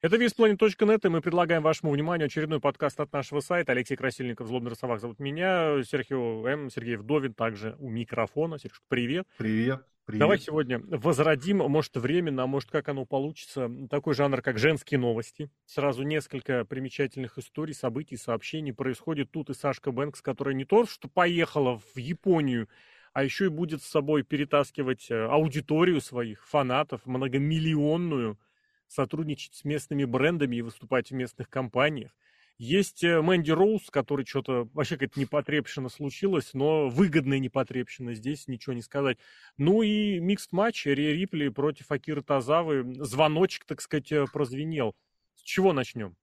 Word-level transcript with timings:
Это 0.00 0.16
весьplanet.нет, 0.16 1.04
и 1.04 1.08
мы 1.08 1.20
предлагаем 1.20 1.60
вашему 1.60 1.90
вниманию 1.90 2.26
очередной 2.26 2.60
подкаст 2.60 3.00
от 3.00 3.12
нашего 3.12 3.40
сайта. 3.40 3.72
Алексей 3.72 3.96
Красильников, 3.96 4.46
Злобный 4.46 4.70
Росовак 4.70 5.00
зовут 5.00 5.18
меня, 5.18 5.82
Серхио 5.82 6.46
М, 6.46 6.70
Сергей 6.70 6.94
Вдовин 6.94 7.34
также 7.34 7.74
у 7.80 7.90
микрофона. 7.90 8.60
Сережка, 8.60 8.84
привет. 8.86 9.26
Привет. 9.38 9.84
Привет. 10.04 10.20
Давай 10.20 10.38
сегодня 10.38 10.78
возродим, 10.78 11.56
может, 11.56 11.96
временно, 11.96 12.44
а 12.44 12.46
может, 12.46 12.70
как 12.70 12.88
оно 12.88 13.06
получится, 13.06 13.68
такой 13.90 14.14
жанр, 14.14 14.40
как 14.40 14.56
женские 14.60 15.00
новости. 15.00 15.50
Сразу 15.66 16.04
несколько 16.04 16.64
примечательных 16.64 17.36
историй, 17.36 17.74
событий, 17.74 18.16
сообщений 18.16 18.72
происходит 18.72 19.32
тут 19.32 19.50
и 19.50 19.54
Сашка 19.54 19.90
Бэнкс, 19.90 20.22
которая 20.22 20.54
не 20.54 20.64
то, 20.64 20.86
что 20.86 21.08
поехала 21.08 21.80
в 21.92 21.98
Японию, 21.98 22.68
а 23.12 23.24
еще 23.24 23.46
и 23.46 23.48
будет 23.48 23.82
с 23.82 23.88
собой 23.88 24.22
перетаскивать 24.22 25.10
э, 25.10 25.26
аудиторию 25.26 26.00
своих 26.00 26.46
фанатов, 26.46 27.04
многомиллионную, 27.04 28.38
сотрудничать 28.88 29.54
с 29.54 29.64
местными 29.64 30.04
брендами 30.04 30.56
и 30.56 30.62
выступать 30.62 31.10
в 31.10 31.14
местных 31.14 31.48
компаниях. 31.48 32.14
Есть 32.58 33.04
э, 33.04 33.22
Мэнди 33.22 33.52
Роуз, 33.52 33.88
который 33.88 34.26
что-то 34.26 34.68
вообще 34.74 34.96
какая-то 34.96 35.20
непотребщина 35.20 35.88
случилась, 35.88 36.54
но 36.54 36.88
выгодная 36.88 37.38
непотребщина, 37.38 38.14
здесь 38.14 38.48
ничего 38.48 38.72
не 38.72 38.82
сказать. 38.82 39.18
Ну 39.58 39.82
и 39.82 40.18
микст 40.18 40.50
матч 40.52 40.86
Ри 40.86 41.12
Рипли 41.12 41.50
против 41.50 41.92
Акиры 41.92 42.20
Тазавы. 42.20 42.84
Звоночек, 43.04 43.64
так 43.64 43.80
сказать, 43.80 44.10
э, 44.10 44.26
прозвенел. 44.32 44.96
С 45.36 45.42
чего 45.42 45.72
начнем? 45.72 46.16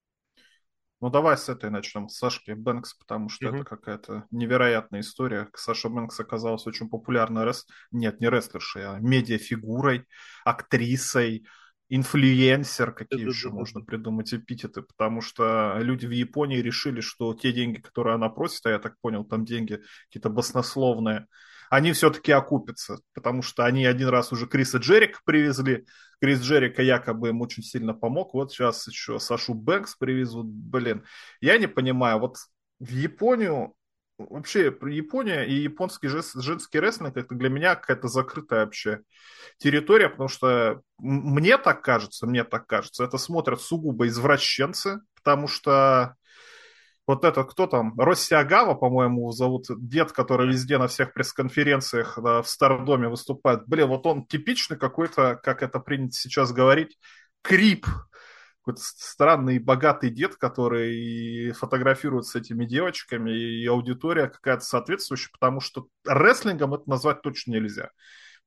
Ну, 0.99 1.09
давай 1.09 1.37
с 1.37 1.47
этой 1.47 1.69
начнем, 1.69 2.09
с 2.09 2.17
Сашки 2.17 2.51
Бэнкс, 2.51 2.95
потому 2.95 3.29
что 3.29 3.47
угу. 3.47 3.57
это 3.57 3.65
какая-то 3.65 4.25
невероятная 4.31 5.01
история. 5.01 5.49
Саша 5.53 5.87
Бэнкс 5.87 6.19
оказалась 6.19 6.67
очень 6.67 6.89
популярной, 6.89 7.45
рес... 7.45 7.65
нет, 7.91 8.19
не 8.19 8.29
рестлершей, 8.29 8.87
а 8.87 8.99
медиафигурой, 8.99 10.05
актрисой, 10.43 11.45
инфлюенсер, 11.89 12.91
какие 12.91 13.21
это, 13.21 13.29
еще 13.29 13.49
это, 13.49 13.57
можно 13.57 13.79
это. 13.79 13.85
придумать 13.85 14.33
эпитеты, 14.33 14.81
потому 14.81 15.21
что 15.21 15.77
люди 15.79 16.05
в 16.05 16.11
Японии 16.11 16.57
решили, 16.57 17.01
что 17.01 17.33
те 17.33 17.51
деньги, 17.51 17.79
которые 17.79 18.15
она 18.15 18.29
просит, 18.29 18.65
а 18.65 18.71
я 18.71 18.79
так 18.79 18.95
понял, 19.01 19.23
там 19.23 19.45
деньги 19.45 19.81
какие-то 20.07 20.29
баснословные, 20.29 21.27
они 21.69 21.91
все-таки 21.93 22.31
окупятся, 22.31 22.99
потому 23.13 23.41
что 23.41 23.65
они 23.65 23.85
один 23.85 24.09
раз 24.09 24.31
уже 24.31 24.47
Криса 24.47 24.77
Джерика 24.77 25.19
привезли, 25.25 25.85
Крис 26.21 26.41
Джерика 26.41 26.81
якобы 26.81 27.29
им 27.29 27.41
очень 27.41 27.63
сильно 27.63 27.93
помог, 27.93 28.33
вот 28.33 28.51
сейчас 28.51 28.87
еще 28.87 29.19
Сашу 29.19 29.53
Бэнкс 29.53 29.95
привезут, 29.95 30.47
блин, 30.47 31.03
я 31.41 31.57
не 31.57 31.67
понимаю, 31.67 32.19
вот 32.19 32.37
в 32.79 32.89
Японию 32.89 33.73
вообще 34.17 34.65
Япония 34.65 35.43
и 35.43 35.55
японский 35.55 36.07
женский 36.07 36.79
рестлинг 36.79 37.17
это 37.17 37.35
для 37.35 37.49
меня 37.49 37.75
какая-то 37.75 38.07
закрытая 38.07 38.65
вообще 38.65 39.01
территория, 39.57 40.09
потому 40.09 40.29
что 40.29 40.81
мне 40.97 41.57
так 41.57 41.81
кажется, 41.81 42.27
мне 42.27 42.43
так 42.43 42.67
кажется, 42.67 43.03
это 43.03 43.17
смотрят 43.17 43.61
сугубо 43.61 44.07
извращенцы, 44.07 45.01
потому 45.15 45.47
что 45.47 46.15
вот 47.07 47.23
этот, 47.23 47.51
кто 47.51 47.67
там, 47.67 47.99
Росси 47.99 48.33
Агава, 48.33 48.73
по-моему, 48.73 49.31
зовут, 49.31 49.65
дед, 49.69 50.11
который 50.11 50.47
везде 50.47 50.77
на 50.77 50.87
всех 50.87 51.13
пресс-конференциях 51.13 52.17
да, 52.21 52.41
в 52.41 52.49
Стардоме 52.49 53.09
выступает. 53.09 53.67
Блин, 53.67 53.89
вот 53.89 54.07
он 54.07 54.25
типичный 54.25 54.77
какой-то, 54.77 55.35
как 55.35 55.61
это 55.61 55.79
принято 55.79 56.15
сейчас 56.15 56.51
говорить, 56.51 56.97
крип, 57.43 57.85
какой-то 58.65 58.81
странный 58.83 59.59
богатый 59.59 60.09
дед, 60.09 60.37
который 60.37 61.51
фотографирует 61.51 62.25
с 62.25 62.35
этими 62.35 62.65
девочками, 62.65 63.29
и 63.29 63.67
аудитория 63.67 64.27
какая-то 64.27 64.65
соответствующая, 64.65 65.29
потому 65.31 65.59
что 65.59 65.87
рестлингом 66.07 66.73
это 66.73 66.89
назвать 66.89 67.21
точно 67.21 67.51
нельзя. 67.51 67.91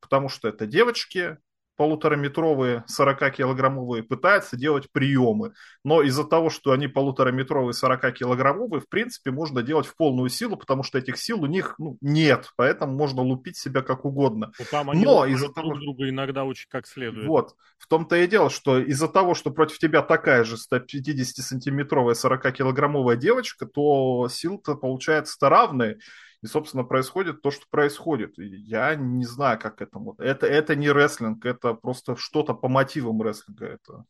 Потому 0.00 0.28
что 0.28 0.48
это 0.48 0.66
девочки, 0.66 1.38
полутораметровые, 1.78 2.84
40-килограммовые 2.88 4.02
пытаются 4.02 4.56
делать 4.56 4.90
приемы. 4.90 5.52
Но 5.84 6.02
из-за 6.02 6.24
того, 6.24 6.50
что 6.50 6.72
они 6.72 6.88
полутораметровые, 6.88 7.72
40-килограммовые, 7.72 8.80
в 8.80 8.88
принципе, 8.88 9.30
можно 9.30 9.62
делать 9.62 9.86
в 9.86 9.96
полную 9.96 10.28
силу, 10.28 10.56
потому 10.56 10.82
что 10.82 10.98
этих 10.98 11.16
сил 11.16 11.42
у 11.42 11.46
них 11.46 11.76
ну, 11.78 11.96
нет. 12.00 12.50
Поэтому 12.56 12.94
можно 12.94 13.22
лупить 13.22 13.56
себя 13.56 13.80
как 13.82 14.04
угодно. 14.04 14.52
Ну, 14.58 14.64
там 14.70 14.90
они 14.90 15.04
Но 15.04 15.24
из-за 15.24 15.50
того... 15.50 15.68
друг 15.68 15.80
друга 15.80 16.08
иногда 16.08 16.44
очень 16.44 16.66
как 16.68 16.86
следует. 16.86 17.26
Вот. 17.28 17.54
В 17.78 17.86
том-то 17.86 18.16
и 18.16 18.26
дело, 18.26 18.50
что 18.50 18.78
из-за 18.80 19.06
того, 19.06 19.34
что 19.34 19.52
против 19.52 19.78
тебя 19.78 20.02
такая 20.02 20.42
же 20.42 20.56
150-сантиметровая, 20.56 22.14
40-килограммовая 22.14 23.16
девочка, 23.16 23.66
то 23.66 24.28
сил-то 24.28 24.74
получается 24.74 25.48
равные. 25.48 25.98
И, 26.42 26.46
собственно, 26.46 26.84
происходит 26.84 27.42
то, 27.42 27.50
что 27.50 27.66
происходит. 27.68 28.34
Я 28.36 28.94
не 28.94 29.24
знаю, 29.24 29.58
как 29.58 29.82
это. 29.82 30.00
Это, 30.18 30.46
это 30.46 30.76
не 30.76 30.90
рестлинг, 30.90 31.44
это 31.44 31.74
просто 31.74 32.16
что-то 32.16 32.54
по 32.54 32.68
мотивам 32.68 33.20
рестлинга. 33.22 33.66
Это... 33.66 34.04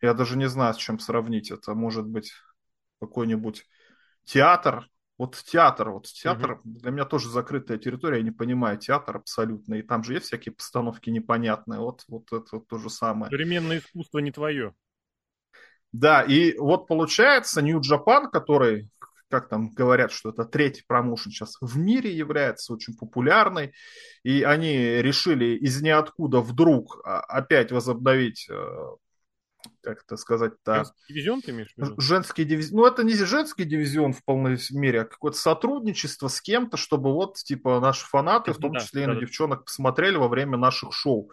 Я 0.00 0.14
даже 0.14 0.36
не 0.36 0.48
знаю, 0.48 0.74
с 0.74 0.78
чем 0.78 0.98
сравнить. 0.98 1.50
Это 1.52 1.74
может 1.74 2.06
быть 2.06 2.32
какой-нибудь 3.00 3.64
театр. 4.24 4.88
Вот 5.18 5.36
театр, 5.36 5.90
вот 5.90 6.06
театр 6.06 6.52
угу. 6.52 6.60
для 6.64 6.90
меня 6.90 7.04
тоже 7.04 7.28
закрытая 7.28 7.78
территория, 7.78 8.16
я 8.16 8.24
не 8.24 8.32
понимаю 8.32 8.76
театр 8.78 9.18
абсолютно, 9.18 9.74
и 9.74 9.82
там 9.82 10.02
же 10.02 10.14
есть 10.14 10.26
всякие 10.26 10.52
постановки 10.52 11.10
непонятные, 11.10 11.78
вот, 11.78 12.02
вот 12.08 12.32
это 12.32 12.46
вот 12.52 12.66
то 12.66 12.78
же 12.78 12.90
самое. 12.90 13.30
Современное 13.30 13.78
искусство 13.78 14.18
не 14.18 14.32
твое. 14.32 14.74
Да, 15.92 16.22
и 16.22 16.56
вот 16.56 16.88
получается 16.88 17.60
Japan, 17.60 18.30
который 18.32 18.88
как 19.32 19.48
там 19.48 19.70
говорят, 19.70 20.12
что 20.12 20.28
это 20.28 20.44
третий 20.44 20.84
промоушен 20.86 21.32
сейчас 21.32 21.56
в 21.62 21.78
мире 21.78 22.14
является 22.14 22.74
очень 22.74 22.94
популярной, 22.94 23.72
и 24.22 24.42
они 24.42 24.76
решили 24.76 25.56
из 25.56 25.80
ниоткуда 25.80 26.42
вдруг 26.42 27.00
а, 27.02 27.20
опять 27.20 27.72
возобновить 27.72 28.46
э, 28.50 28.54
как 29.82 30.02
это 30.02 30.18
сказать-то... 30.18 30.74
Женский 30.74 31.08
дивизион 31.08 31.40
ты 31.40 31.50
имеешь 31.52 31.72
в 31.74 31.78
виду? 31.78 31.98
Женский 31.98 32.44
дивизион. 32.44 32.76
Ну, 32.76 32.86
это 32.86 33.04
не 33.04 33.14
женский 33.14 33.64
дивизион 33.64 34.12
в 34.12 34.22
полной 34.22 34.58
мере, 34.72 35.00
а 35.00 35.04
какое-то 35.06 35.38
сотрудничество 35.38 36.28
с 36.28 36.42
кем-то, 36.42 36.76
чтобы 36.76 37.14
вот, 37.14 37.36
типа, 37.36 37.80
наши 37.80 38.04
фанаты, 38.04 38.52
в 38.52 38.58
том 38.58 38.74
числе 38.74 39.00
да, 39.00 39.04
и 39.04 39.06
на 39.06 39.14
да. 39.14 39.20
девчонок, 39.20 39.64
посмотрели 39.64 40.16
во 40.16 40.28
время 40.28 40.58
наших 40.58 40.92
шоу. 40.92 41.30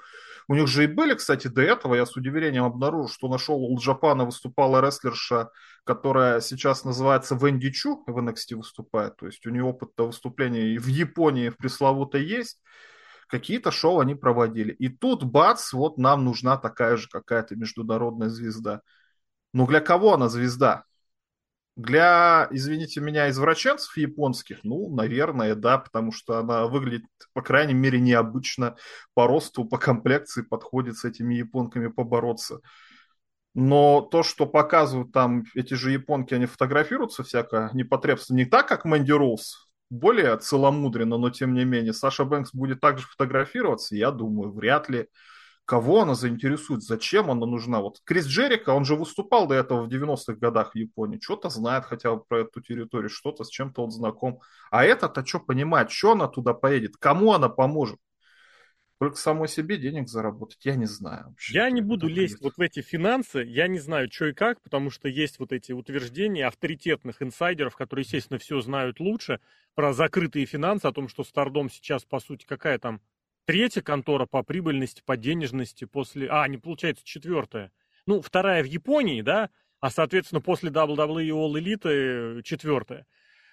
У 0.50 0.56
них 0.56 0.68
же 0.68 0.86
и 0.86 0.88
были, 0.88 1.14
кстати, 1.14 1.48
до 1.48 1.62
этого, 1.62 1.94
я 1.94 2.08
с 2.08 2.16
удивлением 2.18 2.64
обнаружил, 2.64 3.08
что 3.08 3.28
нашел 3.28 3.64
у 3.64 3.78
Джапана 3.78 4.26
выступала 4.26 4.82
рестлерша, 4.82 5.52
которая 5.84 6.42
сейчас 6.42 6.84
называется 6.84 7.36
Венди 7.36 7.70
Чу, 7.70 8.04
в 8.08 8.18
NXT 8.18 8.56
выступает. 8.56 9.16
То 9.18 9.28
есть 9.28 9.46
у 9.46 9.52
нее 9.52 9.64
опыт 9.64 9.92
выступления 9.98 10.80
в 10.80 10.88
Японии 10.88 11.50
в 11.50 11.58
пресловутой 11.58 12.26
есть. 12.26 12.64
Какие-то 13.28 13.70
шоу 13.70 14.00
они 14.00 14.16
проводили. 14.16 14.74
И 14.74 14.90
тут, 14.90 15.24
бац, 15.24 15.72
вот 15.72 16.00
нам 16.00 16.26
нужна 16.26 16.58
такая 16.58 16.98
же 16.98 17.08
какая-то 17.09 17.56
международная 17.56 18.30
звезда. 18.30 18.82
Ну, 19.54 19.68
для 19.68 19.82
кого 19.82 20.16
она 20.16 20.30
звезда? 20.30 20.86
Для, 21.79 22.50
извините 22.51 23.00
меня, 23.00 23.29
извращенцев 23.29 23.95
японских, 23.95 24.66
ну, 24.66 24.94
наверное, 24.94 25.56
да, 25.56 25.78
потому 25.78 26.12
что 26.12 26.38
она 26.38 26.67
выглядит, 26.67 27.06
по 27.31 27.41
крайней 27.41 27.73
мере, 27.73 28.01
необычно 28.01 28.75
по 29.13 29.28
росту, 29.28 29.63
по 29.63 29.78
комплекции, 29.78 30.41
подходит 30.41 30.97
с 30.97 31.06
этими 31.06 31.35
японками 31.35 31.88
побороться. 31.88 32.59
Но 33.53 34.01
то, 34.01 34.23
что 34.23 34.45
показывают 34.45 35.13
там 35.13 35.45
эти 35.56 35.75
же 35.75 35.91
японки, 35.91 36.34
они 36.34 36.47
фотографируются 36.47 37.23
всякое 37.23 37.69
непотребство, 37.72 38.34
не 38.34 38.44
так, 38.44 38.67
как 38.67 38.84
Мэнди 38.84 39.13
Роуз, 39.13 39.69
более 39.90 40.35
целомудренно, 40.35 41.17
но 41.17 41.29
тем 41.29 41.53
не 41.53 41.63
менее. 41.63 41.94
Саша 41.94 42.25
Бэнкс 42.25 42.53
будет 42.53 42.81
также 42.81 43.07
фотографироваться, 43.07 43.96
я 43.96 44.11
думаю, 44.11 44.51
вряд 44.51 44.90
ли 44.90 45.07
кого 45.69 46.02
она 46.02 46.16
заинтересует, 46.16 46.81
зачем 46.81 47.30
она 47.30 47.46
нужна. 47.46 47.80
Вот 47.80 48.02
Крис 48.03 48.25
Джерика, 48.25 48.72
он 48.72 48.85
же 48.85 48.96
выступал 48.96 49.46
до 49.46 49.53
этого 49.53 49.84
в 49.84 49.88
90-х 49.88 50.34
годах 50.34 50.72
в 50.72 50.75
Японии, 50.75 51.19
что-то 51.22 51.50
знает 51.50 51.85
хотя 51.85 52.16
бы 52.16 52.24
про 52.24 52.40
эту 52.40 52.59
территорию, 52.59 53.12
что-то 53.12 53.44
с 53.44 53.50
чем-то 53.50 53.84
он 53.84 53.91
знаком. 53.91 54.40
А 54.72 54.84
этот-то 54.84 55.24
что 55.24 55.40
понимает, 55.40 55.91
что 55.91 56.13
она 56.13 56.28
туда 56.28 56.56
поедет, 56.56 56.97
кому 56.97 57.34
она 57.34 57.50
поможет? 57.50 58.00
Только 58.97 59.18
самой 59.18 59.47
себе 59.47 59.78
денег 59.78 60.09
заработать, 60.09 60.66
я 60.66 60.74
не 60.74 60.88
знаю. 60.88 61.28
Вообще, 61.28 61.53
я 61.53 61.69
не 61.69 61.81
буду 61.81 62.08
лезть 62.08 62.40
будет. 62.40 62.46
вот 62.46 62.58
в 62.58 62.62
эти 62.62 62.81
финансы, 62.81 63.44
я 63.44 63.68
не 63.68 63.78
знаю, 63.78 64.12
что 64.12 64.25
и 64.25 64.34
как, 64.34 64.63
потому 64.63 64.90
что 64.90 65.08
есть 65.08 65.38
вот 65.38 65.52
эти 65.52 65.72
утверждения 65.72 66.47
авторитетных 66.47 67.22
инсайдеров, 67.22 67.76
которые, 67.76 68.05
естественно, 68.05 68.40
все 68.40 68.59
знают 68.59 68.99
лучше, 68.99 69.40
про 69.76 69.94
закрытые 69.94 70.47
финансы, 70.47 70.88
о 70.88 70.91
том, 70.91 71.08
что 71.08 71.23
Стардом 71.23 71.70
сейчас, 71.70 72.05
по 72.05 72.20
сути, 72.20 72.47
какая 72.47 72.79
там 72.79 73.02
Третья 73.49 73.81
контора 73.81 74.28
по 74.28 74.43
прибыльности, 74.43 75.01
по 75.03 75.17
денежности 75.17 75.85
после... 75.85 76.29
А, 76.29 76.47
не 76.47 76.59
получается, 76.59 77.03
четвертая. 77.03 77.72
Ну, 78.05 78.22
вторая 78.22 78.61
в 78.61 78.67
Японии, 78.67 79.23
да, 79.23 79.49
а, 79.79 79.90
соответственно, 79.90 80.40
после 80.40 80.69
WWE 80.69 81.29
All 81.29 81.53
Elite 81.53 82.43
четвертая. 82.43 83.07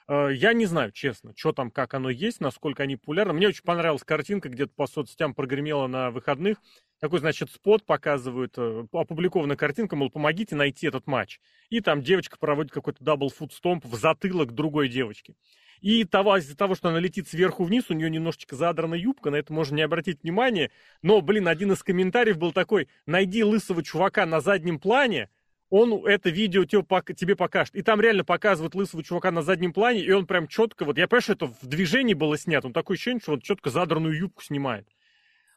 Э, 0.06 0.28
я 0.34 0.52
не 0.52 0.66
знаю, 0.66 0.92
честно, 0.92 1.32
что 1.34 1.52
там, 1.52 1.70
как 1.70 1.94
оно 1.94 2.10
есть, 2.10 2.42
насколько 2.42 2.82
они 2.82 2.96
популярны. 2.96 3.32
Мне 3.32 3.48
очень 3.48 3.62
понравилась 3.62 4.04
картинка, 4.04 4.50
где-то 4.50 4.74
по 4.76 4.86
соцсетям 4.86 5.32
прогремела 5.32 5.86
на 5.86 6.10
выходных. 6.10 6.58
Такой, 7.00 7.20
значит, 7.20 7.50
спот 7.50 7.86
показывают, 7.86 8.52
э, 8.58 8.86
опубликована 8.92 9.56
картинка, 9.56 9.96
мол, 9.96 10.10
помогите 10.10 10.56
найти 10.56 10.88
этот 10.88 11.06
матч. 11.06 11.40
И 11.70 11.80
там 11.80 12.02
девочка 12.02 12.36
проводит 12.38 12.70
какой-то 12.70 13.02
double 13.02 13.30
foot 13.30 13.54
stomp 13.54 13.86
в 13.86 13.94
затылок 13.94 14.52
другой 14.52 14.90
девочки. 14.90 15.36
И 15.80 16.04
того, 16.04 16.36
из-за 16.36 16.56
того, 16.56 16.74
что 16.74 16.88
она 16.88 16.98
летит 16.98 17.28
сверху 17.28 17.64
вниз, 17.64 17.84
у 17.88 17.94
нее 17.94 18.10
немножечко 18.10 18.56
задрана 18.56 18.94
юбка, 18.94 19.30
на 19.30 19.36
это 19.36 19.52
можно 19.52 19.76
не 19.76 19.82
обратить 19.82 20.22
внимания. 20.22 20.70
Но, 21.02 21.20
блин, 21.20 21.48
один 21.48 21.72
из 21.72 21.82
комментариев 21.82 22.38
был 22.38 22.52
такой, 22.52 22.88
найди 23.06 23.44
лысого 23.44 23.82
чувака 23.82 24.26
на 24.26 24.40
заднем 24.40 24.78
плане, 24.78 25.28
он 25.68 26.06
это 26.06 26.30
видео 26.30 26.64
тебе 26.64 27.36
покажет. 27.36 27.74
И 27.74 27.82
там 27.82 28.00
реально 28.00 28.24
показывают 28.24 28.74
лысого 28.74 29.02
чувака 29.02 29.30
на 29.30 29.42
заднем 29.42 29.72
плане, 29.72 30.04
и 30.04 30.10
он 30.12 30.26
прям 30.26 30.46
четко, 30.46 30.84
вот 30.84 30.96
я 30.98 31.08
понимаю, 31.08 31.22
что 31.22 31.32
это 31.32 31.46
в 31.46 31.66
движении 31.66 32.14
было 32.14 32.38
снято, 32.38 32.68
он 32.68 32.72
такое 32.72 32.96
ощущение, 32.96 33.20
что 33.20 33.32
он 33.32 33.40
четко 33.40 33.70
задранную 33.70 34.16
юбку 34.16 34.42
снимает. 34.42 34.86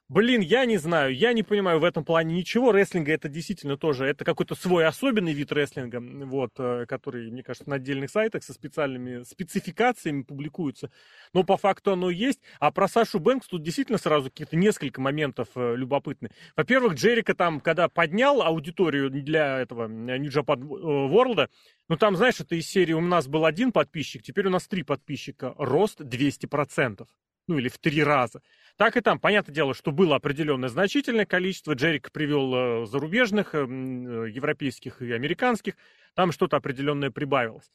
Блин, 0.10 0.42
я 0.42 0.66
не 0.66 0.78
знаю, 0.78 1.16
я 1.16 1.34
не 1.34 1.44
понимаю 1.44 1.80
в 1.80 1.84
этом 1.84 2.04
плане 2.04 2.34
ничего. 2.34 2.72
Рестлинга 2.72 3.12
это 3.14 3.30
действительно 3.30 3.78
тоже, 3.78 4.06
это 4.06 4.26
какой-то 4.26 4.56
свой 4.56 4.88
особенный 4.88 5.34
вид 5.34 5.52
рестлинга, 5.52 6.00
вот, 6.26 6.54
э, 6.58 6.88
который, 6.88 7.30
мне 7.30 7.44
кажется, 7.44 7.70
на 7.70 7.76
отдельных 7.76 8.10
сайтах 8.10 8.44
со 8.44 8.54
специальными 8.54 9.22
спецификациями 9.22 10.24
публикуется. 10.24 10.90
Но 11.32 11.44
по 11.44 11.58
факту 11.58 11.92
оно 11.92 12.10
есть. 12.10 12.40
А 12.60 12.72
про 12.72 12.88
Сашу 12.88 13.20
Бэнкс 13.20 13.48
тут 13.50 13.62
действительно 13.62 14.00
сразу 14.00 14.32
какие-то 14.32 14.56
несколько 14.56 15.00
моментов 15.00 15.50
э, 15.54 15.76
любопытны. 15.76 16.32
Во-первых, 16.56 16.96
Джерика 16.96 17.36
там, 17.36 17.60
когда 17.60 17.88
поднял 17.88 18.42
аудиторию 18.42 19.12
для 19.12 19.60
этого 19.60 19.84
э, 19.84 20.18
New 20.18 20.32
Japan 20.32 20.60
World, 20.60 21.50
ну 21.88 21.98
там, 21.98 22.16
знаешь, 22.16 22.40
это 22.40 22.56
из 22.56 22.68
серии 22.68 22.94
у 22.94 23.02
нас 23.02 23.28
был 23.28 23.46
один 23.46 23.72
подписчик, 23.72 24.24
теперь 24.24 24.48
у 24.48 24.50
нас 24.50 24.68
три 24.68 24.82
подписчика. 24.82 25.54
Рост 25.60 26.02
200%. 26.02 27.06
Ну 27.50 27.57
или 27.57 27.68
в 27.68 27.80
три 27.80 28.04
раза. 28.04 28.44
Так 28.78 28.96
и 28.96 29.01
там, 29.01 29.19
понятное 29.19 29.56
дело, 29.56 29.74
что 29.74 29.92
было 29.92 30.16
определенное 30.16 30.69
значительное 30.69 31.25
количество. 31.25 31.74
Джерик 31.74 32.12
привел 32.12 32.84
э, 32.84 32.86
зарубежных, 32.86 33.56
э, 33.56 33.57
э, 33.57 34.30
европейских 34.30 35.01
и 35.01 35.12
американских. 35.12 35.74
Там 36.13 36.31
что-то 36.31 36.57
определенное 36.57 37.10
прибавилось. 37.10 37.72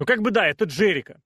Ну, 0.00 0.06
как 0.06 0.22
бы 0.22 0.32
да, 0.32 0.48
это 0.48 0.64
Джерика, 0.64 1.22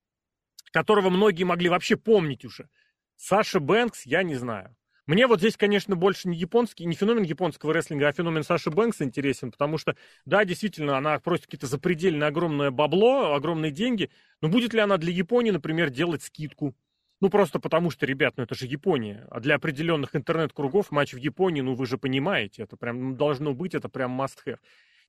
которого 0.73 1.09
многие 1.09 1.45
могли 1.45 1.71
вообще 1.71 1.97
помнить 1.97 2.45
уже. 2.45 2.69
Саша 3.17 3.61
Бэнкс, 3.61 4.05
я 4.05 4.23
не 4.23 4.35
знаю. 4.35 4.77
Мне 5.07 5.27
вот 5.27 5.39
здесь, 5.39 5.57
конечно, 5.57 5.97
больше 5.97 6.29
не 6.29 6.37
японский, 6.37 6.85
не 6.85 6.95
феномен 6.95 7.23
японского 7.23 7.73
рестлинга, 7.73 8.09
а 8.09 8.13
феномен 8.13 8.43
Саши 8.43 8.71
Бэнкса 8.71 9.05
интересен, 9.05 9.53
потому 9.53 9.79
что, 9.79 9.97
да, 10.27 10.45
действительно, 10.45 10.99
она 10.99 11.19
просит 11.21 11.47
какие-то 11.47 11.67
запредельное 11.67 12.29
огромное 12.29 12.71
бабло, 12.71 13.35
огромные 13.35 13.71
деньги, 13.71 14.11
но 14.43 14.49
будет 14.49 14.75
ли 14.75 14.81
она 14.81 14.99
для 14.99 15.13
Японии, 15.13 15.53
например, 15.53 15.89
делать 15.89 16.23
скидку? 16.23 16.75
Ну, 17.21 17.31
просто 17.31 17.59
потому 17.59 17.91
что, 17.91 18.05
ребят, 18.05 18.35
ну 18.37 18.45
это 18.45 18.55
же 18.55 18.67
Япония. 18.67 19.27
А 19.31 19.41
для 19.41 19.55
определенных 19.55 20.15
интернет-кругов 20.15 20.91
матч 20.91 21.15
в 21.15 21.17
Японии, 21.17 21.63
ну 21.63 21.75
вы 21.75 21.87
же 21.87 21.97
понимаете, 21.97 22.63
это 22.63 22.77
прям 22.77 23.17
должно 23.17 23.55
быть, 23.55 23.75
это 23.75 23.89
прям 23.89 24.21
must-have. 24.21 24.59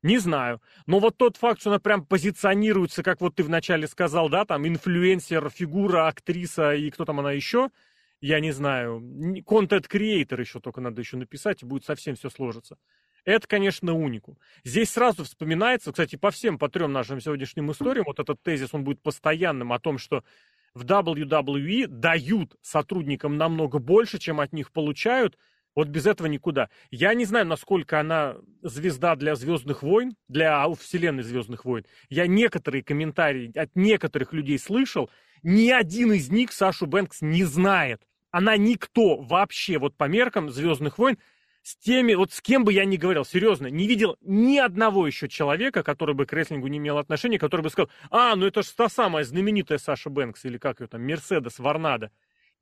Не 0.04 0.19
знаю. 0.19 0.62
Но 0.86 1.00
вот 1.00 1.18
тот 1.18 1.38
факт, 1.38 1.59
что 1.59 1.71
она 1.71 1.80
прям 1.80 2.06
позиционируется, 2.06 3.04
как 3.04 3.19
вот 3.19 3.36
ты 3.36 3.44
вначале 3.44 3.88
сказал, 3.88 4.30
да, 4.30 4.45
там 4.45 4.68
инфлюенсер, 4.68 5.50
фигура, 5.50 6.07
актриса 6.07 6.75
и 6.75 6.89
кто 6.92 7.04
там 7.04 7.19
она 7.19 7.31
еще, 7.31 7.69
я 8.21 8.39
не 8.39 8.51
знаю, 8.51 9.03
контент-креатор 9.45 10.39
еще 10.39 10.60
только 10.60 10.81
надо 10.81 11.01
еще 11.01 11.18
написать, 11.18 11.63
и 11.63 11.65
будет 11.65 11.83
совсем 11.83 12.15
все 12.15 12.30
сложиться. 12.30 12.77
Это, 13.25 13.45
конечно, 13.48 13.94
унику. 13.94 14.39
Здесь 14.63 14.92
сразу 14.92 15.25
вспоминается, 15.25 15.92
кстати, 15.92 16.15
по 16.15 16.31
всем, 16.31 16.57
по 16.57 16.69
трем 16.69 16.94
нашим 16.94 17.19
сегодняшним 17.19 17.71
историям, 17.71 18.06
вот 18.06 18.19
этот 18.19 18.42
тезис, 18.42 18.69
он 18.74 18.86
будет 18.86 19.01
постоянным 19.01 19.74
о 19.74 19.80
том, 19.80 19.98
что 19.98 20.24
в 20.77 20.83
WWE 20.85 21.88
дают 21.88 22.56
сотрудникам 22.62 23.38
намного 23.38 23.79
больше, 23.79 24.19
чем 24.19 24.39
от 24.39 24.53
них 24.53 24.71
получают. 24.71 25.38
Вот 25.75 25.89
без 25.89 26.06
этого 26.06 26.27
никуда. 26.27 26.69
Я 26.89 27.13
не 27.13 27.25
знаю, 27.25 27.45
насколько 27.45 28.00
она 28.00 28.38
звезда 28.62 29.15
для 29.15 29.35
Звездных 29.35 29.83
войн, 29.83 30.15
для 30.27 30.68
вселенной 30.69 31.24
Звездных 31.24 31.65
войн. 31.65 31.85
Я 32.09 32.27
некоторые 32.27 32.83
комментарии 32.83 33.51
от 33.56 33.75
некоторых 33.75 34.33
людей 34.33 34.57
слышал. 34.57 35.09
Ни 35.44 35.69
один 35.69 36.13
из 36.13 36.29
них 36.29 36.51
Сашу 36.51 36.88
Бэнкс 36.88 37.21
не 37.21 37.44
знает. 37.44 38.01
Она 38.31 38.57
никто 38.57 39.18
вообще, 39.18 39.77
вот 39.77 39.95
по 39.95 40.06
меркам 40.06 40.50
Звездных 40.50 40.97
войн, 40.97 41.18
с 41.68 41.75
теми, 41.75 42.14
вот 42.14 42.31
с 42.31 42.40
кем 42.40 42.64
бы 42.64 42.72
я 42.72 42.86
ни 42.86 42.96
говорил, 42.96 43.25
серьезно, 43.25 43.68
не 43.68 43.88
видел 43.88 44.16
ни 44.22 44.58
одного 44.58 45.06
еще 45.06 45.28
человека, 45.28 45.84
который 45.84 46.16
бы 46.16 46.25
к 46.25 46.31
рестлингу 46.31 46.68
не 46.68 46.78
имел 46.78 46.98
отношения, 46.98 47.38
который 47.38 47.60
бы 47.60 47.69
сказал, 47.69 47.90
а, 48.10 48.38
ну 48.38 48.46
это 48.46 48.64
же 48.64 48.69
та 48.74 48.88
самая 48.88 49.25
знаменитая 49.25 49.78
Саша 49.78 50.10
Бэнкс, 50.10 50.46
или 50.46 50.58
как 50.58 50.80
ее 50.80 50.88
там, 50.88 51.06
Мерседес 51.06 51.60
Варнада. 51.60 52.10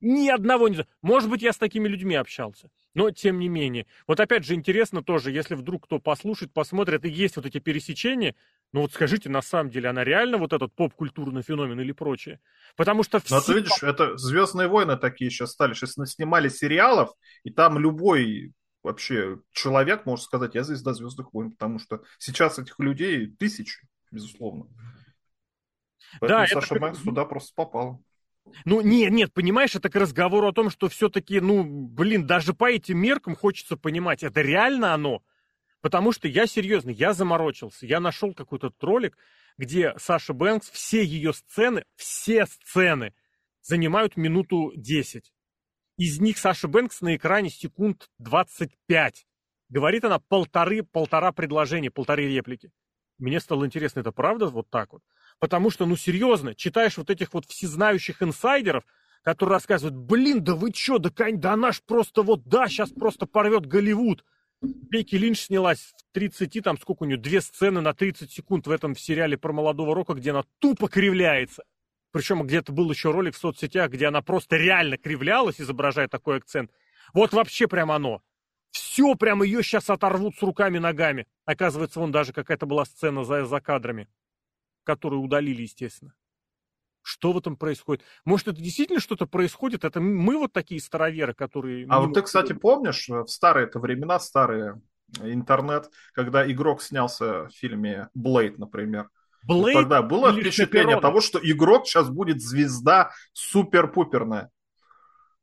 Ни 0.00 0.28
одного 0.28 0.66
не 0.66 0.74
знаю. 0.74 0.88
Может 1.02 1.30
быть, 1.30 1.40
я 1.40 1.52
с 1.52 1.56
такими 1.56 1.86
людьми 1.86 2.16
общался. 2.16 2.68
Но, 2.94 3.12
тем 3.12 3.38
не 3.38 3.48
менее. 3.48 3.86
Вот 4.08 4.18
опять 4.18 4.44
же 4.44 4.54
интересно 4.54 5.04
тоже, 5.04 5.30
если 5.30 5.54
вдруг 5.54 5.84
кто 5.84 6.00
послушает, 6.00 6.52
посмотрит, 6.52 7.04
и 7.04 7.08
есть 7.08 7.36
вот 7.36 7.46
эти 7.46 7.60
пересечения, 7.60 8.34
ну 8.72 8.80
вот 8.80 8.92
скажите, 8.92 9.30
на 9.30 9.40
самом 9.40 9.70
деле 9.70 9.88
она 9.88 10.02
реально 10.02 10.36
вот 10.38 10.52
этот 10.52 10.74
поп-культурный 10.74 11.42
феномен 11.42 11.80
или 11.80 11.92
прочее? 11.92 12.40
Потому 12.74 13.04
что 13.04 13.20
все... 13.20 13.36
Но 13.36 13.40
ты 13.40 13.54
видишь, 13.54 13.82
это 13.82 14.16
«Звездные 14.16 14.66
войны» 14.66 14.96
такие 14.96 15.30
сейчас 15.30 15.52
стали. 15.52 15.74
Сейчас 15.74 15.92
снимали 15.92 16.48
сериалов, 16.48 17.10
и 17.44 17.50
там 17.50 17.78
любой 17.78 18.52
вообще 18.86 19.40
человек 19.50 20.06
может 20.06 20.24
сказать, 20.24 20.54
я 20.54 20.62
звезда 20.62 20.94
Звездных 20.94 21.34
войн, 21.34 21.50
потому 21.50 21.80
что 21.80 22.02
сейчас 22.18 22.58
этих 22.58 22.78
людей 22.78 23.26
тысячи, 23.26 23.86
безусловно. 24.12 24.68
Поэтому 26.20 26.40
да, 26.40 26.46
Саша 26.46 26.76
это... 26.76 26.80
Бэнкс 26.80 27.00
туда 27.00 27.24
просто 27.24 27.52
попал. 27.54 28.02
Ну, 28.64 28.80
нет, 28.80 29.10
нет, 29.10 29.32
понимаешь, 29.32 29.74
это 29.74 29.90
к 29.90 29.96
разговору 29.96 30.46
о 30.46 30.52
том, 30.52 30.70
что 30.70 30.88
все-таки, 30.88 31.40
ну, 31.40 31.64
блин, 31.64 32.28
даже 32.28 32.54
по 32.54 32.70
этим 32.70 32.98
меркам 32.98 33.34
хочется 33.34 33.76
понимать, 33.76 34.22
это 34.22 34.40
реально 34.40 34.94
оно. 34.94 35.20
Потому 35.80 36.12
что 36.12 36.28
я 36.28 36.46
серьезно, 36.46 36.90
я 36.90 37.12
заморочился. 37.12 37.86
Я 37.86 37.98
нашел 37.98 38.34
какой-то 38.34 38.72
ролик, 38.80 39.18
где 39.58 39.94
Саша 39.98 40.32
Бэнкс, 40.32 40.70
все 40.70 41.04
ее 41.04 41.32
сцены, 41.32 41.84
все 41.96 42.46
сцены 42.46 43.14
занимают 43.62 44.16
минуту 44.16 44.72
10. 44.76 45.32
Из 45.98 46.20
них 46.20 46.36
Саша 46.36 46.68
Бэнкс 46.68 47.00
на 47.00 47.16
экране 47.16 47.48
секунд 47.48 48.10
25. 48.18 49.26
Говорит 49.70 50.04
она 50.04 50.18
полторы, 50.18 50.82
полтора 50.82 51.32
предложения, 51.32 51.90
полторы 51.90 52.28
реплики. 52.28 52.70
Мне 53.18 53.40
стало 53.40 53.64
интересно, 53.64 54.00
это 54.00 54.12
правда 54.12 54.48
вот 54.48 54.68
так 54.68 54.92
вот? 54.92 55.02
Потому 55.38 55.70
что, 55.70 55.86
ну 55.86 55.96
серьезно, 55.96 56.54
читаешь 56.54 56.98
вот 56.98 57.08
этих 57.08 57.32
вот 57.32 57.46
всезнающих 57.46 58.22
инсайдеров, 58.22 58.84
которые 59.22 59.54
рассказывают, 59.54 59.96
блин, 59.96 60.44
да 60.44 60.54
вы 60.54 60.70
чё, 60.70 60.98
да, 60.98 61.10
да 61.16 61.54
она 61.54 61.72
ж 61.72 61.80
просто 61.82 62.22
вот, 62.22 62.44
да, 62.44 62.68
сейчас 62.68 62.90
просто 62.90 63.24
порвет 63.24 63.64
Голливуд. 63.64 64.22
Бейки 64.60 65.16
Линч 65.16 65.46
снялась 65.46 65.94
в 65.96 66.12
30, 66.12 66.62
там 66.62 66.78
сколько 66.78 67.04
у 67.04 67.06
нее, 67.06 67.16
две 67.16 67.40
сцены 67.40 67.80
на 67.80 67.94
30 67.94 68.30
секунд 68.30 68.66
в 68.66 68.70
этом 68.70 68.94
сериале 68.94 69.38
про 69.38 69.52
молодого 69.54 69.94
Рока, 69.94 70.12
где 70.12 70.30
она 70.30 70.44
тупо 70.58 70.88
кривляется. 70.88 71.64
Причем 72.16 72.46
где-то 72.46 72.72
был 72.72 72.90
еще 72.90 73.10
ролик 73.10 73.34
в 73.34 73.38
соцсетях, 73.38 73.90
где 73.90 74.06
она 74.06 74.22
просто 74.22 74.56
реально 74.56 74.96
кривлялась, 74.96 75.60
изображая 75.60 76.08
такой 76.08 76.38
акцент. 76.38 76.70
Вот 77.12 77.34
вообще 77.34 77.68
прям 77.68 77.90
оно. 77.90 78.22
Все 78.70 79.14
прям 79.16 79.42
ее 79.42 79.62
сейчас 79.62 79.90
оторвут 79.90 80.34
с 80.34 80.42
руками-ногами. 80.42 81.26
Оказывается, 81.44 82.00
вон 82.00 82.12
даже 82.12 82.32
какая-то 82.32 82.64
была 82.64 82.86
сцена 82.86 83.22
за, 83.22 83.44
за 83.44 83.60
кадрами, 83.60 84.08
которую 84.84 85.20
удалили, 85.20 85.60
естественно. 85.60 86.14
Что 87.02 87.32
в 87.32 87.36
этом 87.36 87.54
происходит? 87.54 88.02
Может, 88.24 88.48
это 88.48 88.62
действительно 88.62 89.00
что-то 89.00 89.26
происходит? 89.26 89.84
Это 89.84 90.00
мы 90.00 90.38
вот 90.38 90.54
такие 90.54 90.80
староверы, 90.80 91.34
которые... 91.34 91.86
А 91.90 92.00
вот 92.00 92.14
ты, 92.14 92.22
кстати, 92.22 92.54
помнишь, 92.54 93.10
в 93.10 93.26
старые 93.26 93.66
это 93.66 93.78
времена, 93.78 94.18
старые 94.20 94.80
интернет, 95.20 95.90
когда 96.14 96.50
игрок 96.50 96.80
снялся 96.80 97.48
в 97.48 97.50
фильме 97.50 98.08
«Блейд», 98.14 98.56
например, 98.56 99.10
Блейд 99.46 99.74
Тогда 99.74 100.02
было 100.02 100.32
впечатление 100.32 101.00
того, 101.00 101.20
что 101.20 101.38
игрок 101.42 101.86
сейчас 101.86 102.10
будет 102.10 102.42
звезда 102.42 103.12
супер-пуперная. 103.32 104.50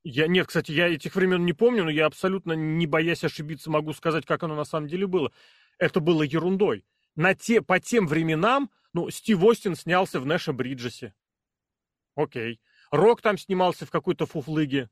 Я, 0.04 0.28
нет, 0.28 0.48
кстати, 0.48 0.72
я 0.72 0.90
этих 0.90 1.16
времен 1.16 1.46
не 1.46 1.54
помню, 1.54 1.86
но 1.86 1.90
я 1.90 2.06
абсолютно, 2.08 2.52
не 2.54 2.86
боясь 2.86 3.24
ошибиться, 3.24 3.72
могу 3.72 3.94
сказать, 3.94 4.26
как 4.26 4.44
оно 4.44 4.56
на 4.56 4.66
самом 4.66 4.88
деле 4.90 5.08
было. 5.08 5.32
Это 5.78 6.02
было 6.02 6.24
ерундой. 6.24 6.86
На 7.16 7.34
те, 7.34 7.62
по 7.62 7.80
тем 7.80 8.08
временам, 8.08 8.70
ну, 8.92 9.10
Стив 9.10 9.42
Остин 9.42 9.76
снялся 9.76 10.20
в 10.20 10.26
Нэша 10.26 10.52
Бриджесе. 10.52 11.14
Окей. 12.16 12.60
Рок 12.92 13.22
там 13.22 13.38
снимался 13.38 13.86
в 13.86 13.92
какой-то 13.92 14.26
фуфлыге. 14.26 14.90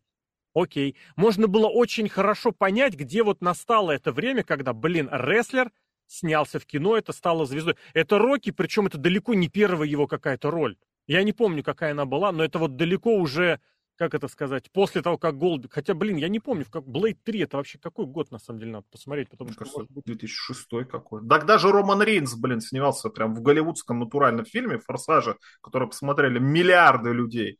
Окей. 0.53 0.95
Можно 1.17 1.47
было 1.47 1.67
очень 1.67 2.07
хорошо 2.07 2.51
понять, 2.53 2.93
где 2.93 3.23
вот 3.23 3.41
настало 3.41 3.91
это 3.91 4.13
время, 4.13 4.43
когда, 4.43 4.71
блин, 4.71 5.09
рестлер 5.11 5.71
снялся 6.11 6.59
в 6.59 6.65
кино, 6.65 6.97
это 6.97 7.13
стало 7.13 7.45
звездой. 7.45 7.75
Это 7.93 8.17
Рокки, 8.19 8.51
причем 8.51 8.87
это 8.87 8.97
далеко 8.97 9.33
не 9.33 9.47
первая 9.47 9.87
его 9.87 10.07
какая-то 10.07 10.51
роль. 10.51 10.75
Я 11.07 11.23
не 11.23 11.33
помню, 11.33 11.63
какая 11.63 11.91
она 11.91 12.05
была, 12.05 12.31
но 12.31 12.43
это 12.43 12.59
вот 12.59 12.75
далеко 12.75 13.15
уже, 13.15 13.59
как 13.95 14.13
это 14.13 14.27
сказать, 14.27 14.71
после 14.71 15.01
того, 15.01 15.17
как 15.17 15.37
Голдберг... 15.37 15.73
Хотя, 15.73 15.93
блин, 15.93 16.17
я 16.17 16.27
не 16.27 16.39
помню, 16.39 16.65
как 16.69 16.85
Блейд 16.85 17.23
3, 17.23 17.39
это 17.39 17.57
вообще 17.57 17.79
какой 17.79 18.05
год, 18.05 18.29
на 18.29 18.39
самом 18.39 18.59
деле, 18.59 18.71
надо 18.71 18.85
посмотреть, 18.91 19.29
потому 19.29 19.49
Мне 19.49 19.55
что... 19.55 19.63
Кажется, 19.63 19.93
быть... 19.93 20.05
2006 20.05 20.67
какой. 20.89 21.27
Так 21.27 21.45
даже 21.45 21.71
Роман 21.71 22.01
Рейнс, 22.01 22.35
блин, 22.35 22.59
снимался 22.59 23.09
прям 23.09 23.33
в 23.33 23.41
голливудском 23.41 23.99
натуральном 23.99 24.45
фильме 24.45 24.79
«Форсаже», 24.79 25.37
который 25.61 25.87
посмотрели 25.87 26.39
миллиарды 26.39 27.11
людей. 27.11 27.57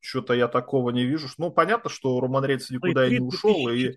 Что-то 0.00 0.34
я 0.34 0.48
такого 0.48 0.90
не 0.90 1.04
вижу. 1.04 1.28
Ну, 1.38 1.50
понятно, 1.50 1.90
что 1.90 2.20
Роман 2.20 2.44
Рейнс 2.44 2.70
никуда 2.70 3.08
и 3.08 3.12
не 3.12 3.20
ушел. 3.20 3.68
И... 3.70 3.96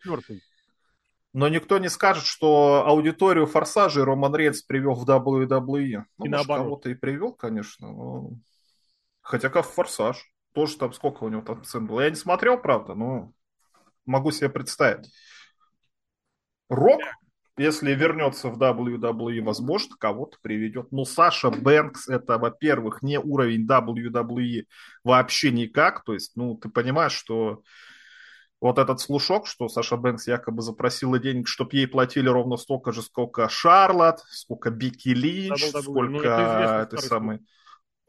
Но 1.33 1.47
никто 1.47 1.77
не 1.77 1.89
скажет, 1.89 2.25
что 2.25 2.85
аудиторию 2.87 3.45
Форсажа 3.45 4.03
Роман 4.03 4.35
Рейнс 4.35 4.63
привел 4.63 4.95
в 4.95 5.07
WWE. 5.07 6.03
Ну, 6.17 6.25
и 6.25 6.29
может, 6.29 6.47
кого-то 6.47 6.89
и 6.89 6.95
привел, 6.95 7.33
конечно. 7.33 7.91
Но... 7.91 8.31
Хотя 9.21 9.49
как 9.49 9.65
Форсаж. 9.65 10.31
Тоже 10.53 10.77
там 10.77 10.93
сколько 10.93 11.23
у 11.23 11.29
него 11.29 11.43
там 11.43 11.63
цен 11.63 11.85
было. 11.85 12.01
Я 12.01 12.09
не 12.09 12.15
смотрел, 12.15 12.57
правда, 12.57 12.95
но 12.95 13.31
могу 14.05 14.31
себе 14.31 14.49
представить. 14.49 15.11
Рок 16.69 17.01
если 17.59 17.93
вернется 17.93 18.47
в 18.47 18.57
WWE, 18.57 19.41
возможно, 19.41 19.93
кого-то 19.99 20.37
приведет. 20.41 20.93
Но 20.93 21.03
Саша 21.03 21.51
Бэнкс 21.51 22.07
это, 22.07 22.37
во-первых, 22.37 23.01
не 23.01 23.19
уровень 23.19 23.67
WWE 23.67 24.63
вообще 25.03 25.51
никак. 25.51 26.05
То 26.05 26.13
есть, 26.13 26.37
ну, 26.37 26.55
ты 26.55 26.69
понимаешь, 26.69 27.11
что 27.11 27.61
вот 28.61 28.77
этот 28.77 28.99
слушок, 28.99 29.47
что 29.47 29.69
Саша 29.69 29.95
Бэнкс 29.95 30.27
якобы 30.27 30.61
запросила 30.61 31.19
денег, 31.19 31.47
чтобы 31.47 31.75
ей 31.75 31.87
платили 31.87 32.27
ровно 32.27 32.57
столько 32.57 32.91
же, 32.91 33.01
сколько 33.01 33.47
Шарлот, 33.47 34.19
сколько 34.29 34.69
Бики 34.69 35.09
Линч, 35.09 35.63
WWE. 35.63 35.81
сколько 35.81 36.09
ну, 36.09 36.23
это 36.23 36.79
этой 36.83 36.99
самой 36.99 37.39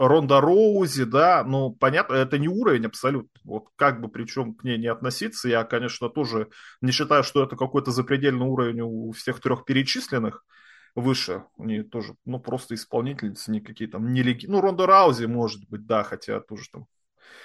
Ронда 0.00 0.40
Роузи, 0.40 1.04
да, 1.04 1.44
ну, 1.44 1.72
понятно, 1.72 2.14
это 2.14 2.38
не 2.38 2.48
уровень 2.48 2.86
абсолютно. 2.86 3.38
Вот 3.44 3.68
как 3.76 4.00
бы 4.00 4.08
причем 4.08 4.54
к 4.54 4.64
ней 4.64 4.78
не 4.78 4.86
относиться, 4.86 5.46
я, 5.46 5.62
конечно, 5.62 6.08
тоже 6.08 6.48
не 6.80 6.90
считаю, 6.90 7.22
что 7.22 7.44
это 7.44 7.54
какой-то 7.54 7.90
запредельный 7.90 8.46
уровень 8.46 8.80
у 8.80 9.12
всех 9.12 9.40
трех 9.40 9.66
перечисленных 9.66 10.42
выше. 10.94 11.44
Они 11.58 11.82
тоже, 11.82 12.14
ну, 12.24 12.40
просто 12.40 12.76
исполнительницы, 12.76 13.50
никакие 13.50 13.90
там 13.90 14.14
не 14.14 14.22
леги... 14.22 14.46
Ну, 14.46 14.62
Ронда 14.62 14.86
Раузи, 14.86 15.26
может 15.26 15.68
быть, 15.68 15.84
да, 15.84 16.02
хотя 16.02 16.40
тоже 16.40 16.64
там 16.72 16.86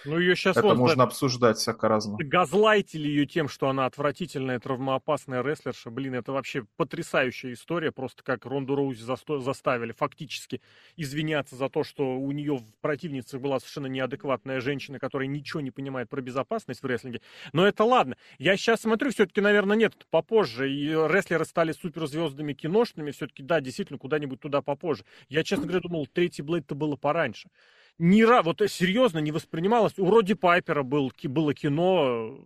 ну, 0.05 0.19
ее 0.19 0.35
сейчас 0.35 0.57
Это 0.57 0.67
вот, 0.67 0.77
можно 0.77 0.97
да, 0.97 1.03
обсуждать 1.03 1.57
всяко 1.57 1.87
разно. 1.87 2.17
Газлайтили 2.19 3.07
ее 3.07 3.25
тем, 3.25 3.47
что 3.47 3.69
она 3.69 3.85
отвратительная, 3.85 4.59
травмоопасная 4.59 5.41
рестлерша. 5.41 5.89
Блин, 5.89 6.15
это 6.15 6.31
вообще 6.31 6.65
потрясающая 6.77 7.53
история. 7.53 7.91
Просто 7.91 8.23
как 8.23 8.45
Ронду 8.45 8.75
Роузи 8.75 9.03
засто- 9.03 9.39
заставили 9.39 9.91
фактически 9.91 10.61
извиняться 10.95 11.55
за 11.55 11.69
то, 11.69 11.83
что 11.83 12.17
у 12.17 12.31
нее 12.31 12.57
в 12.57 12.75
противнице 12.81 13.39
была 13.39 13.59
совершенно 13.59 13.87
неадекватная 13.87 14.61
женщина, 14.61 14.99
которая 14.99 15.27
ничего 15.27 15.61
не 15.61 15.71
понимает 15.71 16.09
про 16.09 16.21
безопасность 16.21 16.83
в 16.83 16.85
рестлинге. 16.85 17.21
Но 17.53 17.67
это 17.67 17.83
ладно. 17.83 18.15
Я 18.37 18.57
сейчас 18.57 18.81
смотрю, 18.81 19.11
все-таки, 19.11 19.41
наверное, 19.41 19.77
нет, 19.77 19.93
попозже. 20.09 20.71
И 20.71 20.89
рестлеры 20.89 21.45
стали 21.45 21.71
суперзвездами 21.71 22.53
киношными. 22.53 23.11
Все-таки, 23.11 23.43
да, 23.43 23.61
действительно, 23.61 23.97
куда-нибудь 23.97 24.39
туда 24.39 24.61
попозже. 24.61 25.03
Я, 25.29 25.43
честно 25.43 25.65
говоря, 25.65 25.81
думал, 25.81 26.07
третий 26.07 26.41
Блейд-то 26.41 26.75
было 26.75 26.95
пораньше 26.95 27.49
ни 27.97 28.21
раз, 28.23 28.45
вот 28.45 28.61
серьезно 28.67 29.19
не 29.19 29.31
воспринималось. 29.31 29.97
У 29.97 30.09
Роди 30.09 30.33
Пайпера 30.33 30.83
был, 30.83 31.11
было 31.23 31.53
кино, 31.53 32.39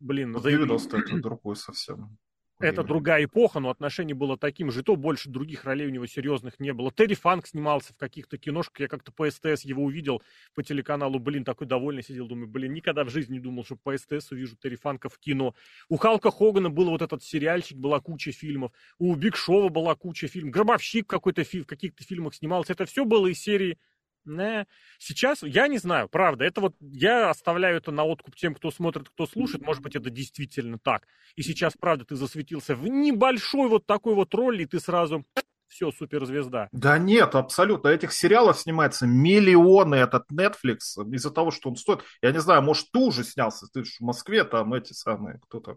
блин, 0.00 0.32
ну, 0.32 0.40
90 0.40 0.96
это 0.96 1.16
другой 1.22 1.56
совсем. 1.56 2.16
Это 2.60 2.84
другая 2.84 3.24
эпоха, 3.24 3.58
но 3.58 3.68
отношение 3.68 4.14
было 4.14 4.38
таким 4.38 4.70
же. 4.70 4.80
И 4.80 4.82
то 4.82 4.96
больше 4.96 5.28
других 5.28 5.64
ролей 5.64 5.86
у 5.86 5.90
него 5.90 6.06
серьезных 6.06 6.60
не 6.60 6.72
было. 6.72 6.92
Терри 6.92 7.14
Фанк 7.14 7.46
снимался 7.48 7.92
в 7.92 7.96
каких-то 7.96 8.38
киношках. 8.38 8.80
Я 8.80 8.88
как-то 8.88 9.12
по 9.12 9.28
СТС 9.28 9.64
его 9.64 9.82
увидел 9.82 10.22
по 10.54 10.62
телеканалу. 10.62 11.18
Блин, 11.18 11.44
такой 11.44 11.66
довольный 11.66 12.02
сидел. 12.02 12.26
Думаю, 12.28 12.46
блин, 12.46 12.72
никогда 12.72 13.04
в 13.04 13.10
жизни 13.10 13.34
не 13.34 13.40
думал, 13.40 13.64
что 13.64 13.76
по 13.76 13.96
СТС 13.96 14.30
увижу 14.30 14.56
Терри 14.56 14.76
Фанка 14.76 15.08
в 15.08 15.18
кино. 15.18 15.54
У 15.88 15.96
Халка 15.96 16.30
Хогана 16.30 16.70
был 16.70 16.90
вот 16.90 17.02
этот 17.02 17.22
сериальчик, 17.22 17.76
была 17.76 18.00
куча 18.00 18.30
фильмов. 18.30 18.72
У 18.98 19.14
Биг 19.14 19.36
Шова 19.36 19.68
была 19.68 19.94
куча 19.96 20.28
фильмов. 20.28 20.54
Гробовщик 20.54 21.08
какой-то 21.08 21.42
фильм, 21.44 21.64
в 21.64 21.66
каких-то 21.66 22.04
фильмах 22.04 22.34
снимался. 22.34 22.72
Это 22.72 22.86
все 22.86 23.04
было 23.04 23.26
из 23.26 23.40
серии 23.40 23.78
не. 24.24 24.66
Сейчас, 24.98 25.42
я 25.42 25.68
не 25.68 25.78
знаю, 25.78 26.08
правда, 26.08 26.44
это 26.44 26.60
вот, 26.60 26.74
я 26.80 27.30
оставляю 27.30 27.76
это 27.76 27.90
на 27.90 28.04
откуп 28.04 28.36
тем, 28.36 28.54
кто 28.54 28.70
смотрит, 28.70 29.08
кто 29.08 29.26
слушает, 29.26 29.64
может 29.64 29.82
быть, 29.82 29.96
это 29.96 30.10
действительно 30.10 30.78
так. 30.78 31.06
И 31.36 31.42
сейчас, 31.42 31.74
правда, 31.78 32.04
ты 32.04 32.16
засветился 32.16 32.74
в 32.74 32.86
небольшой 32.86 33.68
вот 33.68 33.86
такой 33.86 34.14
вот 34.14 34.34
роли, 34.34 34.62
и 34.62 34.66
ты 34.66 34.80
сразу 34.80 35.24
все, 35.68 35.90
суперзвезда. 35.90 36.68
Да 36.72 36.98
нет, 36.98 37.34
абсолютно. 37.34 37.88
Этих 37.88 38.12
сериалов 38.12 38.58
снимается 38.58 39.06
миллионы 39.06 39.96
этот 39.96 40.24
Netflix 40.32 40.78
из-за 41.12 41.30
того, 41.30 41.50
что 41.50 41.68
он 41.70 41.76
стоит. 41.76 42.00
Я 42.22 42.32
не 42.32 42.40
знаю, 42.40 42.62
может, 42.62 42.90
ты 42.92 42.98
уже 42.98 43.24
снялся, 43.24 43.66
ты 43.72 43.84
же 43.84 43.90
в 43.98 44.00
Москве, 44.00 44.44
там 44.44 44.72
эти 44.74 44.92
самые, 44.92 45.40
кто 45.48 45.60
там, 45.60 45.76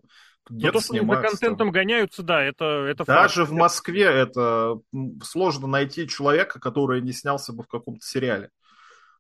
где 0.50 0.72
то, 0.72 0.80
что 0.80 0.94
они 0.94 1.06
за 1.06 1.22
контентом 1.22 1.58
там. 1.58 1.72
гоняются, 1.72 2.24
да, 2.24 2.44
это, 2.44 2.66
это 2.66 3.06
Даже 3.06 3.42
факт. 3.42 3.52
в 3.52 3.54
Москве 3.54 4.04
это 4.04 4.80
сложно 5.24 5.68
найти 5.68 6.08
человека, 6.08 6.60
который 6.60 7.02
не 7.02 7.12
снялся 7.12 7.54
бы 7.54 7.64
в 7.64 7.68
каком-то 7.68 8.06
сериале. 8.06 8.50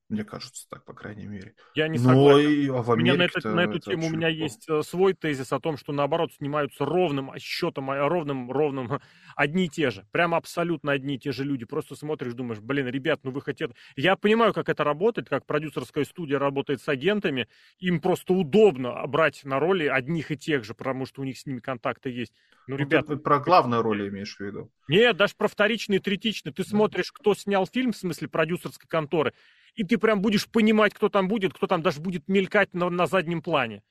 Мне 0.10 0.24
кажется, 0.24 0.66
так, 0.70 0.86
по 0.86 0.94
крайней 0.94 1.26
мере. 1.26 1.54
Я 1.76 1.90
не 1.90 1.98
согласен. 1.98 2.50
И, 2.50 2.68
а 2.70 2.82
в 2.82 2.90
у 2.90 2.96
меня 2.96 3.16
на, 3.16 3.24
это, 3.24 3.50
на 3.54 3.60
эту 3.62 3.80
тему 3.80 4.08
у 4.08 4.10
меня 4.10 4.30
легко. 4.30 4.44
есть 4.44 4.70
э, 4.70 4.82
свой 4.82 5.14
тезис 5.14 5.52
о 5.52 5.60
том, 5.60 5.76
что 5.76 5.92
наоборот 5.92 6.32
снимаются 6.34 6.86
ровным 6.86 7.32
счетом, 7.38 7.92
а, 7.92 8.08
ровным, 8.08 8.50
ровным 8.50 9.02
одни 9.36 9.66
и 9.66 9.70
те 9.70 9.90
же. 9.90 10.08
Прямо 10.12 10.38
абсолютно 10.38 10.94
одни 10.94 11.16
и 11.16 11.20
те 11.20 11.34
же 11.34 11.44
люди. 11.44 11.66
Просто 11.66 11.96
смотришь, 11.96 12.34
думаешь, 12.34 12.62
блин, 12.62 12.88
ребят, 12.88 13.20
ну 13.24 13.32
вы 13.32 13.42
хотите... 13.42 13.74
Я 13.98 14.16
понимаю, 14.16 14.54
как 14.54 14.70
это 14.70 14.86
работает, 14.86 15.28
как 15.28 15.46
продюсерская 15.46 16.06
студия 16.06 16.40
работает 16.40 16.82
с 16.82 16.88
агентами. 16.88 17.50
Им 17.80 18.00
просто 18.00 18.34
удобно 18.34 19.06
брать 19.08 19.44
на 19.44 19.60
роли 19.60 19.88
одних 19.88 20.32
и 20.32 20.38
тех 20.38 20.64
же, 20.64 20.74
потому 20.74 21.06
что 21.06 21.22
у 21.22 21.26
них 21.26 21.38
с 21.38 21.46
ними 21.46 21.60
контакты 21.60 22.12
есть. 22.12 22.34
Ну, 22.68 22.76
ну 22.76 22.82
ребят... 22.82 23.08
Ты 23.08 23.18
про 23.18 23.40
главные 23.40 23.82
роли 23.82 24.08
имеешь 24.08 24.38
в 24.38 24.40
виду? 24.40 24.72
Нет, 24.88 25.18
даже 25.18 25.34
про 25.36 25.50
вторичные, 25.50 26.00
третичные. 26.00 26.54
Ты 26.54 26.64
смотришь, 26.64 27.12
кто 27.12 27.36
снял 27.36 27.68
фильм, 27.68 27.92
в 27.92 27.98
смысле 27.98 28.30
продюсерской 28.30 28.88
конторы, 28.88 29.34
и 29.78 29.84
ты 29.84 29.98
прям 29.98 30.22
будешь 30.22 30.50
понимать, 30.50 30.94
кто 30.94 31.08
там 31.08 31.28
будет, 31.28 31.54
кто 31.54 31.68
там 31.68 31.82
даже 31.82 32.02
будет 32.02 32.28
мелькать 32.28 32.74
на, 32.74 32.90
на 32.90 33.06
заднем 33.06 33.42
плане. 33.42 33.84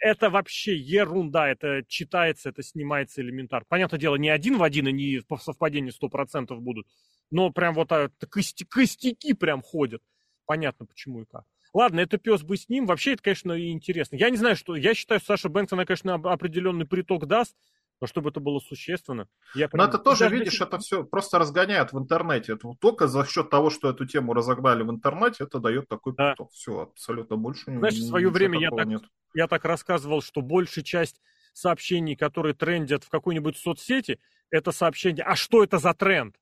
Это 0.00 0.30
вообще 0.30 0.74
ерунда, 0.74 1.48
это 1.48 1.84
читается, 1.86 2.48
это 2.48 2.62
снимается 2.62 3.20
элементарно. 3.20 3.66
Понятное 3.68 4.00
дело, 4.00 4.16
не 4.16 4.30
один 4.30 4.56
в 4.56 4.62
один 4.62 4.88
и 4.88 4.92
не 4.92 5.20
по 5.20 5.36
совпадению 5.36 5.92
100% 5.92 6.54
будут, 6.56 6.88
но 7.30 7.50
прям 7.50 7.74
вот 7.74 7.92
а, 7.92 8.10
кости, 8.30 8.64
костяки 8.64 9.34
прям 9.34 9.62
ходят. 9.62 10.02
Понятно, 10.46 10.86
почему 10.86 11.22
и 11.22 11.26
как. 11.26 11.44
Ладно, 11.74 12.00
это 12.00 12.18
пес 12.18 12.42
бы 12.42 12.56
с 12.56 12.68
ним. 12.68 12.86
Вообще, 12.86 13.12
это, 13.12 13.22
конечно, 13.22 13.70
интересно. 13.70 14.16
Я 14.16 14.30
не 14.30 14.36
знаю, 14.36 14.56
что... 14.56 14.76
Я 14.76 14.94
считаю, 14.94 15.20
Саша 15.20 15.48
Бэнкс, 15.48 15.72
она, 15.72 15.84
конечно, 15.84 16.14
определенный 16.14 16.86
приток 16.86 17.26
даст, 17.26 17.56
но 18.04 18.06
чтобы 18.06 18.28
это 18.28 18.40
было 18.40 18.60
существенно. 18.60 19.28
Я 19.54 19.66
прям... 19.66 19.82
Но 19.82 19.88
это 19.88 19.96
тоже, 19.96 20.24
даже... 20.24 20.36
видишь, 20.36 20.60
это 20.60 20.76
все 20.78 21.04
просто 21.04 21.38
разгоняют 21.38 21.94
в 21.94 21.98
интернете. 21.98 22.52
Это 22.52 22.70
только 22.78 23.08
за 23.08 23.24
счет 23.24 23.48
того, 23.48 23.70
что 23.70 23.88
эту 23.88 24.04
тему 24.04 24.34
разогнали 24.34 24.82
в 24.82 24.90
интернете, 24.90 25.44
это 25.44 25.58
дает 25.58 25.88
такой 25.88 26.14
да. 26.14 26.32
поток. 26.32 26.52
Все, 26.52 26.82
абсолютно 26.82 27.36
больше 27.36 27.64
Знаешь, 27.64 27.94
в 27.94 28.06
свое 28.06 28.28
время 28.28 28.60
я 28.60 28.68
так, 28.68 28.86
нет. 28.86 29.02
я 29.32 29.48
так 29.48 29.64
рассказывал, 29.64 30.20
что 30.20 30.42
большая 30.42 30.84
часть 30.84 31.18
сообщений, 31.54 32.14
которые 32.14 32.52
трендят 32.52 33.04
в 33.04 33.08
какой-нибудь 33.08 33.56
соцсети, 33.56 34.20
это 34.50 34.70
сообщение, 34.70 35.24
а 35.24 35.34
что 35.34 35.64
это 35.64 35.78
за 35.78 35.94
тренд? 35.94 36.36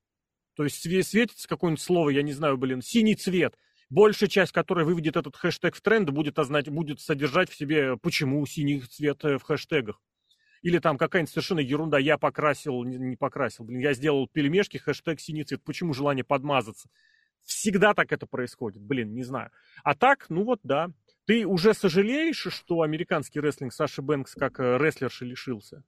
То 0.56 0.64
есть 0.64 0.82
светится 0.82 1.46
какое-нибудь 1.46 1.80
слово, 1.80 2.10
я 2.10 2.22
не 2.22 2.32
знаю, 2.32 2.56
блин, 2.56 2.82
синий 2.82 3.14
цвет. 3.14 3.56
Большая 3.88 4.28
часть, 4.28 4.50
которая 4.50 4.84
выведет 4.84 5.16
этот 5.16 5.36
хэштег 5.36 5.76
в 5.76 5.80
тренд, 5.80 6.10
будет, 6.10 6.40
ознать, 6.40 6.68
будет 6.68 6.98
содержать 6.98 7.50
в 7.50 7.54
себе, 7.54 7.96
почему 7.98 8.44
синий 8.46 8.80
цвет 8.80 9.24
э, 9.24 9.38
в 9.38 9.42
хэштегах. 9.42 10.00
Или 10.62 10.78
там 10.78 10.96
какая-нибудь 10.96 11.30
совершенно 11.30 11.60
ерунда, 11.60 11.98
я 11.98 12.18
покрасил, 12.18 12.84
не, 12.84 13.16
покрасил, 13.16 13.64
блин, 13.64 13.80
я 13.80 13.94
сделал 13.94 14.28
пельмешки, 14.28 14.78
хэштег 14.78 15.20
синий 15.20 15.44
цвет, 15.44 15.62
почему 15.64 15.92
желание 15.92 16.24
подмазаться? 16.24 16.88
Всегда 17.44 17.94
так 17.94 18.12
это 18.12 18.26
происходит, 18.26 18.80
блин, 18.80 19.12
не 19.12 19.24
знаю. 19.24 19.50
А 19.82 19.94
так, 19.94 20.26
ну 20.28 20.44
вот 20.44 20.60
да. 20.62 20.88
Ты 21.24 21.46
уже 21.46 21.74
сожалеешь, 21.74 22.48
что 22.50 22.82
американский 22.82 23.40
рестлинг 23.40 23.72
Саши 23.72 24.02
Бэнкс 24.02 24.34
как 24.34 24.58
э, 24.58 24.76
рестлерши 24.78 25.24
лишился? 25.24 25.84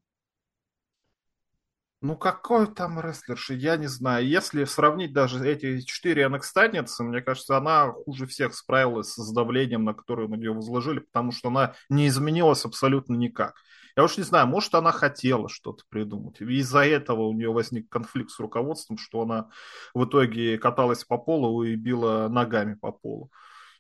Ну, 2.01 2.17
какой 2.17 2.73
там 2.73 3.01
рестлерши, 3.01 3.55
я 3.55 3.77
не 3.77 3.87
знаю. 3.87 4.27
Если 4.27 4.65
сравнить 4.65 5.13
даже 5.13 5.45
эти 5.49 5.81
четыре 5.81 6.27
nxt 6.27 6.83
мне 7.01 7.23
кажется, 7.23 7.57
она 7.57 7.93
хуже 7.93 8.27
всех 8.27 8.55
справилась 8.55 9.15
с 9.15 9.33
давлением, 9.33 9.85
на 9.85 9.95
которое 9.95 10.29
на 10.29 10.35
нее 10.35 10.53
возложили, 10.53 10.99
потому 10.99 11.33
что 11.33 11.49
она 11.49 11.75
не 11.89 12.07
изменилась 12.09 12.65
абсолютно 12.65 13.15
никак. 13.15 13.55
Я 13.97 14.05
уж 14.05 14.17
не 14.17 14.25
знаю, 14.25 14.49
может, 14.49 14.75
она 14.75 14.91
хотела 14.91 15.49
что-то 15.49 15.85
придумать. 15.89 16.41
Из-за 16.41 16.85
этого 16.85 17.23
у 17.23 17.33
нее 17.33 17.53
возник 17.53 17.89
конфликт 17.89 18.31
с 18.31 18.41
руководством, 18.41 18.99
что 18.99 19.23
она 19.23 19.51
в 19.95 20.05
итоге 20.05 20.59
каталась 20.59 21.05
по 21.05 21.17
полу 21.17 21.63
и 21.63 21.77
била 21.77 22.29
ногами 22.29 22.75
по 22.75 22.91
полу. 22.91 23.31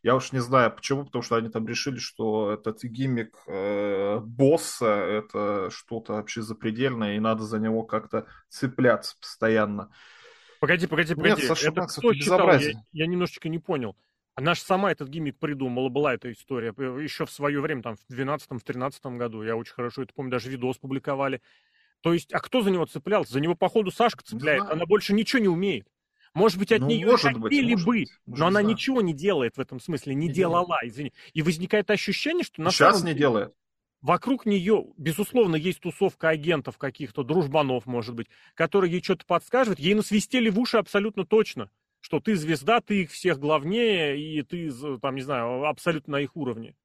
Я 0.04 0.14
уж 0.14 0.33
не 0.33 0.38
знаю 0.38 0.71
почему, 0.71 1.06
потому 1.06 1.23
что 1.23 1.37
они 1.37 1.49
там 1.49 1.66
решили, 1.66 1.97
что 1.97 2.52
этот 2.52 2.85
гиммик 2.85 3.35
э, 3.47 4.21
босса 4.21 4.87
это 4.87 5.71
что-то 5.71 6.12
вообще 6.12 6.42
запредельное, 6.42 7.16
и 7.16 7.21
надо 7.21 7.44
за 7.44 7.59
него 7.59 7.85
как-то 7.85 8.26
цепляться 8.50 9.16
постоянно. 9.18 9.90
Погоди, 10.61 10.87
погоди, 10.87 11.14
погоди. 11.14 11.40
Нет, 11.40 11.49
Саша 11.49 11.71
это 11.71 11.87
кто 11.87 12.12
читал? 12.12 12.52
Я, 12.52 12.73
я 12.92 13.06
немножечко 13.06 13.49
не 13.49 13.59
понял. 13.59 13.97
Она 14.36 14.54
же 14.54 14.62
сама 14.62 14.90
этот 14.90 15.08
гиммик 15.08 15.38
придумала, 15.38 15.88
была 15.88 16.14
эта 16.14 16.32
история. 16.32 16.74
Еще 17.02 17.24
в 17.24 17.30
свое 17.30 17.60
время, 17.60 17.82
там, 17.82 17.96
в 17.96 18.12
12-13 18.12 19.16
году, 19.16 19.42
я 19.42 19.56
очень 19.56 19.74
хорошо 19.74 20.02
это 20.02 20.12
помню, 20.12 20.32
даже 20.32 20.50
видос 20.50 20.78
публиковали. 20.78 21.40
То 22.00 22.12
есть, 22.12 22.32
а 22.34 22.40
кто 22.40 22.60
за 22.60 22.70
него 22.70 22.84
цеплялся? 22.84 23.32
За 23.32 23.40
него, 23.40 23.54
походу, 23.54 23.90
Сашка 23.90 24.24
цепляет. 24.24 24.64
Она 24.64 24.86
больше 24.86 25.14
ничего 25.14 25.40
не 25.40 25.48
умеет. 25.48 25.86
Может 26.34 26.58
быть, 26.58 26.72
от 26.72 26.80
ну, 26.80 26.88
нее 26.88 27.06
может 27.06 27.40
хотели 27.40 27.74
быть, 27.74 27.84
бы, 27.84 27.96
может 28.26 28.40
но 28.40 28.46
она 28.46 28.60
знаю. 28.60 28.66
ничего 28.66 29.00
не 29.00 29.14
делает 29.14 29.56
в 29.56 29.60
этом 29.60 29.78
смысле, 29.78 30.16
не, 30.16 30.26
не 30.26 30.32
делала, 30.32 30.66
делает. 30.66 30.92
извини. 30.92 31.12
И 31.32 31.42
возникает 31.42 31.88
ощущение, 31.92 32.42
что 32.42 32.60
на 32.60 32.72
Сейчас 32.72 32.96
самом 32.96 33.06
не 33.06 33.12
деле, 33.12 33.20
делает. 33.20 33.54
Вокруг 34.02 34.44
нее, 34.44 34.84
безусловно, 34.98 35.54
есть 35.54 35.78
тусовка 35.78 36.30
агентов 36.30 36.76
каких-то, 36.76 37.22
дружбанов, 37.22 37.86
может 37.86 38.16
быть, 38.16 38.26
которые 38.54 38.90
ей 38.90 39.02
что-то 39.02 39.24
подскажут. 39.26 39.78
Ей 39.78 39.94
насвистели 39.94 40.50
в 40.50 40.58
уши 40.58 40.76
абсолютно 40.76 41.24
точно 41.24 41.70
что 42.04 42.20
ты 42.20 42.37
звезда, 42.37 42.82
ты 42.82 43.04
их 43.04 43.11
всех 43.11 43.40
главнее, 43.40 44.20
и 44.20 44.42
ты, 44.42 44.70
там, 45.00 45.14
не 45.14 45.23
знаю, 45.23 45.64
абсолютно 45.64 46.12
на 46.12 46.20
их 46.20 46.37
уровне. 46.37 46.76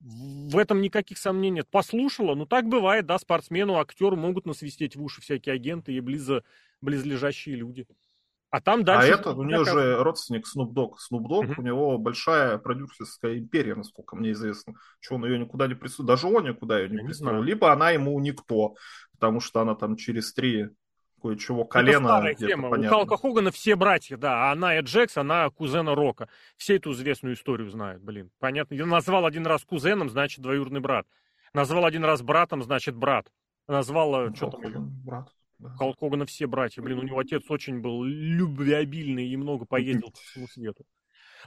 В 0.00 0.56
этом 0.56 0.80
никаких 0.80 1.18
сомнений 1.18 1.56
нет. 1.56 1.68
Послушала, 1.68 2.34
ну 2.34 2.46
так 2.46 2.66
бывает, 2.66 3.04
да, 3.04 3.18
спортсмену, 3.18 3.78
актеру 3.78 4.16
могут 4.16 4.46
насвистеть 4.46 4.96
в 4.96 5.02
уши 5.02 5.20
всякие 5.20 5.56
агенты 5.56 5.92
и 5.92 6.00
близо, 6.00 6.42
близлежащие 6.80 7.54
люди. 7.54 7.86
А 8.48 8.62
там 8.62 8.80
а 8.80 8.84
дальше... 8.84 9.12
А 9.12 9.14
это 9.14 9.32
у 9.32 9.42
нее 9.42 9.62
же 9.66 10.02
родственник 10.02 10.46
Snoop 10.46 10.72
Dogg. 10.72 10.92
Snoop 10.94 11.24
Dogg, 11.24 11.52
угу. 11.52 11.60
у 11.60 11.62
него 11.62 11.98
большая 11.98 12.56
продюсерская 12.56 13.36
империя, 13.36 13.74
насколько 13.74 14.16
мне 14.16 14.32
известно. 14.32 14.72
Что 15.00 15.16
он 15.16 15.26
ее 15.26 15.38
никуда 15.38 15.66
не 15.66 15.74
присутствует. 15.74 16.08
Даже 16.08 16.28
он 16.28 16.44
никуда 16.44 16.78
ее 16.80 16.88
не 16.88 17.04
присутствовал. 17.04 17.42
Либо 17.42 17.70
она 17.70 17.90
ему 17.90 18.18
никто, 18.20 18.74
потому 19.12 19.40
что 19.40 19.60
она 19.60 19.74
там 19.74 19.96
через 19.96 20.32
три 20.32 20.70
кое-чего 21.20 21.64
колено. 21.64 22.22
Это 22.24 22.46
тема. 22.46 22.70
Понятно. 22.70 22.96
У 22.96 23.00
Халка 23.00 23.16
Хогана 23.16 23.50
все 23.50 23.76
братья, 23.76 24.16
да, 24.16 24.48
а 24.48 24.52
она 24.52 24.78
и 24.78 24.82
Джекс, 24.82 25.16
она 25.16 25.48
кузена 25.50 25.94
Рока. 25.94 26.28
Все 26.56 26.76
эту 26.76 26.92
известную 26.92 27.34
историю 27.34 27.70
знают, 27.70 28.02
блин. 28.02 28.30
Понятно. 28.38 28.74
Я 28.74 28.86
назвал 28.86 29.26
один 29.26 29.46
раз 29.46 29.64
кузеном, 29.64 30.10
значит, 30.10 30.40
двоюродный 30.40 30.80
брат. 30.80 31.06
Назвал 31.52 31.84
один 31.84 32.04
раз 32.04 32.22
братом, 32.22 32.62
значит, 32.62 32.94
брат. 32.96 33.30
Назвал... 33.66 34.28
Ну, 34.28 34.34
что 34.34 34.50
там? 34.50 34.90
Брат. 35.04 35.28
Да. 35.58 35.68
Халк 35.76 35.98
Хогана 35.98 36.24
все 36.26 36.46
братья. 36.46 36.80
Блин, 36.80 36.98
у 36.98 37.02
него 37.02 37.18
отец 37.18 37.42
очень 37.48 37.80
был 37.80 38.02
любвеобильный 38.02 39.28
и 39.28 39.36
много 39.36 39.66
поездил 39.66 40.10
по 40.10 40.18
всему 40.18 40.46
свету. 40.48 40.84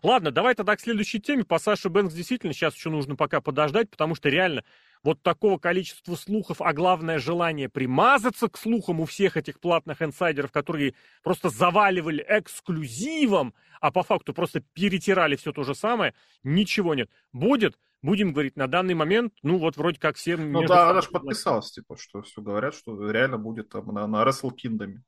Ладно, 0.02 0.32
давай 0.32 0.56
тогда 0.56 0.76
к 0.76 0.82
следующей 0.82 1.20
теме. 1.20 1.44
По 1.44 1.60
Саше 1.60 1.90
Бэнкс 1.90 2.14
действительно 2.14 2.54
сейчас 2.54 2.76
еще 2.76 2.90
нужно 2.90 3.16
пока 3.16 3.42
подождать, 3.42 3.90
потому 3.90 4.16
что 4.16 4.30
реально 4.30 4.64
вот 5.04 5.22
такого 5.22 5.58
количества 5.58 6.16
слухов, 6.16 6.62
а 6.62 6.74
главное 6.74 7.20
желание 7.20 7.70
примазаться 7.70 8.48
к 8.48 8.58
слухам 8.58 9.02
у 9.02 9.06
всех 9.06 9.38
этих 9.38 9.60
платных 9.60 10.02
инсайдеров, 10.02 10.52
которые 10.52 10.96
просто 11.24 11.50
заваливали 11.50 12.26
эксклюзивом, 12.28 13.54
а 13.82 13.92
по 13.92 14.04
факту 14.04 14.34
просто 14.34 14.62
перетирали 14.74 15.36
все 15.36 15.52
то 15.52 15.64
же 15.64 15.76
самое, 15.76 16.14
ничего 16.44 16.96
нет. 16.96 17.10
Будет, 17.34 17.78
будем 18.02 18.32
говорить, 18.32 18.56
на 18.56 18.68
данный 18.68 18.94
момент, 18.94 19.34
ну 19.44 19.58
вот 19.58 19.76
вроде 19.76 20.00
как 20.00 20.16
все... 20.16 20.38
Ну 20.38 20.66
да, 20.66 20.90
она 20.90 21.02
же 21.02 21.10
подписалась, 21.10 21.72
типа, 21.72 21.98
что 21.98 22.22
все 22.22 22.42
говорят, 22.42 22.74
что 22.74 23.12
реально 23.12 23.38
будет 23.38 23.70
там 23.70 23.94
на, 23.94 24.08
на 24.08 24.24
Wrestle 24.24 24.52
Kingdom. 24.52 25.00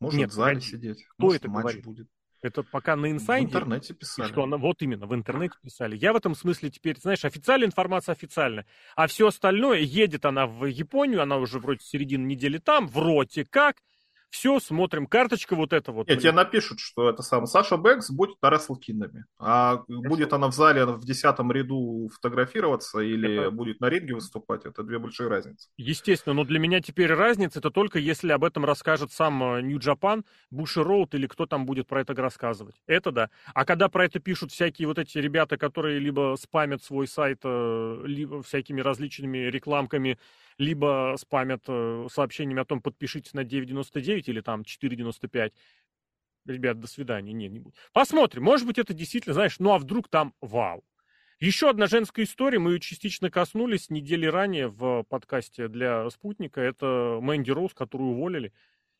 Может 0.00 0.18
Нет, 0.18 0.30
в 0.30 0.34
зале 0.34 0.56
погоди. 0.56 0.66
сидеть. 0.66 1.04
Кто 1.04 1.26
Может, 1.26 1.40
это 1.42 1.50
матч 1.50 1.62
говорит? 1.62 1.84
будет. 1.84 2.08
Это 2.42 2.62
пока 2.62 2.96
на 2.96 3.10
инсайде. 3.10 3.46
В 3.46 3.50
интернете 3.50 3.94
писали. 3.94 4.28
Что 4.28 4.44
она, 4.44 4.56
вот 4.56 4.82
именно, 4.82 5.06
в 5.06 5.14
интернете 5.14 5.54
писали. 5.62 5.96
Я 5.96 6.12
в 6.12 6.16
этом 6.16 6.34
смысле 6.34 6.70
теперь, 6.70 6.98
знаешь, 6.98 7.24
официальная 7.24 7.66
информация 7.66 8.12
официальная. 8.12 8.66
А 8.94 9.06
все 9.06 9.28
остальное, 9.28 9.80
едет 9.80 10.24
она 10.24 10.46
в 10.46 10.66
Японию, 10.66 11.22
она 11.22 11.38
уже 11.38 11.58
вроде 11.58 11.80
середины 11.80 12.26
недели 12.26 12.58
там, 12.58 12.88
вроде 12.88 13.44
как. 13.44 13.76
Все, 14.30 14.60
смотрим. 14.60 15.06
Карточка 15.06 15.56
вот 15.56 15.72
эта 15.72 15.92
вот. 15.92 16.08
Нет, 16.08 16.20
тебе 16.20 16.32
напишут, 16.32 16.80
что 16.80 17.08
это 17.08 17.22
сам 17.22 17.46
Саша 17.46 17.76
Бэкс 17.76 18.10
будет 18.10 18.36
на 18.42 18.48
Kingdom. 18.48 19.22
А 19.38 19.78
Хорошо. 19.78 20.08
будет 20.08 20.32
она 20.32 20.48
в 20.48 20.54
зале 20.54 20.84
в 20.84 21.04
десятом 21.04 21.52
ряду 21.52 22.10
фотографироваться 22.14 23.00
или 23.00 23.46
это... 23.46 23.50
будет 23.50 23.80
на 23.80 23.88
ринге 23.88 24.14
выступать, 24.14 24.66
это 24.66 24.82
две 24.82 24.98
большие 24.98 25.28
разницы. 25.28 25.68
Естественно, 25.76 26.34
но 26.34 26.44
для 26.44 26.58
меня 26.58 26.80
теперь 26.80 27.12
разница 27.12 27.60
это 27.60 27.70
только 27.70 27.98
если 27.98 28.32
об 28.32 28.44
этом 28.44 28.64
расскажет 28.64 29.12
сам 29.12 29.66
Нью 29.66 29.78
Джапан, 29.78 30.24
Буши 30.50 30.82
Роуд 30.82 31.14
или 31.14 31.26
кто 31.26 31.46
там 31.46 31.66
будет 31.66 31.86
про 31.86 32.00
это 32.00 32.14
рассказывать. 32.14 32.76
Это 32.86 33.12
да. 33.12 33.30
А 33.54 33.64
когда 33.64 33.88
про 33.88 34.04
это 34.04 34.18
пишут 34.18 34.52
всякие 34.52 34.88
вот 34.88 34.98
эти 34.98 35.18
ребята, 35.18 35.56
которые 35.56 35.98
либо 35.98 36.36
спамят 36.38 36.82
свой 36.82 37.06
сайт 37.06 37.40
э, 37.44 38.02
либо 38.04 38.42
всякими 38.42 38.80
различными 38.80 39.38
рекламками, 39.38 40.18
либо 40.58 41.14
спамят 41.18 41.64
э, 41.68 42.06
сообщениями 42.10 42.62
о 42.62 42.64
том, 42.64 42.80
подпишитесь 42.80 43.34
на 43.34 43.40
9.99 43.40 44.15
или 44.24 44.40
там 44.40 44.62
4.95. 44.62 45.52
Ребят, 46.46 46.78
до 46.78 46.86
свидания. 46.86 47.32
Не, 47.32 47.48
не 47.48 47.58
будет. 47.58 47.74
Посмотрим. 47.92 48.44
Может 48.44 48.66
быть, 48.66 48.78
это 48.78 48.94
действительно, 48.94 49.34
знаешь, 49.34 49.58
ну 49.58 49.72
а 49.72 49.78
вдруг 49.78 50.08
там 50.08 50.34
вау. 50.40 50.84
Еще 51.38 51.68
одна 51.68 51.86
женская 51.86 52.22
история, 52.22 52.58
мы 52.58 52.72
ее 52.72 52.80
частично 52.80 53.30
коснулись 53.30 53.90
недели 53.90 54.24
ранее 54.24 54.68
в 54.68 55.02
подкасте 55.02 55.68
для 55.68 56.08
«Спутника». 56.08 56.62
Это 56.62 57.18
Мэнди 57.20 57.50
Роуз, 57.50 57.74
которую 57.74 58.12
уволили. 58.12 58.54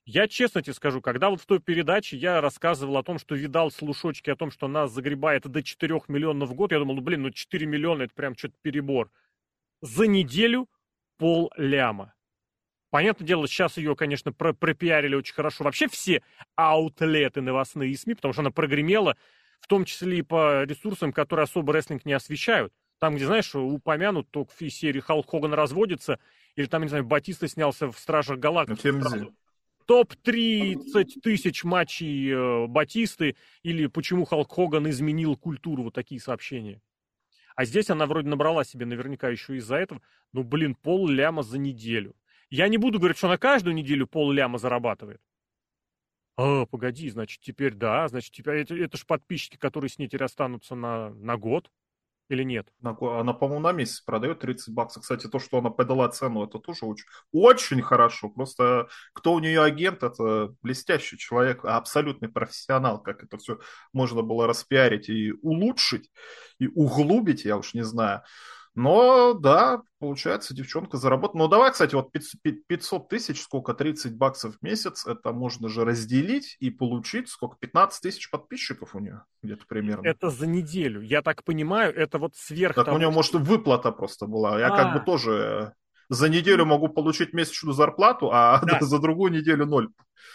Я 0.05 0.29
честно 0.29 0.61
тебе 0.63 0.75
скажу, 0.75 1.01
когда 1.01 1.31
вот 1.31 1.41
в 1.41 1.47
той 1.47 1.61
передаче 1.61 2.19
я 2.19 2.43
рассказывал 2.43 2.99
о 2.99 3.03
том, 3.03 3.19
что 3.19 3.35
видал 3.35 3.71
слушочки 3.71 4.29
о 4.29 4.37
том, 4.37 4.51
что 4.51 4.69
нас 4.69 4.93
загребает 4.93 5.49
до 5.49 5.63
4 5.63 6.03
миллионов 6.09 6.51
в 6.51 6.55
год, 6.55 6.73
я 6.73 6.79
думал, 6.79 6.97
ну 6.97 7.01
блин, 7.01 7.23
ну 7.23 7.31
4 7.31 7.67
миллиона 7.67 8.03
это 8.03 8.15
прям 8.15 8.37
что-то 8.37 8.55
перебор. 8.61 9.11
За 9.81 10.07
неделю 10.07 10.69
пол 11.17 11.51
ляма. 11.57 12.13
Понятное 12.91 13.27
дело, 13.27 13.49
сейчас 13.49 13.77
ее, 13.77 13.97
конечно, 13.97 14.33
про 14.33 14.53
пропиарили 14.53 15.15
очень 15.15 15.35
хорошо. 15.35 15.65
Вообще 15.65 15.89
все 15.89 16.23
аутлеты 16.55 17.41
новостные 17.41 17.97
СМИ, 17.97 18.15
потому 18.15 18.33
что 18.33 18.43
она 18.43 18.51
прогремела, 18.51 19.17
в 19.61 19.67
том 19.67 19.85
числе 19.85 20.19
и 20.19 20.23
по 20.23 20.65
ресурсам, 20.65 21.13
которые 21.13 21.45
особо 21.45 21.73
рестлинг 21.73 22.05
не 22.05 22.13
освещают. 22.13 22.73
Там, 22.99 23.17
где, 23.17 23.27
знаешь, 23.27 23.55
упомянут 23.55 24.31
только 24.31 24.53
в 24.59 24.71
серии 24.71 25.01
Халк 25.01 25.29
Хоган 25.29 25.53
разводится, 25.53 26.19
или 26.55 26.67
там, 26.67 26.83
не 26.83 26.89
знаю, 26.89 27.05
Батиста 27.05 27.49
снялся 27.49 27.91
в 27.91 27.99
Стражах 27.99 28.39
Галактики. 28.39 28.89
Ну, 28.89 29.35
Топ-30 29.87 31.21
тысяч 31.23 31.63
матчей 31.63 32.33
э, 32.33 32.67
Батисты, 32.67 33.37
или 33.63 33.87
почему 33.87 34.25
Халк 34.25 34.53
Хоган 34.53 34.89
изменил 34.91 35.37
культуру, 35.37 35.85
вот 35.85 35.95
такие 35.95 36.21
сообщения. 36.21 36.81
А 37.55 37.65
здесь 37.65 37.89
она 37.91 38.07
вроде 38.07 38.29
набрала 38.29 38.65
себе 38.65 38.85
наверняка 38.85 39.29
еще 39.29 39.57
из-за 39.57 39.77
этого, 39.77 40.03
ну, 40.33 40.43
блин, 40.43 40.75
пол 40.75 41.09
ляма 41.09 41.43
за 41.43 41.59
неделю. 41.59 42.15
Я 42.51 42.69
не 42.69 42.79
буду 42.79 42.99
говорить, 42.99 43.19
что 43.19 43.29
на 43.29 43.39
каждую 43.39 43.75
неделю 43.75 44.07
пол 44.07 44.31
ляма 44.31 44.59
зарабатывает. 44.59 45.21
А, 46.37 46.67
погоди, 46.67 47.09
значит, 47.11 47.41
теперь 47.41 47.75
да, 47.75 48.07
значит, 48.09 48.33
теперь 48.33 48.57
это, 48.57 48.75
это 48.75 48.97
же 48.97 49.07
подписчики, 49.07 49.57
которые 49.57 49.89
с 49.89 49.99
ней 49.99 50.07
теперь 50.07 50.25
останутся 50.25 50.75
на, 50.75 51.11
на 51.11 51.37
год. 51.37 51.71
Или 52.29 52.43
нет? 52.43 52.69
Она, 52.83 53.33
по-моему, 53.33 53.61
на 53.61 53.71
месяц 53.71 54.01
продает 54.01 54.41
30 54.41 54.75
баксов. 54.75 55.03
Кстати, 55.05 55.29
то, 55.29 55.39
что 55.39 55.59
она 55.59 55.71
подала 55.71 56.09
цену, 56.09 56.45
это 56.45 56.59
тоже 56.59 56.85
очень, 56.85 57.07
очень 57.31 57.81
хорошо. 57.83 58.31
Просто 58.31 58.89
кто 59.13 59.33
у 59.35 59.39
нее 59.39 59.63
агент, 59.63 60.03
это 60.03 60.53
блестящий 60.61 61.19
человек, 61.19 61.65
абсолютный 61.65 62.29
профессионал, 62.29 63.01
как 63.01 63.23
это 63.23 63.39
все 63.39 63.61
можно 63.93 64.23
было 64.23 64.49
распиарить 64.49 65.09
и 65.09 65.33
улучшить, 65.41 66.11
и 66.59 66.67
углубить, 66.67 67.45
я 67.45 67.57
уж 67.59 67.75
не 67.75 67.85
знаю. 67.85 68.23
Но 68.77 69.33
да, 69.33 69.81
получается, 69.99 70.55
девчонка 70.55 70.99
заработала. 70.99 71.45
Ну 71.45 71.49
давай, 71.49 71.73
кстати, 71.73 71.95
вот 71.95 72.13
500 72.13 73.09
тысяч, 73.09 73.41
сколько, 73.41 73.73
30 73.73 74.15
баксов 74.17 74.57
в 74.57 74.63
месяц, 74.63 75.07
это 75.07 75.33
можно 75.33 75.71
же 75.71 75.83
разделить 75.87 76.59
и 76.61 76.69
получить, 76.69 77.31
сколько, 77.31 77.57
15 77.59 78.03
тысяч 78.03 78.31
подписчиков 78.31 78.95
у 78.95 78.99
нее 78.99 79.25
где-то 79.43 79.65
примерно. 79.67 80.07
Это 80.07 80.29
за 80.29 80.47
неделю, 80.47 81.01
я 81.01 81.23
так 81.23 81.43
понимаю, 81.43 81.97
это 81.97 82.19
вот 82.19 82.37
сверх 82.37 82.75
Так 82.75 82.85
того, 82.85 82.99
у 82.99 83.01
нее, 83.01 83.11
может, 83.11 83.33
выплата 83.33 83.91
просто 83.93 84.27
была. 84.27 84.61
Я 84.61 84.69
а. 84.69 84.77
как 84.77 84.93
бы 84.93 85.01
тоже 85.01 85.73
за 86.11 86.29
неделю 86.29 86.67
могу 86.67 86.89
получить 86.89 87.33
месячную 87.33 87.73
зарплату, 87.73 88.31
а 88.31 88.61
да. 88.63 88.79
за 88.83 88.99
другую 88.99 89.33
неделю 89.33 89.65
ноль. 89.65 89.89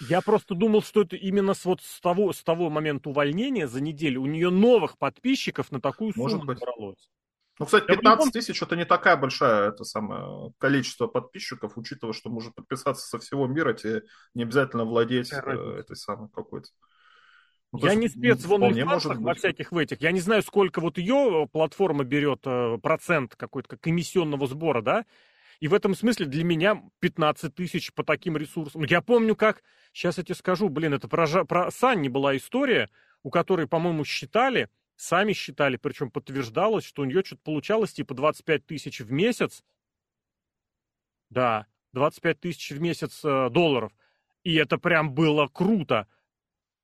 Я 0.10 0.22
просто 0.22 0.56
думал, 0.56 0.82
что 0.82 1.02
это 1.04 1.16
именно 1.16 1.54
с, 1.54 1.64
вот 1.64 1.82
с, 1.82 2.02
того, 2.02 2.34
с 2.34 2.42
того 2.42 2.72
момента 2.72 3.10
увольнения 3.10 3.68
за 3.68 3.82
неделю 3.82 4.24
у 4.24 4.26
нее 4.26 4.50
новых 4.50 4.98
подписчиков 4.98 5.72
на 5.72 5.80
такую 5.80 6.14
сумму 6.14 6.24
Может 6.24 6.44
быть. 6.44 6.60
набралось. 6.60 7.08
Ну, 7.62 7.66
кстати, 7.68 7.86
15 7.86 8.34
тысяч 8.34 8.60
это 8.60 8.76
не 8.76 8.86
такая 8.86 9.16
большая 9.18 9.70
это 9.70 9.84
самое 9.84 10.52
количество 10.58 11.06
подписчиков, 11.06 11.74
учитывая, 11.76 12.14
что 12.14 12.32
может 12.32 12.56
подписаться 12.56 13.08
со 13.08 13.20
всего 13.20 13.46
мира, 13.46 13.74
тебе 13.74 14.02
не 14.34 14.42
обязательно 14.42 14.84
владеть 14.84 15.32
э, 15.32 15.38
этой 15.78 15.96
самой 15.96 16.30
какой-то. 16.30 16.70
Ну, 17.72 17.78
я 17.86 17.94
не 17.94 18.10
спец 18.10 18.44
в 18.44 18.52
OnlyFans, 18.52 19.22
во 19.22 19.36
всяких 19.36 19.72
в 19.72 19.78
этих. 19.78 20.02
Я 20.02 20.12
не 20.12 20.22
знаю, 20.22 20.42
сколько 20.42 20.82
вот 20.82 20.98
ее 20.98 21.48
платформа 21.52 22.04
берет 22.04 22.40
э, 22.46 22.80
процент 22.82 23.36
какой-то 23.36 23.70
как 23.70 23.82
комиссионного 23.82 24.48
сбора, 24.48 24.82
да? 24.82 25.06
И 25.60 25.68
в 25.68 25.76
этом 25.76 25.94
смысле 25.94 26.26
для 26.26 26.44
меня 26.44 26.82
15 27.00 27.54
тысяч 27.54 27.94
по 27.94 28.04
таким 28.04 28.38
ресурсам. 28.38 28.86
Я 28.86 29.02
помню, 29.02 29.36
как, 29.36 29.62
сейчас 29.94 30.18
я 30.18 30.24
тебе 30.24 30.34
скажу, 30.34 30.68
блин, 30.70 30.96
это 30.96 31.08
про, 31.08 31.46
про 31.46 31.70
Санни 31.70 32.08
была 32.08 32.36
история, 32.36 32.90
у 33.22 33.30
которой, 33.30 33.68
по-моему, 33.68 34.04
считали, 34.04 34.68
сами 35.02 35.34
считали, 35.34 35.78
причем 35.78 36.12
подтверждалось, 36.12 36.86
что 36.86 37.02
у 37.02 37.06
нее 37.06 37.24
что-то 37.26 37.42
получалось 37.44 37.94
типа 37.94 38.14
25 38.14 38.66
тысяч 38.66 39.00
в 39.00 39.12
месяц. 39.12 39.64
Да, 41.30 41.66
25 41.94 42.40
тысяч 42.40 42.72
в 42.72 42.80
месяц 42.80 43.24
э, 43.24 43.50
долларов. 43.50 43.92
И 44.44 44.56
это 44.56 44.78
прям 44.78 45.14
было 45.14 45.48
круто. 45.48 46.08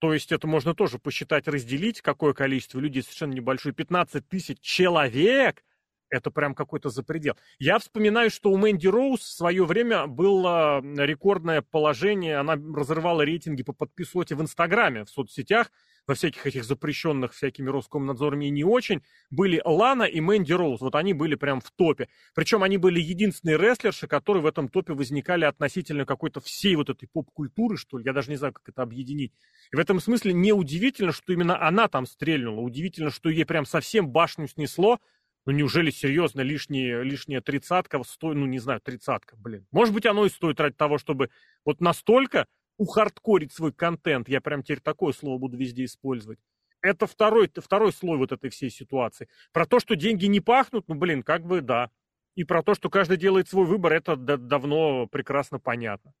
То 0.00 0.12
есть 0.12 0.32
это 0.32 0.46
можно 0.46 0.74
тоже 0.74 0.98
посчитать, 0.98 1.48
разделить, 1.48 2.00
какое 2.00 2.32
количество 2.32 2.80
людей, 2.80 3.02
совершенно 3.02 3.34
небольшое, 3.34 3.74
15 3.74 4.28
тысяч 4.28 4.60
человек. 4.60 5.64
Это 6.10 6.30
прям 6.30 6.54
какой-то 6.54 6.88
запредел. 6.88 7.36
Я 7.58 7.78
вспоминаю, 7.78 8.30
что 8.30 8.50
у 8.50 8.56
Мэнди 8.56 8.86
Роуз 8.86 9.20
в 9.20 9.36
свое 9.36 9.64
время 9.64 10.06
было 10.06 10.80
рекордное 10.80 11.62
положение. 11.62 12.38
Она 12.38 12.54
разрывала 12.54 13.22
рейтинги 13.22 13.62
по 13.62 13.72
подписоте 13.72 14.34
в 14.34 14.40
Инстаграме, 14.40 15.04
в 15.04 15.10
соцсетях 15.10 15.70
во 16.08 16.14
всяких 16.14 16.46
этих 16.46 16.64
запрещенных 16.64 17.34
всякими 17.34 17.68
Роскомнадзорами 17.68 18.46
и 18.46 18.50
не 18.50 18.64
очень, 18.64 19.02
были 19.30 19.60
Лана 19.62 20.04
и 20.04 20.20
Мэнди 20.20 20.54
Роуз. 20.54 20.80
Вот 20.80 20.94
они 20.94 21.12
были 21.12 21.34
прям 21.34 21.60
в 21.60 21.70
топе. 21.70 22.08
Причем 22.34 22.62
они 22.62 22.78
были 22.78 22.98
единственные 22.98 23.58
рестлерши, 23.58 24.08
которые 24.08 24.42
в 24.42 24.46
этом 24.46 24.68
топе 24.68 24.94
возникали 24.94 25.44
относительно 25.44 26.06
какой-то 26.06 26.40
всей 26.40 26.76
вот 26.76 26.88
этой 26.88 27.06
поп-культуры, 27.06 27.76
что 27.76 27.98
ли. 27.98 28.06
Я 28.06 28.14
даже 28.14 28.30
не 28.30 28.36
знаю, 28.36 28.54
как 28.54 28.66
это 28.66 28.82
объединить. 28.82 29.34
И 29.70 29.76
в 29.76 29.78
этом 29.78 30.00
смысле 30.00 30.32
неудивительно, 30.32 31.12
что 31.12 31.30
именно 31.32 31.62
она 31.62 31.88
там 31.88 32.06
стрельнула. 32.06 32.60
Удивительно, 32.62 33.10
что 33.10 33.28
ей 33.28 33.44
прям 33.44 33.66
совсем 33.66 34.08
башню 34.08 34.48
снесло. 34.48 34.98
Ну 35.44 35.52
неужели 35.52 35.90
серьезно 35.90 36.40
лишняя, 36.40 37.02
лишняя 37.02 37.42
тридцатка 37.42 38.02
стоит, 38.02 38.36
ну 38.36 38.46
не 38.46 38.58
знаю, 38.58 38.80
тридцатка, 38.80 39.36
блин. 39.36 39.66
Может 39.72 39.92
быть 39.92 40.06
оно 40.06 40.24
и 40.24 40.30
стоит 40.30 40.58
ради 40.58 40.74
того, 40.74 40.96
чтобы 40.96 41.28
вот 41.66 41.82
настолько 41.82 42.46
ухардкорить 42.78 43.52
свой 43.52 43.72
контент, 43.72 44.28
я 44.28 44.40
прям 44.40 44.62
теперь 44.62 44.80
такое 44.80 45.12
слово 45.12 45.38
буду 45.38 45.58
везде 45.58 45.84
использовать. 45.84 46.38
Это 46.80 47.06
второй, 47.06 47.50
второй 47.54 47.92
слой 47.92 48.18
вот 48.18 48.32
этой 48.32 48.50
всей 48.50 48.70
ситуации. 48.70 49.28
Про 49.52 49.66
то, 49.66 49.80
что 49.80 49.96
деньги 49.96 50.26
не 50.26 50.40
пахнут, 50.40 50.88
ну 50.88 50.94
блин, 50.94 51.22
как 51.22 51.44
бы 51.44 51.60
да. 51.60 51.90
И 52.36 52.44
про 52.44 52.62
то, 52.62 52.74
что 52.74 52.88
каждый 52.88 53.16
делает 53.16 53.48
свой 53.48 53.66
выбор, 53.66 53.92
это 53.92 54.16
давно 54.16 55.08
прекрасно 55.08 55.58
понятно. 55.58 56.12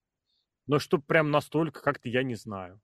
Но 0.66 0.80
что 0.80 0.98
прям 0.98 1.30
настолько, 1.30 1.80
как-то 1.80 2.08
я 2.08 2.24
не 2.24 2.34
знаю. 2.34 2.80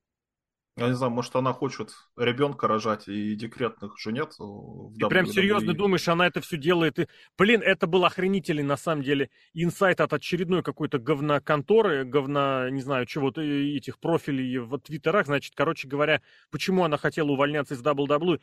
Я 0.77 0.89
не 0.89 0.95
знаю, 0.95 1.13
может, 1.13 1.37
она 1.37 1.53
хочет 1.53 1.93
ребенка 2.17 2.67
рожать, 2.67 3.07
и 3.07 3.37
декретных 3.37 3.97
же 3.97 4.11
нет. 4.11 4.33
Ты 4.37 5.07
прям 5.09 5.27
серьезно 5.27 5.73
думаешь, 5.73 6.09
она 6.09 6.27
это 6.27 6.41
все 6.41 6.57
делает? 6.57 6.99
И, 6.99 7.07
блин, 7.39 7.63
это 7.63 7.87
был 7.87 8.05
охренительный, 8.05 8.65
на 8.65 8.77
самом 8.77 9.05
деле, 9.05 9.31
инсайт 9.53 10.01
от 10.01 10.13
очередной 10.13 10.65
какой-то 10.65 10.99
говноконторы, 10.99 12.05
говна, 12.05 12.71
не 12.71 12.81
знаю, 12.81 13.07
чего-то, 13.07 13.41
этих 13.41 14.01
профилей 14.01 14.59
в 14.59 14.77
твиттерах. 14.79 15.27
Значит, 15.27 15.55
короче 15.55 15.87
говоря, 15.87 16.23
почему 16.51 16.83
она 16.83 16.97
хотела 16.97 17.31
увольняться 17.31 17.75
из 17.75 17.83
WWE? 17.83 18.41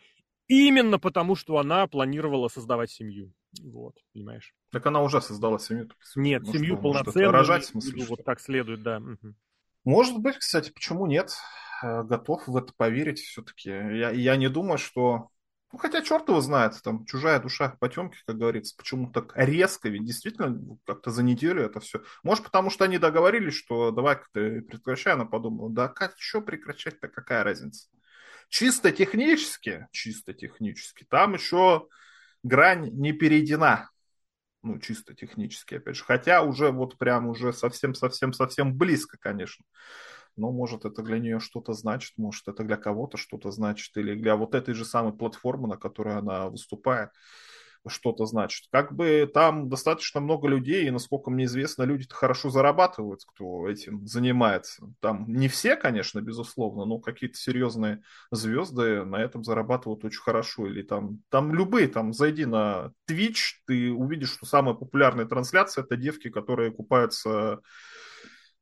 Именно 0.47 0.99
потому, 0.99 1.35
что 1.35 1.57
она 1.57 1.85
планировала 1.87 2.47
создавать 2.47 2.91
семью. 2.91 3.33
Вот, 3.61 3.95
понимаешь? 4.13 4.53
Так 4.71 4.85
она 4.85 5.01
уже 5.01 5.21
создала 5.21 5.59
семью. 5.59 5.89
Нет, 6.15 6.43
может, 6.43 6.55
семью 6.55 6.77
полноценную. 6.77 7.31
Рожать, 7.31 7.63
в 7.63 7.67
смысле, 7.67 8.05
вот 8.05 8.23
так 8.23 8.39
следует, 8.39 8.83
да. 8.83 9.01
Может 9.83 10.17
быть, 10.19 10.37
кстати, 10.37 10.71
почему 10.71 11.07
нет? 11.07 11.33
Э, 11.81 12.03
готов 12.03 12.47
в 12.47 12.55
это 12.57 12.73
поверить 12.75 13.19
все-таки. 13.19 13.69
Я, 13.69 14.11
я 14.11 14.35
не 14.35 14.49
думаю, 14.49 14.77
что... 14.77 15.29
Ну, 15.71 15.79
хотя 15.79 16.01
черт 16.01 16.27
его 16.27 16.41
знает, 16.41 16.73
там, 16.83 17.05
чужая 17.05 17.39
душа 17.39 17.77
потемки, 17.79 18.17
как 18.25 18.37
говорится, 18.37 18.75
почему 18.75 19.09
так 19.09 19.31
резко, 19.35 19.87
ведь 19.87 20.03
действительно 20.03 20.77
как-то 20.85 21.11
за 21.11 21.23
неделю 21.23 21.63
это 21.63 21.79
все. 21.79 22.01
Может, 22.23 22.43
потому 22.43 22.69
что 22.69 22.83
они 22.83 22.97
договорились, 22.97 23.53
что 23.53 23.91
давай-ка 23.91 24.25
ты 24.33 24.61
прекращай, 24.63 25.13
она 25.13 25.23
подумала, 25.23 25.69
да 25.71 25.87
как, 25.87 26.15
что 26.17 26.41
прекращать-то, 26.41 27.07
какая 27.07 27.45
разница? 27.45 27.87
Чисто 28.49 28.91
технически, 28.91 29.87
чисто 29.91 30.33
технически, 30.33 31.05
там 31.09 31.35
еще 31.35 31.87
грань 32.43 32.89
не 32.91 33.13
перейдена. 33.13 33.89
Ну, 34.63 34.77
чисто 34.77 35.15
технически, 35.15 35.75
опять 35.75 35.95
же. 35.95 36.03
Хотя 36.03 36.43
уже 36.43 36.69
вот 36.69 36.97
прям 36.97 37.27
уже 37.27 37.53
совсем-совсем-совсем 37.53 38.77
близко, 38.77 39.17
конечно 39.17 39.65
но 40.41 40.51
может 40.51 40.85
это 40.85 41.03
для 41.03 41.19
нее 41.19 41.39
что-то 41.39 41.73
значит, 41.73 42.13
может 42.17 42.47
это 42.47 42.63
для 42.63 42.75
кого-то 42.75 43.17
что-то 43.17 43.51
значит, 43.51 43.95
или 43.95 44.15
для 44.15 44.35
вот 44.35 44.55
этой 44.55 44.73
же 44.73 44.85
самой 44.85 45.13
платформы, 45.13 45.67
на 45.67 45.77
которой 45.77 46.15
она 46.15 46.49
выступает, 46.49 47.11
что-то 47.87 48.25
значит. 48.25 48.65
Как 48.71 48.93
бы 48.93 49.29
там 49.31 49.69
достаточно 49.69 50.19
много 50.19 50.47
людей, 50.47 50.87
и, 50.87 50.91
насколько 50.91 51.29
мне 51.31 51.45
известно, 51.45 51.83
люди-то 51.83 52.15
хорошо 52.15 52.49
зарабатывают, 52.49 53.21
кто 53.25 53.67
этим 53.67 54.05
занимается. 54.07 54.91
Там 54.99 55.25
не 55.27 55.47
все, 55.47 55.75
конечно, 55.75 56.21
безусловно, 56.21 56.85
но 56.85 56.99
какие-то 56.99 57.37
серьезные 57.37 58.01
звезды 58.31 59.03
на 59.03 59.17
этом 59.17 59.43
зарабатывают 59.43 60.05
очень 60.05 60.21
хорошо. 60.21 60.67
Или 60.67 60.81
там, 60.83 61.21
там 61.29 61.53
любые, 61.53 61.87
там, 61.87 62.13
зайди 62.13 62.45
на 62.45 62.93
Twitch, 63.09 63.61
ты 63.65 63.91
увидишь, 63.91 64.33
что 64.33 64.45
самая 64.45 64.75
популярная 64.75 65.25
трансляция 65.25 65.83
это 65.83 65.97
девки, 65.97 66.29
которые 66.29 66.71
купаются 66.71 67.61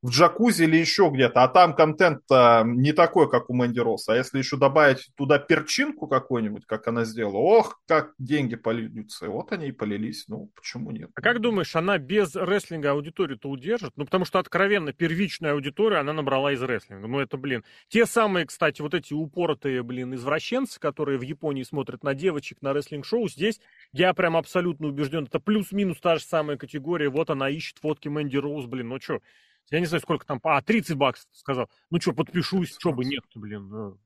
в 0.01 0.11
джакузи 0.11 0.63
или 0.63 0.77
еще 0.77 1.09
где-то, 1.13 1.43
а 1.43 1.47
там 1.47 1.75
контент 1.75 2.21
не 2.29 2.93
такой, 2.93 3.29
как 3.29 3.49
у 3.49 3.53
Мэнди 3.53 3.79
Росс. 3.79 4.07
А 4.07 4.15
если 4.15 4.37
еще 4.37 4.55
добавить 4.55 5.09
туда 5.15 5.39
перчинку 5.39 6.07
какую-нибудь, 6.07 6.65
как 6.65 6.87
она 6.87 7.03
сделала, 7.03 7.37
ох, 7.37 7.81
как 7.85 8.13
деньги 8.17 8.55
польются. 8.55 9.27
Вот 9.27 9.51
они 9.51 9.67
и 9.67 9.71
полились. 9.71 10.25
Ну, 10.27 10.49
почему 10.55 10.91
нет? 10.91 11.09
А 11.15 11.21
как 11.21 11.41
думаешь, 11.41 11.75
она 11.75 11.97
без 11.97 12.35
рестлинга 12.35 12.91
аудиторию-то 12.91 13.49
удержит? 13.49 13.91
Ну, 13.97 14.05
потому 14.05 14.25
что 14.25 14.39
откровенно 14.39 14.93
первичную 14.93 15.53
аудиторию 15.53 15.99
она 15.99 16.13
набрала 16.13 16.53
из 16.53 16.61
рестлинга. 16.61 17.07
Ну, 17.07 17.19
это, 17.19 17.37
блин, 17.37 17.63
те 17.89 18.05
самые, 18.05 18.45
кстати, 18.45 18.81
вот 18.81 18.93
эти 18.93 19.13
упоротые, 19.13 19.83
блин, 19.83 20.15
извращенцы, 20.15 20.79
которые 20.79 21.17
в 21.17 21.23
Японии 21.23 21.63
смотрят 21.63 22.03
на 22.03 22.13
девочек, 22.13 22.61
на 22.61 22.73
рестлинг-шоу, 22.73 23.27
здесь 23.27 23.59
я 23.91 24.13
прям 24.13 24.37
абсолютно 24.37 24.87
убежден, 24.87 25.25
это 25.25 25.39
плюс-минус 25.39 25.99
та 25.99 26.17
же 26.17 26.23
самая 26.23 26.57
категория. 26.57 27.09
Вот 27.09 27.29
она 27.29 27.49
ищет 27.49 27.79
фотки 27.79 28.07
Мэнди 28.07 28.37
Роуз, 28.37 28.65
блин, 28.65 28.89
ну 28.89 28.99
что, 29.01 29.19
я 29.71 29.79
не 29.79 29.85
знаю, 29.85 30.01
сколько 30.01 30.25
там, 30.25 30.39
а, 30.43 30.61
30 30.61 30.97
баксов 30.97 31.27
сказал. 31.31 31.69
Ну 31.89 31.99
что, 31.99 32.13
подпишусь, 32.13 32.75
что 32.77 32.91
бы 32.91 33.05
нет, 33.05 33.23
блин. 33.35 33.97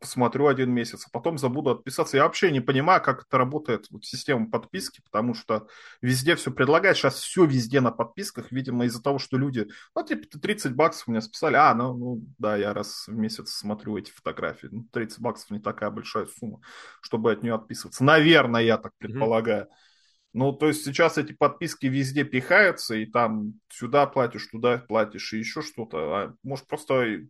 Посмотрю 0.00 0.48
один 0.48 0.72
месяц, 0.72 1.06
а 1.06 1.10
потом 1.12 1.38
забуду 1.38 1.70
отписаться. 1.70 2.16
Я 2.16 2.24
вообще 2.24 2.50
не 2.50 2.60
понимаю, 2.60 3.00
как 3.00 3.24
это 3.24 3.38
работает, 3.38 3.86
вот, 3.90 4.04
система 4.04 4.50
подписки, 4.50 5.00
потому 5.00 5.32
что 5.32 5.68
везде 6.00 6.34
все 6.34 6.50
предлагает. 6.50 6.96
Сейчас 6.96 7.20
все 7.20 7.44
везде 7.44 7.80
на 7.80 7.92
подписках, 7.92 8.50
видимо, 8.50 8.84
из-за 8.86 9.00
того, 9.00 9.20
что 9.20 9.38
люди, 9.38 9.68
ну, 9.94 10.04
типа, 10.04 10.26
30 10.40 10.74
баксов 10.74 11.06
мне 11.06 11.20
списали. 11.20 11.54
А, 11.54 11.72
ну, 11.74 11.96
ну, 11.96 12.22
да, 12.38 12.56
я 12.56 12.74
раз 12.74 13.06
в 13.06 13.14
месяц 13.14 13.52
смотрю 13.52 13.96
эти 13.96 14.10
фотографии. 14.10 14.68
Ну, 14.72 14.88
30 14.90 15.20
баксов 15.20 15.50
не 15.50 15.60
такая 15.60 15.90
большая 15.90 16.26
сумма, 16.26 16.60
чтобы 17.00 17.30
от 17.30 17.44
нее 17.44 17.54
отписываться. 17.54 18.02
Наверное, 18.02 18.62
я 18.62 18.78
так 18.78 18.92
предполагаю. 18.98 19.66
Mm-hmm. 19.66 19.91
Ну, 20.32 20.52
то 20.52 20.68
есть 20.68 20.84
сейчас 20.84 21.18
эти 21.18 21.32
подписки 21.32 21.86
везде 21.86 22.24
пихаются, 22.24 22.94
и 22.94 23.04
там 23.06 23.54
сюда 23.68 24.06
платишь, 24.06 24.46
туда 24.46 24.78
платишь, 24.78 25.32
и 25.32 25.38
еще 25.38 25.60
что-то. 25.60 25.98
А 25.98 26.34
может, 26.42 26.66
просто, 26.66 27.20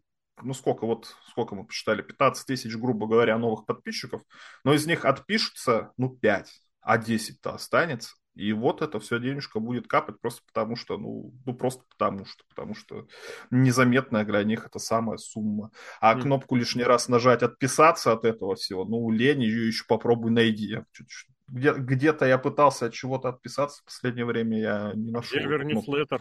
ну, 0.41 0.55
сколько 0.55 0.87
вот, 0.87 1.17
сколько 1.29 1.57
мы 1.57 1.67
посчитали, 1.67 2.03
15 2.03 2.47
тысяч, 2.47 2.77
грубо 2.77 3.09
говоря, 3.09 3.39
новых 3.39 3.67
подписчиков, 3.67 4.23
но 4.65 4.73
из 4.73 4.87
них 4.87 5.05
отпишется, 5.05 5.93
ну, 5.97 6.11
5, 6.11 6.53
а 6.81 6.99
10-то 6.99 7.55
останется. 7.55 8.15
И 8.35 8.53
вот 8.53 8.81
это 8.81 8.99
все 8.99 9.19
денежка 9.19 9.61
будет 9.61 9.89
капать 9.89 10.19
просто 10.21 10.43
потому, 10.47 10.75
что, 10.75 10.97
ну, 10.97 11.35
ну 11.45 11.55
просто 11.55 11.85
потому 11.91 12.25
что, 12.25 12.45
потому 12.49 12.75
что 12.75 13.07
незаметная 13.51 14.25
для 14.25 14.43
них 14.43 14.65
это 14.65 14.79
самая 14.79 15.19
сумма. 15.19 15.71
А 16.01 16.17
mm. 16.17 16.23
кнопку 16.23 16.57
лишний 16.57 16.85
раз 16.85 17.09
нажать, 17.09 17.43
отписаться 17.43 18.13
от 18.13 18.25
этого 18.25 18.55
всего, 18.55 18.85
ну, 18.87 19.11
лень, 19.11 19.43
ее 19.43 19.67
еще 19.67 19.85
попробуй 19.87 20.31
найди. 20.31 20.79
Чуть-чуть 20.93 21.32
где, 21.53 21.75
где-то 21.75 22.25
я 22.25 22.39
пытался 22.39 22.87
от 22.87 22.95
чего-то 22.95 23.29
отписаться, 23.29 23.83
в 23.83 23.85
последнее 23.85 24.25
время 24.25 24.59
я 24.59 24.93
не 24.95 25.11
нашел. 25.11 25.39
Сервер 25.39 25.67
Newsletter, 25.67 26.21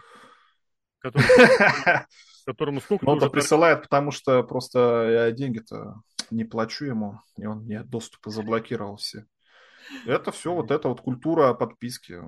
которому 2.46 2.82
сколько 2.82 3.06
Он-то 3.06 3.30
присылает, 3.30 3.84
потому 3.84 4.12
что 4.12 4.44
просто 4.44 5.10
я 5.10 5.32
деньги-то 5.32 6.02
не 6.32 6.44
плачу 6.44 6.86
ему, 6.86 7.22
и 7.38 7.46
он 7.46 7.60
мне 7.60 7.84
доступы 7.84 8.30
заблокировал 8.30 8.98
все. 8.98 9.26
Это 10.06 10.32
все, 10.32 10.54
вот 10.54 10.70
эта 10.70 10.90
вот 10.90 11.02
культура 11.02 11.54
подписки. 11.54 12.22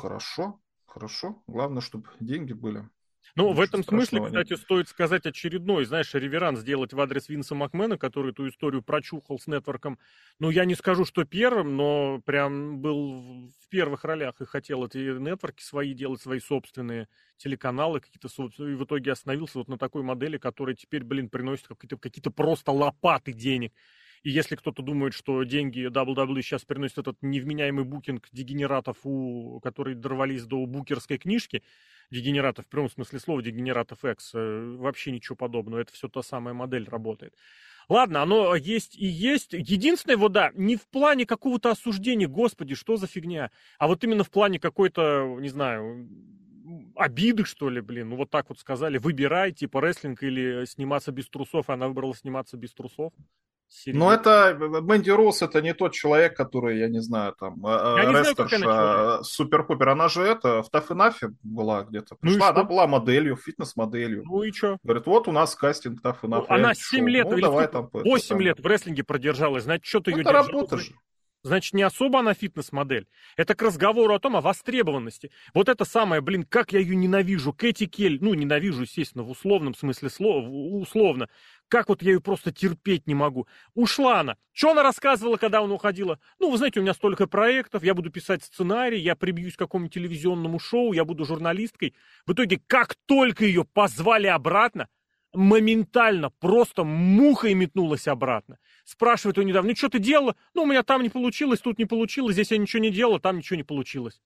Хорошо, 0.00 0.60
хорошо. 0.86 1.42
Главное, 1.46 1.80
чтобы 1.80 2.08
деньги 2.20 2.52
были. 2.52 2.88
Ну, 3.34 3.52
в 3.54 3.60
этом 3.62 3.82
смысле, 3.82 4.20
кстати, 4.20 4.54
стоит 4.56 4.88
сказать 4.88 5.24
очередной, 5.24 5.86
знаешь, 5.86 6.12
реверанс 6.12 6.60
сделать 6.60 6.92
в 6.92 7.00
адрес 7.00 7.30
Винса 7.30 7.54
Макмена, 7.54 7.96
который 7.96 8.32
эту 8.32 8.46
историю 8.46 8.82
прочухал 8.82 9.38
с 9.38 9.46
нетворком. 9.46 9.98
Ну, 10.38 10.50
я 10.50 10.66
не 10.66 10.74
скажу, 10.74 11.06
что 11.06 11.24
первым, 11.24 11.74
но 11.76 12.20
прям 12.26 12.80
был 12.82 13.50
в 13.58 13.68
первых 13.70 14.04
ролях 14.04 14.42
и 14.42 14.44
хотел 14.44 14.84
эти 14.86 14.98
нетворки 15.18 15.62
свои 15.62 15.94
делать, 15.94 16.20
свои 16.20 16.40
собственные 16.40 17.08
телеканалы 17.38 18.00
какие-то, 18.00 18.28
и 18.62 18.74
в 18.74 18.84
итоге 18.84 19.12
остановился 19.12 19.58
вот 19.58 19.68
на 19.68 19.78
такой 19.78 20.02
модели, 20.02 20.36
которая 20.36 20.76
теперь, 20.76 21.02
блин, 21.02 21.30
приносит 21.30 21.68
какие-то 21.68 21.96
какие 21.96 22.22
просто 22.30 22.70
лопаты 22.70 23.32
денег. 23.32 23.72
И 24.22 24.30
если 24.30 24.54
кто-то 24.54 24.82
думает, 24.82 25.14
что 25.14 25.42
деньги 25.42 25.88
WWE 25.88 26.42
сейчас 26.42 26.64
приносят 26.64 26.98
этот 26.98 27.16
невменяемый 27.22 27.84
букинг 27.84 28.28
дегенератов, 28.32 28.98
у, 29.02 29.58
которые 29.60 29.96
дорвались 29.96 30.44
до 30.44 30.64
букерской 30.66 31.18
книжки, 31.18 31.62
дегенератов, 32.10 32.66
в 32.66 32.68
прямом 32.68 32.90
смысле 32.90 33.18
слова, 33.18 33.42
дегенератов 33.42 34.04
X, 34.04 34.32
э, 34.34 34.76
вообще 34.78 35.10
ничего 35.10 35.34
подобного. 35.34 35.80
Это 35.80 35.92
все 35.92 36.08
та 36.08 36.22
самая 36.22 36.54
модель 36.54 36.88
работает. 36.88 37.34
Ладно, 37.88 38.22
оно 38.22 38.54
есть 38.54 38.96
и 38.96 39.06
есть. 39.06 39.54
Единственное, 39.54 40.16
вот 40.16 40.32
да, 40.32 40.52
не 40.54 40.76
в 40.76 40.86
плане 40.86 41.26
какого-то 41.26 41.70
осуждения, 41.70 42.28
господи, 42.28 42.74
что 42.76 42.96
за 42.96 43.08
фигня, 43.08 43.50
а 43.78 43.88
вот 43.88 44.04
именно 44.04 44.22
в 44.22 44.30
плане 44.30 44.60
какой-то, 44.60 45.36
не 45.40 45.48
знаю, 45.48 46.08
обиды, 46.94 47.44
что 47.44 47.68
ли, 47.68 47.80
блин, 47.80 48.10
ну 48.10 48.16
вот 48.16 48.30
так 48.30 48.48
вот 48.48 48.58
сказали, 48.58 48.98
выбирай, 48.98 49.52
типа 49.52 49.80
рестлинг 49.80 50.22
или 50.22 50.64
сниматься 50.66 51.10
без 51.10 51.28
трусов, 51.28 51.68
и 51.68 51.72
она 51.72 51.88
выбрала 51.88 52.14
сниматься 52.14 52.56
без 52.56 52.72
трусов. 52.72 53.12
Серьезно? 53.74 54.04
Ну, 54.04 54.10
это 54.10 54.56
Мэнди 54.82 55.08
Росс 55.10 55.40
это 55.40 55.62
не 55.62 55.72
тот 55.72 55.92
человек, 55.94 56.36
который, 56.36 56.78
я 56.78 56.88
не 56.88 57.00
знаю, 57.00 57.34
там, 57.38 57.64
а, 57.64 57.96
я 58.02 58.20
рестлерша, 58.20 59.22
супер-пупер. 59.22 59.88
Она 59.88 60.08
же 60.08 60.22
это 60.22 60.62
в 60.62 60.68
Тафенафе 60.68 61.30
была 61.42 61.84
где-то. 61.84 62.16
Ну 62.20 62.32
Пришла, 62.32 62.50
она 62.50 62.64
была 62.64 62.86
моделью, 62.86 63.34
фитнес-моделью. 63.36 64.24
Ну 64.26 64.42
и 64.42 64.52
что? 64.52 64.76
Говорит, 64.82 65.06
вот 65.06 65.26
у 65.26 65.32
нас 65.32 65.56
кастинг 65.56 66.02
Тафенафе. 66.02 66.46
Ну, 66.50 66.54
она 66.54 66.74
7 66.74 67.08
лет, 67.08 67.26
ну, 67.30 67.40
давай, 67.40 67.66
там, 67.66 67.88
8 67.90 68.28
там. 68.28 68.40
лет 68.40 68.60
в 68.60 68.66
рестлинге 68.66 69.04
продержалась, 69.04 69.64
значит, 69.64 69.86
что-то 69.86 70.10
ну, 70.10 70.18
ее 70.18 70.22
это 70.22 70.32
работа 70.32 70.76
же. 70.76 70.92
Значит, 71.44 71.74
не 71.74 71.82
особо 71.82 72.20
она 72.20 72.34
фитнес-модель. 72.34 73.08
Это 73.36 73.56
к 73.56 73.62
разговору 73.62 74.14
о 74.14 74.20
том, 74.20 74.36
о 74.36 74.40
востребованности. 74.40 75.32
Вот 75.54 75.68
это 75.68 75.84
самое, 75.84 76.20
блин, 76.20 76.44
как 76.44 76.72
я 76.72 76.78
ее 76.78 76.94
ненавижу. 76.94 77.52
Кэти 77.52 77.86
Кель, 77.86 78.18
ну, 78.20 78.34
ненавижу, 78.34 78.82
естественно, 78.82 79.24
в 79.24 79.30
условном 79.30 79.74
смысле 79.74 80.08
слова, 80.08 80.46
условно. 80.46 81.28
Как 81.72 81.88
вот 81.88 82.02
я 82.02 82.12
ее 82.12 82.20
просто 82.20 82.52
терпеть 82.52 83.06
не 83.06 83.14
могу. 83.14 83.46
Ушла 83.74 84.20
она. 84.20 84.36
Что 84.52 84.72
она 84.72 84.82
рассказывала, 84.82 85.38
когда 85.38 85.60
она 85.60 85.72
уходила? 85.72 86.20
Ну, 86.38 86.50
вы 86.50 86.58
знаете, 86.58 86.80
у 86.80 86.82
меня 86.82 86.92
столько 86.92 87.26
проектов, 87.26 87.82
я 87.82 87.94
буду 87.94 88.10
писать 88.10 88.44
сценарий, 88.44 89.00
я 89.00 89.16
прибьюсь 89.16 89.56
к 89.56 89.60
какому-нибудь 89.60 89.94
телевизионному 89.94 90.58
шоу, 90.58 90.92
я 90.92 91.06
буду 91.06 91.24
журналисткой. 91.24 91.94
В 92.26 92.34
итоге, 92.34 92.60
как 92.66 92.94
только 93.06 93.46
ее 93.46 93.64
позвали 93.64 94.26
обратно, 94.26 94.88
моментально 95.32 96.28
просто 96.40 96.84
мухой 96.84 97.54
метнулась 97.54 98.06
обратно. 98.06 98.58
Спрашивает 98.84 99.38
у 99.38 99.42
недавно, 99.42 99.70
ну 99.70 99.74
что 99.74 99.88
ты 99.88 99.98
делала? 99.98 100.36
Ну, 100.52 100.64
у 100.64 100.66
меня 100.66 100.82
там 100.82 101.02
не 101.02 101.08
получилось, 101.08 101.60
тут 101.60 101.78
не 101.78 101.86
получилось, 101.86 102.34
здесь 102.34 102.50
я 102.50 102.58
ничего 102.58 102.82
не 102.82 102.90
делала, 102.90 103.18
там 103.18 103.38
ничего 103.38 103.56
не 103.56 103.64
получилось. 103.64 104.20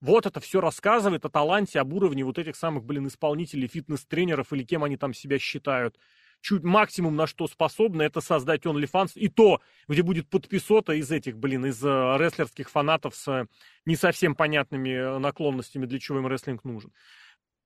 Вот 0.00 0.26
это 0.26 0.38
все 0.38 0.60
рассказывает 0.60 1.24
о 1.24 1.28
таланте, 1.28 1.80
об 1.80 1.92
уровне 1.92 2.24
вот 2.24 2.38
этих 2.38 2.54
самых, 2.54 2.84
блин, 2.84 3.08
исполнителей, 3.08 3.66
фитнес-тренеров 3.66 4.52
или 4.52 4.62
кем 4.62 4.84
они 4.84 4.96
там 4.96 5.12
себя 5.12 5.40
считают. 5.40 5.98
Чуть 6.44 6.62
максимум 6.62 7.16
на 7.16 7.26
что 7.26 7.46
способны, 7.46 8.02
это 8.02 8.20
создать 8.20 8.66
OnlyFans. 8.66 9.12
И 9.14 9.30
то, 9.30 9.62
где 9.88 10.02
будет 10.02 10.28
подписота 10.28 10.92
из 10.92 11.10
этих, 11.10 11.38
блин, 11.38 11.64
из 11.64 11.82
э, 11.82 11.88
рестлерских 11.88 12.68
фанатов 12.68 13.16
с 13.16 13.26
э, 13.28 13.46
не 13.86 13.96
совсем 13.96 14.34
понятными 14.34 14.90
э, 14.90 15.18
наклонностями, 15.18 15.86
для 15.86 15.98
чего 15.98 16.18
им 16.18 16.26
рестлинг 16.26 16.62
нужен. 16.64 16.92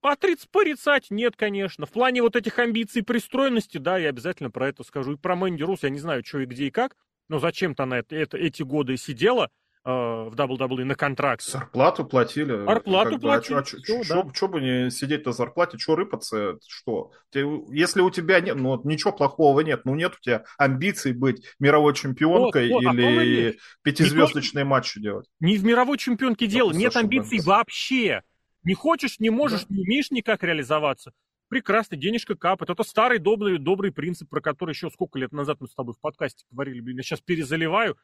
Патриц 0.01 0.47
порицать 0.47 1.11
нет, 1.11 1.35
конечно. 1.35 1.87
В 1.87 1.91
плане 1.91 2.23
вот 2.23 2.37
этих 2.37 2.57
амбиций 2.61 3.03
пристроенности, 3.03 3.79
да, 3.79 3.99
я 3.99 4.11
обязательно 4.11 4.53
про 4.53 4.69
это 4.69 4.85
скажу. 4.85 5.15
И 5.15 5.17
про 5.17 5.35
Мэнди 5.35 5.65
Рус 5.65 5.83
я 5.83 5.91
не 5.91 5.99
знаю, 5.99 6.25
что 6.25 6.39
и 6.39 6.47
где 6.47 6.69
и 6.69 6.71
как, 6.71 6.95
но 7.29 7.41
зачем-то 7.41 7.83
она 7.83 7.99
это, 7.99 8.15
это, 8.15 8.39
эти 8.39 8.63
годы 8.63 8.97
сидела 8.97 9.51
в 9.89 10.35
WWE 10.35 10.85
на 10.85 10.95
контракт. 10.95 11.43
Зарплату 11.43 12.05
платили. 12.05 12.65
Зарплату 12.65 13.13
как 13.13 13.21
платили. 13.21 13.55
Бы, 13.55 13.61
а 13.61 13.65
что 13.65 14.21
а, 14.21 14.25
да. 14.25 14.47
бы 14.49 14.61
не 14.61 14.91
сидеть 14.91 15.25
на 15.25 15.33
зарплате, 15.33 15.79
что 15.79 15.97
рыпаться, 15.97 16.59
что? 16.67 17.13
Ты, 17.31 17.47
если 17.71 18.01
у 18.01 18.11
тебя 18.11 18.41
нет, 18.41 18.57
ну 18.57 18.81
ничего 18.85 19.13
плохого 19.13 19.61
нет, 19.61 19.83
ну 19.85 19.95
нет 19.95 20.15
у 20.19 20.21
тебя 20.21 20.45
амбиций 20.59 21.13
быть 21.13 21.45
мировой 21.59 21.95
чемпионкой 21.95 22.69
вот, 22.69 22.85
вот, 22.85 22.91
а 22.91 22.95
или 22.95 23.51
а 23.51 23.55
пятизвездочные 23.83 24.65
матчи 24.65 25.01
делать. 25.01 25.27
Не 25.41 25.57
в 25.57 25.65
мировой 25.65 25.97
чемпионке 25.97 26.47
дело, 26.47 26.73
нет 26.73 26.95
амбиций 26.95 27.41
вообще. 27.41 28.23
Не 28.65 28.75
хочешь, 28.75 29.19
не 29.19 29.31
можешь, 29.31 29.63
да. 29.63 29.75
не 29.75 29.83
умеешь 29.83 30.11
никак 30.11 30.43
реализоваться. 30.43 31.13
Прекрасно, 31.49 31.97
денежка 31.97 32.35
капает. 32.35 32.69
Это 32.69 32.83
старый 32.83 33.19
добрый, 33.19 33.59
добрый 33.59 33.91
принцип, 33.91 34.29
про 34.29 34.43
который 34.43 34.73
еще 34.73 34.91
сколько 34.91 35.19
лет 35.19 35.33
назад 35.33 35.59
мы 35.61 35.69
с 35.69 35.75
тобой 35.75 35.95
в 35.95 36.01
подкасте 36.01 36.45
говорили, 36.51 36.81
блин, 36.81 36.99
я 36.99 37.03
сейчас 37.03 37.23
перезаливаю. 37.23 37.97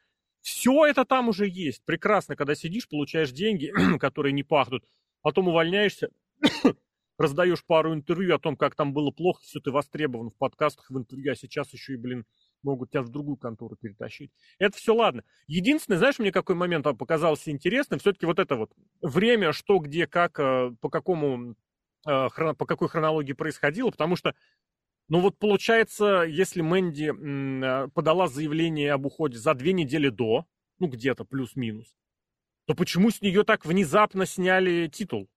Все 0.45 0.85
это 0.85 1.07
там 1.07 1.31
уже 1.31 1.49
есть. 1.49 1.83
Прекрасно, 1.87 2.37
когда 2.37 2.55
сидишь, 2.55 2.87
получаешь 2.87 3.33
деньги, 3.33 3.73
которые 3.99 4.35
не 4.35 4.43
пахнут, 4.43 4.85
потом 5.23 5.49
увольняешься, 5.49 6.11
раздаешь 7.19 7.65
пару 7.65 7.95
интервью 7.95 8.35
о 8.35 8.39
том, 8.39 8.55
как 8.55 8.75
там 8.75 8.93
было 8.93 9.11
плохо, 9.11 9.41
все 9.43 9.59
ты 9.61 9.71
востребован 9.71 10.29
в 10.29 10.37
подкастах, 10.37 10.91
в 10.91 10.99
интервью, 10.99 11.33
а 11.33 11.35
сейчас 11.35 11.73
еще 11.73 11.95
и, 11.95 11.97
блин, 11.97 12.27
могут 12.63 12.91
тебя 12.91 13.01
в 13.01 13.09
другую 13.09 13.39
контору 13.39 13.77
перетащить. 13.77 14.33
Это 14.59 14.77
все 14.77 14.95
ладно. 14.95 15.25
Единственное, 15.47 15.97
знаешь, 15.97 16.19
мне 16.19 16.31
какой 16.31 16.57
момент 16.57 16.85
показался 16.99 17.51
интересным, 17.51 17.99
все-таки 17.99 18.27
вот 18.27 18.39
это 18.39 18.57
вот 18.57 18.71
время, 19.01 19.53
что, 19.53 19.79
где, 19.79 20.07
как, 20.07 20.39
э, 20.39 20.73
по 20.79 20.91
какому, 20.91 21.57
э, 22.07 22.29
по 22.37 22.67
какой 22.67 22.91
хронологии 22.91 23.33
происходило, 23.33 23.91
потому 23.91 24.15
что 24.17 24.35
ну 25.09 25.21
вот 25.21 25.39
получается, 25.39 26.23
если 26.23 26.63
Мэнди 26.63 27.13
э, 27.13 27.89
подала 27.89 28.27
заявление 28.29 28.93
об 28.93 29.07
уходе 29.07 29.39
за 29.39 29.55
две 29.55 29.73
недели 29.73 30.09
до, 30.09 30.47
ну 30.79 30.89
где-то 30.89 31.25
плюс-минус, 31.25 31.95
то 32.67 32.75
почему 32.75 33.11
с 33.11 33.21
нее 33.21 33.45
так 33.45 33.67
внезапно 33.67 34.27
сняли 34.27 34.89
титул? 34.89 35.29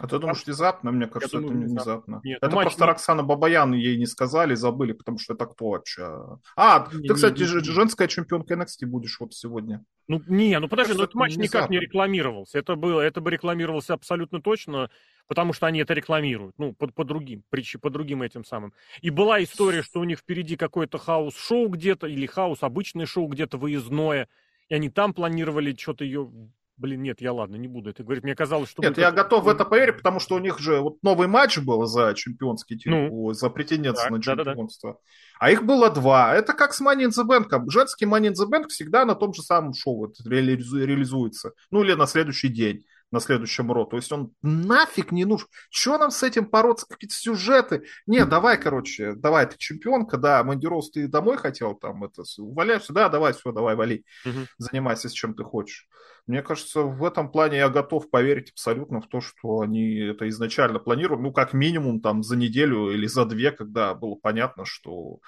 А 0.00 0.06
ты 0.06 0.18
думаешь, 0.18 0.44
внезапно? 0.46 0.92
Мне 0.92 1.06
кажется, 1.06 1.38
это 1.38 1.52
не 1.52 1.66
внезапно. 1.66 2.20
Нет, 2.24 2.38
это 2.40 2.54
матч... 2.56 2.64
просто 2.64 2.86
Роксана 2.86 3.22
Бабаян 3.22 3.74
ей 3.74 3.98
не 3.98 4.06
сказали, 4.06 4.54
забыли, 4.54 4.92
потому 4.92 5.18
что 5.18 5.34
это 5.34 5.44
кто 5.44 5.70
вообще? 5.70 6.38
А, 6.56 6.88
не, 6.94 7.06
ты, 7.06 7.14
кстати, 7.14 7.42
не, 7.42 7.54
не, 7.54 7.64
женская 7.64 8.08
чемпионка 8.08 8.54
NXT 8.54 8.86
будешь 8.86 9.20
вот 9.20 9.34
сегодня. 9.34 9.84
Ну, 10.08 10.22
не, 10.26 10.58
ну 10.58 10.68
подожди, 10.68 10.94
ну 10.94 11.02
этот 11.02 11.14
матч 11.14 11.36
никак 11.36 11.68
не 11.68 11.78
рекламировался. 11.78 12.58
Это, 12.58 12.76
было, 12.76 13.00
это 13.02 13.20
бы 13.20 13.30
рекламировался 13.30 13.92
абсолютно 13.92 14.40
точно, 14.40 14.90
потому 15.30 15.52
что 15.52 15.68
они 15.68 15.78
это 15.78 15.94
рекламируют, 15.94 16.56
ну, 16.58 16.72
по, 16.72 16.88
по 16.88 17.04
другим, 17.04 17.44
притчи, 17.50 17.78
по 17.78 17.88
другим 17.88 18.20
этим 18.20 18.44
самым. 18.44 18.72
И 19.00 19.10
была 19.10 19.40
история, 19.40 19.80
что 19.80 20.00
у 20.00 20.04
них 20.04 20.18
впереди 20.18 20.56
какое-то 20.56 20.98
хаос-шоу 20.98 21.68
где-то, 21.68 22.08
или 22.08 22.26
хаос, 22.26 22.64
обычное 22.64 23.06
шоу 23.06 23.28
где-то 23.28 23.56
выездное, 23.56 24.26
и 24.68 24.74
они 24.74 24.90
там 24.90 25.14
планировали 25.14 25.76
что-то 25.78 26.04
ее 26.04 26.28
Блин, 26.76 27.02
нет, 27.02 27.20
я 27.20 27.34
ладно, 27.34 27.56
не 27.56 27.68
буду 27.68 27.90
это 27.90 28.02
говорить. 28.02 28.24
Мне 28.24 28.34
казалось, 28.34 28.70
что... 28.70 28.82
Нет, 28.82 28.96
я 28.96 29.12
готов 29.12 29.44
в 29.44 29.48
это 29.48 29.66
поверить, 29.66 29.98
потому 29.98 30.18
что 30.18 30.36
у 30.36 30.38
них 30.38 30.58
же 30.58 30.80
вот 30.80 30.96
новый 31.02 31.28
матч 31.28 31.58
был 31.58 31.84
за 31.84 32.14
чемпионский 32.14 32.78
титул, 32.78 33.26
ну, 33.28 33.32
за 33.34 33.50
претендентство 33.50 34.08
на 34.08 34.22
чемпионство. 34.22 34.92
Да, 34.92 34.94
да, 34.94 34.98
да. 34.98 34.98
А 35.40 35.50
их 35.50 35.66
было 35.66 35.90
два. 35.90 36.34
Это 36.34 36.54
как 36.54 36.72
с 36.72 36.80
Money 36.80 37.04
in 37.04 37.10
the 37.10 37.26
Bank. 37.26 37.50
Женский 37.68 38.06
Money 38.06 38.28
in 38.28 38.32
the 38.32 38.48
Bank 38.50 38.68
всегда 38.68 39.04
на 39.04 39.14
том 39.14 39.34
же 39.34 39.42
самом 39.42 39.74
шоу 39.74 40.10
реализуется. 40.24 41.52
Ну, 41.70 41.84
или 41.84 41.92
на 41.92 42.06
следующий 42.06 42.48
день 42.48 42.86
на 43.10 43.20
следующем 43.20 43.70
ро. 43.72 43.84
То 43.84 43.96
есть 43.96 44.10
он 44.12 44.32
нафиг 44.42 45.12
не 45.12 45.24
нужен. 45.24 45.48
Что 45.70 45.98
нам 45.98 46.10
с 46.10 46.22
этим 46.22 46.46
бороться, 46.46 46.86
какие-то 46.88 47.14
сюжеты? 47.14 47.84
Не, 48.06 48.24
давай, 48.24 48.60
короче, 48.60 49.14
давай, 49.14 49.46
ты 49.46 49.56
чемпионка, 49.58 50.16
да, 50.16 50.42
Мэнди 50.44 50.66
Роуз, 50.66 50.90
ты 50.90 51.08
домой 51.08 51.36
хотел 51.36 51.74
там 51.74 52.04
это, 52.04 52.22
уваляешься, 52.38 52.92
да, 52.92 53.08
давай, 53.08 53.32
все, 53.32 53.52
давай, 53.52 53.74
вали, 53.74 54.04
угу. 54.24 54.46
занимайся 54.58 55.08
с 55.08 55.12
чем 55.12 55.34
ты 55.34 55.44
хочешь. 55.44 55.88
Мне 56.26 56.42
кажется, 56.42 56.82
в 56.82 57.04
этом 57.04 57.30
плане 57.30 57.58
я 57.58 57.68
готов 57.68 58.10
поверить 58.10 58.50
абсолютно 58.50 59.00
в 59.00 59.08
то, 59.08 59.20
что 59.20 59.60
они 59.60 59.96
это 59.96 60.28
изначально 60.28 60.78
планировали, 60.78 61.22
ну, 61.22 61.32
как 61.32 61.52
минимум 61.52 62.00
там 62.00 62.22
за 62.22 62.36
неделю 62.36 62.90
или 62.90 63.06
за 63.06 63.24
две, 63.24 63.50
когда 63.52 63.94
было 63.94 64.14
понятно, 64.14 64.64
что 64.64 65.20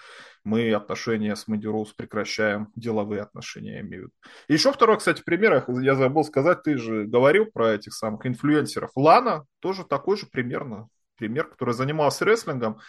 мы 0.45 0.73
отношения 0.73 1.37
с 1.37 1.49
Мэнди 1.49 1.67
Роуз 1.67 1.93
прекращаем, 1.93 2.69
деловые 2.77 3.23
отношения, 3.23 3.75
я 3.75 3.81
имею 3.81 4.03
в 4.03 4.05
виду. 4.07 4.13
И 4.49 4.53
еще 4.55 4.73
второй, 4.73 4.99
кстати, 4.99 5.23
пример, 5.23 5.65
я 5.81 5.95
забыл 5.95 6.25
сказать, 6.25 6.63
ты 6.63 6.77
же 6.79 7.05
говорил 7.05 7.47
про 7.47 7.73
этих 7.73 7.95
самых 7.95 8.27
инфлюенсеров. 8.27 8.91
Лана 8.97 9.45
тоже 9.61 9.85
такой 9.85 10.17
же 10.17 10.27
примерно 10.27 10.89
пример, 11.17 11.49
который 11.49 11.75
занимался 11.75 12.25
рестлингом. 12.25 12.81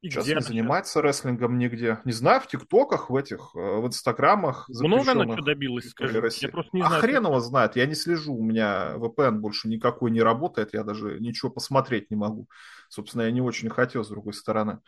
И 0.00 0.10
Сейчас 0.10 0.28
не 0.28 0.40
занимается 0.40 1.00
рестлингом 1.00 1.58
нигде. 1.58 2.00
Не 2.04 2.12
знаю, 2.12 2.40
в 2.40 2.46
ТикТоках, 2.46 3.10
в 3.10 3.16
этих, 3.16 3.50
э, 3.56 3.58
в 3.58 3.86
Инстаграмах. 3.86 4.68
Много 4.68 5.10
она 5.10 5.32
что 5.32 5.42
добилась, 5.42 5.90
скажи. 5.90 6.22
Я 6.40 6.48
просто 6.50 6.76
не 6.76 6.82
а 6.82 6.86
знаю. 6.86 7.02
хрен 7.02 7.24
его 7.24 7.40
знает, 7.40 7.74
я 7.74 7.84
не 7.86 7.96
слежу, 7.96 8.34
у 8.34 8.44
меня 8.44 8.94
VPN 8.96 9.38
больше 9.38 9.68
никакой 9.68 10.12
не 10.12 10.22
работает, 10.22 10.72
я 10.72 10.84
даже 10.84 11.18
ничего 11.18 11.50
посмотреть 11.50 12.10
не 12.10 12.16
могу. 12.16 12.48
Собственно, 12.88 13.22
я 13.22 13.32
не 13.32 13.40
очень 13.40 13.70
хотел, 13.70 14.04
с 14.04 14.08
другой 14.08 14.34
стороны. 14.34 14.78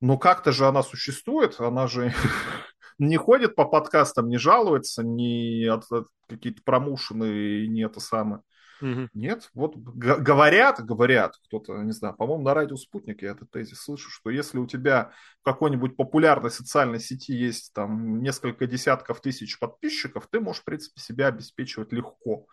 Но 0.00 0.16
как-то 0.16 0.52
же 0.52 0.66
она 0.66 0.82
существует, 0.82 1.60
она 1.60 1.86
же 1.86 2.14
не 2.98 3.18
ходит 3.18 3.54
по 3.54 3.66
подкастам, 3.66 4.28
не 4.28 4.38
жалуется, 4.38 5.02
не 5.02 5.66
от, 5.66 5.84
от 5.92 6.06
какие-то 6.30 6.62
промушены, 6.64 7.66
не 7.66 7.82
это 7.82 8.00
самое. 8.00 8.40
Угу. 8.80 9.08
Нет, 9.14 9.50
вот 9.54 9.76
говорят, 9.76 10.84
говорят, 10.84 11.34
кто-то, 11.46 11.76
не 11.82 11.92
знаю, 11.92 12.14
по-моему, 12.14 12.44
на 12.44 12.54
радио 12.54 12.76
«Спутник» 12.76 13.22
я 13.22 13.30
этот 13.30 13.50
тезис 13.50 13.80
слышу, 13.80 14.10
что 14.10 14.30
если 14.30 14.58
у 14.58 14.66
тебя 14.66 15.12
в 15.40 15.44
какой-нибудь 15.44 15.96
популярной 15.96 16.50
социальной 16.50 17.00
сети 17.00 17.32
есть 17.32 17.72
там 17.74 18.22
несколько 18.22 18.66
десятков 18.66 19.20
тысяч 19.20 19.58
подписчиков, 19.58 20.28
ты 20.30 20.40
можешь, 20.40 20.62
в 20.62 20.64
принципе, 20.64 21.00
себя 21.00 21.26
обеспечивать 21.28 21.92
легко 21.92 22.46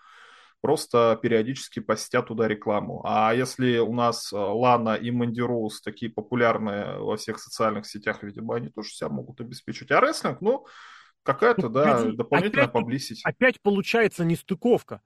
просто 0.61 1.19
периодически 1.21 1.79
постят 1.79 2.27
туда 2.27 2.47
рекламу. 2.47 3.01
А 3.05 3.33
если 3.33 3.77
у 3.77 3.93
нас 3.93 4.31
э, 4.33 4.35
Лана 4.35 4.95
и 4.95 5.11
Мэнди 5.11 5.41
Роуз 5.41 5.81
такие 5.81 6.11
популярные 6.11 6.97
во 6.97 7.15
всех 7.17 7.39
социальных 7.39 7.85
сетях, 7.85 8.23
видимо, 8.23 8.55
они 8.55 8.69
тоже 8.69 8.89
себя 8.89 9.09
могут 9.09 9.39
обеспечить. 9.39 9.91
А 9.91 10.01
рестлинг, 10.01 10.41
ну, 10.41 10.65
какая-то, 11.23 11.63
ну, 11.63 11.69
да, 11.69 12.03
дополнительная 12.11 12.67
паблисити. 12.67 13.21
Опять 13.23 13.61
получается 13.61 14.25
нестыковка. 14.25 15.01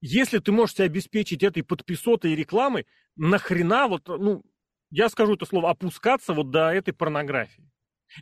Если 0.00 0.38
ты 0.38 0.52
можешь 0.52 0.76
себя 0.76 0.84
обеспечить 0.86 1.42
этой 1.42 1.62
подписотой 1.62 2.32
и 2.32 2.36
рекламой, 2.36 2.86
нахрена 3.16 3.88
вот, 3.88 4.06
ну, 4.06 4.44
я 4.90 5.08
скажу 5.08 5.34
это 5.34 5.44
слово, 5.44 5.70
опускаться 5.70 6.32
вот 6.34 6.50
до 6.50 6.70
этой 6.72 6.92
порнографии. 6.92 7.68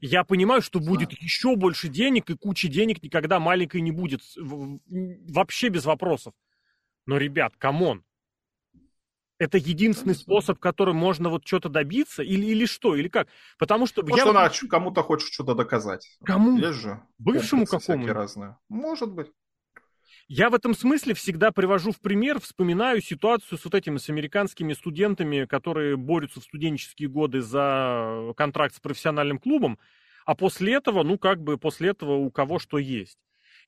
Я 0.01 0.25
понимаю, 0.25 0.63
что 0.63 0.81
будет 0.81 1.11
да. 1.11 1.17
еще 1.21 1.55
больше 1.55 1.89
денег, 1.89 2.29
и 2.31 2.37
куча 2.37 2.69
денег 2.69 3.03
никогда 3.03 3.39
маленькой 3.39 3.83
не 3.83 3.93
будет. 3.93 4.21
Вообще 4.37 5.69
без 5.69 5.85
вопросов. 5.85 6.35
Но, 7.07 7.19
ребят, 7.19 7.55
come 7.57 7.84
on. 7.84 8.05
Это 9.39 9.59
единственный 9.59 10.15
способ, 10.15 10.59
которым 10.59 10.97
можно 10.97 11.29
вот 11.29 11.47
что-то 11.47 11.69
добиться? 11.69 12.23
Или, 12.23 12.47
или 12.47 12.65
что? 12.65 12.97
Или 12.97 13.09
как? 13.09 13.29
Потому 13.59 13.87
что... 13.87 14.03
Может, 14.03 14.25
я... 14.25 14.31
она 14.31 14.51
кому-то 14.69 15.03
хочет 15.03 15.31
что-то 15.31 15.55
доказать. 15.55 16.19
Кому? 16.25 16.57
Есть 16.57 16.79
же. 16.81 17.03
Бывшему 17.19 17.67
какому? 17.67 18.07
разные. 18.07 18.57
Может 18.69 19.13
быть. 19.13 19.31
Я 20.29 20.51
в 20.51 20.55
этом 20.55 20.75
смысле 20.75 21.15
всегда 21.15 21.53
привожу 21.53 21.93
в 21.93 22.01
пример, 22.01 22.41
вспоминаю 22.41 23.01
ситуацию 23.01 23.59
с 23.59 23.65
вот 23.65 23.77
этими, 23.77 23.99
с 23.99 24.09
американскими 24.09 24.73
студентами, 24.73 25.45
которые 25.45 25.97
борются 25.97 26.41
в 26.41 26.45
студенческие 26.45 27.09
годы 27.09 27.43
за 27.43 28.33
контракт 28.37 28.75
с 28.75 28.81
профессиональным 28.81 29.39
клубом, 29.39 29.79
а 30.25 30.35
после 30.35 30.75
этого, 30.75 31.05
ну, 31.05 31.17
как 31.17 31.41
бы 31.41 31.59
после 31.59 31.91
этого 31.91 32.15
у 32.15 32.29
кого 32.33 32.59
что 32.59 32.79
есть. 32.79 33.19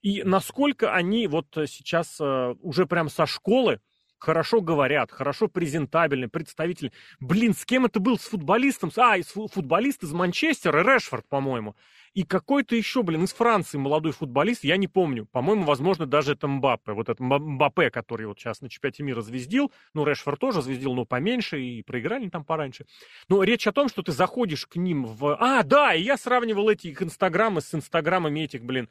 И 0.02 0.24
насколько 0.24 0.92
они 0.92 1.28
вот 1.28 1.46
сейчас 1.66 2.20
э, 2.20 2.54
уже 2.60 2.86
прям 2.86 3.08
со 3.08 3.26
школы 3.26 3.80
хорошо 4.18 4.60
говорят, 4.60 5.10
хорошо 5.10 5.48
презентабельны, 5.48 6.28
представители. 6.28 6.92
Блин, 7.20 7.54
с 7.54 7.64
кем 7.64 7.86
это 7.86 8.00
был? 8.00 8.18
С 8.18 8.28
футболистом? 8.28 8.90
А, 8.96 9.16
из 9.16 9.26
футболист 9.26 10.02
из 10.02 10.12
Манчестера, 10.12 10.82
Решфорд, 10.82 11.26
по-моему. 11.28 11.76
И 12.14 12.24
какой-то 12.24 12.74
еще, 12.74 13.02
блин, 13.02 13.24
из 13.24 13.32
Франции 13.32 13.78
молодой 13.78 14.12
футболист, 14.12 14.64
я 14.64 14.76
не 14.76 14.88
помню. 14.88 15.26
По-моему, 15.26 15.64
возможно, 15.64 16.06
даже 16.06 16.32
это 16.32 16.48
Мбаппе. 16.48 16.92
Вот 16.92 17.08
этот 17.08 17.20
Мбаппе, 17.20 17.90
который 17.90 18.26
вот 18.26 18.38
сейчас 18.38 18.60
на 18.60 18.68
чемпионате 18.68 19.02
мира 19.02 19.20
звездил. 19.20 19.72
Ну, 19.94 20.04
Решфорд 20.04 20.40
тоже 20.40 20.62
звездил, 20.62 20.94
но 20.94 21.04
поменьше, 21.04 21.60
и 21.60 21.82
проиграли 21.82 22.28
там 22.28 22.44
пораньше. 22.44 22.86
Но 23.28 23.42
речь 23.42 23.66
о 23.66 23.72
том, 23.72 23.88
что 23.88 24.02
ты 24.02 24.12
заходишь 24.12 24.66
к 24.66 24.76
ним 24.76 25.04
в... 25.04 25.36
А, 25.38 25.62
да, 25.62 25.94
и 25.94 26.02
я 26.02 26.16
сравнивал 26.16 26.68
эти 26.70 26.88
их 26.88 27.02
инстаграмы 27.02 27.60
с 27.60 27.74
инстаграмами 27.74 28.40
этих, 28.40 28.64
блин, 28.64 28.88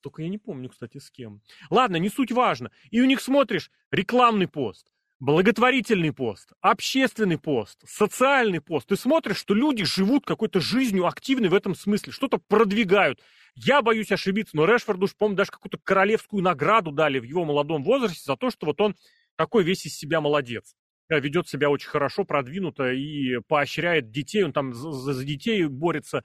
только 0.00 0.22
я 0.22 0.28
не 0.28 0.38
помню, 0.38 0.68
кстати, 0.68 0.98
с 0.98 1.10
кем. 1.10 1.40
Ладно, 1.70 1.96
не 1.96 2.08
суть 2.08 2.32
важно. 2.32 2.70
И 2.90 3.00
у 3.00 3.04
них 3.04 3.20
смотришь 3.20 3.70
рекламный 3.90 4.48
пост, 4.48 4.90
благотворительный 5.20 6.12
пост, 6.12 6.52
общественный 6.60 7.38
пост, 7.38 7.82
социальный 7.86 8.60
пост. 8.60 8.88
Ты 8.88 8.96
смотришь, 8.96 9.38
что 9.38 9.54
люди 9.54 9.84
живут 9.84 10.24
какой-то 10.24 10.60
жизнью 10.60 11.06
активной 11.06 11.48
в 11.48 11.54
этом 11.54 11.74
смысле, 11.74 12.12
что-то 12.12 12.38
продвигают. 12.38 13.20
Я 13.54 13.82
боюсь 13.82 14.12
ошибиться, 14.12 14.56
но 14.56 14.64
Решфорду, 14.64 15.06
уж, 15.06 15.16
по-моему, 15.16 15.36
даже 15.36 15.50
какую-то 15.50 15.78
королевскую 15.82 16.42
награду 16.42 16.92
дали 16.92 17.18
в 17.18 17.24
его 17.24 17.44
молодом 17.44 17.82
возрасте 17.82 18.22
за 18.24 18.36
то, 18.36 18.50
что 18.50 18.66
вот 18.66 18.80
он 18.80 18.94
такой 19.36 19.64
весь 19.64 19.86
из 19.86 19.96
себя 19.96 20.20
молодец. 20.20 20.74
Ведет 21.08 21.48
себя 21.48 21.70
очень 21.70 21.88
хорошо, 21.88 22.24
продвинуто 22.24 22.92
и 22.92 23.38
поощряет 23.48 24.10
детей. 24.10 24.44
Он 24.44 24.52
там 24.52 24.74
за, 24.74 24.92
за 24.92 25.24
детей 25.24 25.64
борется, 25.66 26.22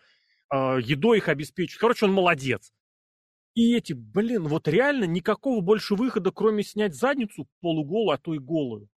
э, 0.54 0.80
едой 0.82 1.20
их 1.20 1.30
обеспечивает. 1.30 1.80
Короче, 1.80 2.06
он 2.06 2.12
молодец. 2.12 2.74
И 3.56 3.76
эти, 3.76 3.94
блин, 3.94 4.48
вот 4.48 4.68
реально 4.68 5.04
никакого 5.06 5.62
больше 5.62 5.96
выхода, 5.96 6.32
кроме 6.32 6.64
снять 6.64 6.96
задницу 6.96 7.48
полуголую, 7.62 8.16
а 8.16 8.18
то 8.18 8.34
и 8.34 8.40
голую. 8.40 8.90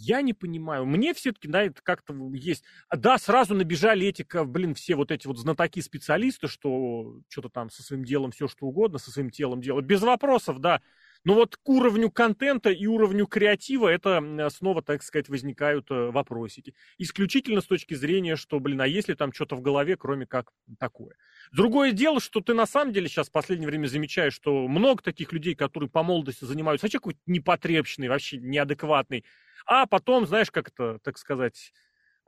Я 0.00 0.22
не 0.22 0.32
понимаю. 0.32 0.86
Мне 0.86 1.12
все-таки, 1.12 1.48
да, 1.48 1.64
это 1.64 1.82
как-то 1.82 2.14
есть. 2.32 2.62
Да, 2.94 3.18
сразу 3.18 3.54
набежали 3.54 4.06
эти, 4.06 4.24
блин, 4.44 4.74
все 4.76 4.94
вот 4.94 5.10
эти 5.10 5.26
вот 5.26 5.38
знатоки-специалисты, 5.38 6.46
что 6.46 7.20
что-то 7.28 7.48
там 7.48 7.68
со 7.68 7.82
своим 7.82 8.04
делом 8.04 8.30
все 8.30 8.46
что 8.46 8.66
угодно, 8.66 8.98
со 8.98 9.10
своим 9.10 9.30
телом 9.30 9.60
делать. 9.60 9.84
Без 9.84 10.00
вопросов, 10.00 10.60
да. 10.60 10.82
Но 11.24 11.34
вот 11.34 11.56
к 11.56 11.68
уровню 11.68 12.10
контента 12.10 12.70
и 12.70 12.86
уровню 12.86 13.26
креатива 13.26 13.88
это 13.88 14.48
снова, 14.50 14.82
так 14.82 15.02
сказать, 15.02 15.28
возникают 15.28 15.90
э, 15.90 16.10
вопросики. 16.10 16.74
Исключительно 16.96 17.60
с 17.60 17.66
точки 17.66 17.94
зрения, 17.94 18.36
что, 18.36 18.60
блин, 18.60 18.80
а 18.80 18.86
если 18.86 19.14
там 19.14 19.32
что-то 19.32 19.56
в 19.56 19.60
голове, 19.60 19.96
кроме 19.96 20.26
как 20.26 20.52
такое. 20.78 21.16
Другое 21.52 21.92
дело, 21.92 22.20
что 22.20 22.40
ты 22.40 22.54
на 22.54 22.66
самом 22.66 22.92
деле 22.92 23.08
сейчас 23.08 23.28
в 23.28 23.32
последнее 23.32 23.68
время 23.68 23.86
замечаешь, 23.86 24.34
что 24.34 24.68
много 24.68 25.02
таких 25.02 25.32
людей, 25.32 25.54
которые 25.54 25.90
по 25.90 26.02
молодости 26.02 26.44
занимаются, 26.44 26.88
человек 26.88 27.02
какой-то 27.02 27.20
непотребщный, 27.26 28.08
вообще 28.08 28.38
неадекватный, 28.38 29.24
а 29.66 29.86
потом, 29.86 30.26
знаешь, 30.26 30.50
как 30.50 30.68
это, 30.68 30.98
так 31.02 31.18
сказать, 31.18 31.72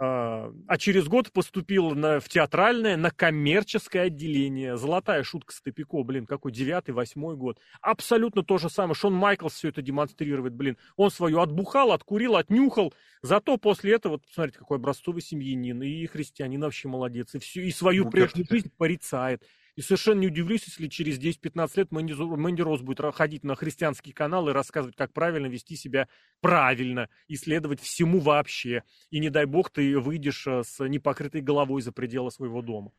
а, 0.03 0.51
а 0.67 0.79
через 0.79 1.09
год 1.09 1.31
поступил 1.31 1.91
на, 1.91 2.21
в 2.21 2.29
театральное, 2.29 2.97
на 2.97 3.11
коммерческое 3.11 4.05
отделение. 4.05 4.79
Золотая 4.79 5.23
шутка 5.23 5.53
с 5.53 5.61
Топико, 5.61 6.03
блин, 6.03 6.25
какой 6.25 6.53
девятый, 6.53 6.95
восьмой 6.95 7.37
год. 7.37 7.59
Абсолютно 7.83 8.43
то 8.43 8.57
же 8.57 8.71
самое. 8.71 8.95
Шон 8.95 9.13
Майклс 9.13 9.53
все 9.53 9.69
это 9.69 9.83
демонстрирует, 9.83 10.55
блин. 10.55 10.79
Он 10.97 11.11
свою 11.11 11.41
отбухал, 11.41 11.93
откурил, 11.93 12.37
отнюхал. 12.37 12.95
Зато 13.21 13.59
после 13.59 13.93
этого, 13.93 14.13
вот, 14.13 14.27
посмотрите, 14.27 14.59
какой 14.59 14.79
образцовый 14.79 15.21
семьянин. 15.21 15.83
И 15.83 16.07
христианин 16.07 16.63
вообще 16.63 16.89
молодец. 16.89 17.35
И, 17.35 17.39
всю, 17.39 17.61
и 17.61 17.71
свою 17.71 18.05
ну, 18.05 18.11
прежнюю 18.11 18.47
жизнь 18.49 18.73
порицает. 18.79 19.45
И 19.81 19.83
совершенно 19.83 20.21
не 20.21 20.27
удивлюсь, 20.27 20.64
если 20.66 20.88
через 20.88 21.19
10-15 21.19 21.71
лет 21.77 21.90
Мэнди, 21.90 22.12
Мэнди 22.12 22.61
Рос 22.61 22.83
будет 22.83 23.14
ходить 23.14 23.45
на 23.45 23.55
христианский 23.55 24.12
канал 24.12 24.47
и 24.47 24.53
рассказывать, 24.53 24.95
как 24.95 25.14
правильно 25.14 25.47
вести 25.47 25.75
себя 25.75 26.07
правильно, 26.43 27.09
исследовать 27.29 27.81
всему 27.81 28.21
вообще. 28.21 28.85
И 29.09 29.21
не 29.21 29.31
дай 29.31 29.47
бог 29.47 29.71
ты 29.71 29.99
выйдешь 29.99 30.47
э, 30.47 30.64
с 30.64 30.87
непокрытой 30.87 31.40
головой 31.40 31.81
за 31.81 31.93
пределы 31.93 32.31
своего 32.31 32.61
дома. 32.61 32.93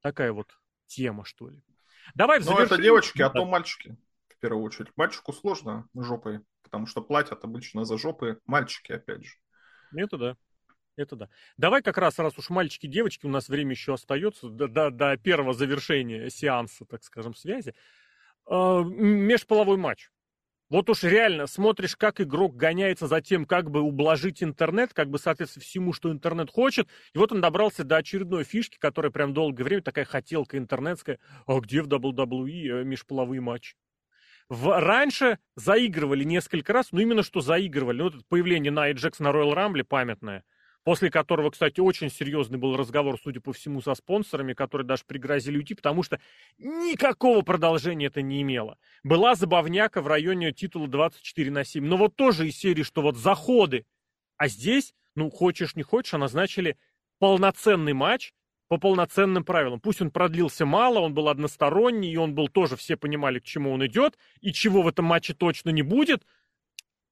Такая 0.00 0.32
вот 0.32 0.58
тема, 0.86 1.26
что 1.26 1.50
ли. 1.50 1.62
Давай 2.14 2.40
Ну, 2.40 2.56
это 2.60 2.80
девочки, 2.80 3.20
а 3.20 3.28
то 3.28 3.44
мальчики, 3.44 3.98
в 4.28 4.38
первую 4.38 4.64
очередь. 4.64 4.88
Мальчику 4.96 5.34
сложно 5.34 5.86
жопой, 5.94 6.40
потому 6.62 6.86
что 6.86 7.02
платят 7.02 7.44
обычно 7.44 7.84
за 7.84 7.98
жопы 7.98 8.40
мальчики, 8.46 8.92
опять 8.92 9.22
же. 9.22 9.34
Это 9.94 10.16
да. 10.16 10.36
Это 10.96 11.14
да. 11.14 11.28
Давай 11.58 11.82
как 11.82 11.98
раз, 11.98 12.18
раз 12.18 12.38
уж 12.38 12.48
мальчики, 12.48 12.86
девочки, 12.86 13.26
у 13.26 13.28
нас 13.28 13.48
время 13.48 13.72
еще 13.72 13.94
остается 13.94 14.48
до, 14.48 14.66
до, 14.66 14.90
до 14.90 15.16
первого 15.18 15.52
завершения 15.52 16.30
сеанса, 16.30 16.86
так 16.86 17.04
скажем, 17.04 17.34
связи. 17.34 17.74
Э, 18.48 18.82
межполовой 18.82 19.76
матч. 19.76 20.08
Вот 20.68 20.90
уж 20.90 21.04
реально 21.04 21.46
смотришь, 21.46 21.94
как 21.94 22.20
игрок 22.20 22.56
гоняется 22.56 23.06
за 23.06 23.20
тем, 23.20 23.44
как 23.44 23.70
бы 23.70 23.82
ублажить 23.82 24.42
интернет, 24.42 24.94
как 24.94 25.10
бы 25.10 25.18
соответственно 25.18 25.62
всему, 25.62 25.92
что 25.92 26.10
интернет 26.10 26.50
хочет. 26.50 26.88
И 27.14 27.18
вот 27.18 27.30
он 27.30 27.40
добрался 27.40 27.84
до 27.84 27.98
очередной 27.98 28.42
фишки, 28.42 28.76
которая 28.78 29.12
прям 29.12 29.32
долгое 29.32 29.64
время 29.64 29.82
такая 29.82 30.06
хотелка 30.06 30.56
интернетская. 30.56 31.20
А 31.46 31.60
где 31.60 31.82
в 31.82 31.88
WWE 31.88 32.80
э, 32.80 32.84
межполовые 32.84 33.42
матчи? 33.42 33.76
В, 34.48 34.80
раньше 34.80 35.38
заигрывали 35.56 36.24
несколько 36.24 36.72
раз, 36.72 36.90
но 36.90 37.00
именно 37.00 37.22
что 37.22 37.40
заигрывали. 37.40 38.00
Вот 38.00 38.26
появление 38.28 38.72
Найя 38.72 38.94
Джекс 38.94 39.18
на 39.18 39.28
Royal 39.28 39.54
Rumble 39.54 39.84
памятное– 39.84 40.42
После 40.86 41.10
которого, 41.10 41.50
кстати, 41.50 41.80
очень 41.80 42.12
серьезный 42.12 42.58
был 42.58 42.76
разговор, 42.76 43.18
судя 43.20 43.40
по 43.40 43.52
всему, 43.52 43.80
со 43.80 43.96
спонсорами, 43.96 44.52
которые 44.52 44.86
даже 44.86 45.02
пригрозили 45.04 45.58
уйти, 45.58 45.74
потому 45.74 46.04
что 46.04 46.20
никакого 46.58 47.42
продолжения 47.42 48.06
это 48.06 48.22
не 48.22 48.40
имело. 48.42 48.78
Была 49.02 49.34
забавняка 49.34 50.00
в 50.00 50.06
районе 50.06 50.52
титула 50.52 50.86
24 50.86 51.50
на 51.50 51.64
7. 51.64 51.84
Но 51.84 51.96
вот 51.96 52.14
тоже 52.14 52.46
из 52.46 52.56
серии, 52.56 52.84
что 52.84 53.02
вот 53.02 53.16
заходы. 53.16 53.84
А 54.36 54.46
здесь, 54.46 54.94
ну, 55.16 55.28
хочешь 55.28 55.74
не 55.74 55.82
хочешь, 55.82 56.14
а 56.14 56.18
назначили 56.18 56.76
полноценный 57.18 57.92
матч 57.92 58.32
по 58.68 58.78
полноценным 58.78 59.42
правилам. 59.42 59.80
Пусть 59.80 60.00
он 60.00 60.12
продлился 60.12 60.66
мало, 60.66 61.00
он 61.00 61.14
был 61.14 61.28
односторонний, 61.28 62.12
и 62.12 62.16
он 62.16 62.36
был 62.36 62.46
тоже, 62.46 62.76
все 62.76 62.96
понимали, 62.96 63.40
к 63.40 63.44
чему 63.44 63.72
он 63.72 63.84
идет, 63.84 64.16
и 64.40 64.52
чего 64.52 64.82
в 64.82 64.86
этом 64.86 65.06
матче 65.06 65.34
точно 65.34 65.70
не 65.70 65.82
будет, 65.82 66.24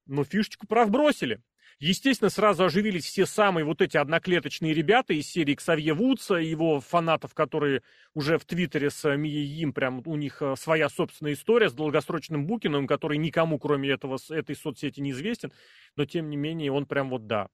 но 0.07 0.23
фишечку 0.23 0.69
прав 0.69 0.91
бросили. 0.91 1.43
Естественно, 1.81 2.31
сразу 2.31 2.65
оживились 2.65 3.05
все 3.05 3.27
самые 3.27 3.65
вот 3.65 3.83
эти 3.83 3.97
одноклеточные 3.97 4.73
ребята 4.75 5.13
из 5.13 5.27
серии 5.29 5.55
Ксавье 5.55 5.95
Вудса, 5.95 6.35
его 6.35 6.81
фанатов, 6.81 7.35
которые 7.35 7.83
уже 8.15 8.39
в 8.39 8.45
Твиттере 8.45 8.91
с 8.91 9.17
Мией 9.17 9.61
Им, 9.61 9.73
прям 9.73 10.03
у 10.07 10.17
них 10.17 10.41
э, 10.41 10.55
своя 10.57 10.89
собственная 10.89 11.33
история 11.33 11.69
с 11.69 11.73
долгосрочным 11.73 12.47
букингом, 12.47 12.87
который 12.87 13.19
никому, 13.19 13.59
кроме 13.59 13.91
этого, 13.91 14.19
этой 14.31 14.55
соцсети 14.55 15.01
не 15.01 15.11
известен, 15.11 15.53
но 15.97 16.05
тем 16.05 16.31
не 16.31 16.37
менее 16.37 16.71
он 16.71 16.87
прям 16.87 17.11
вот 17.11 17.27
да. 17.27 17.49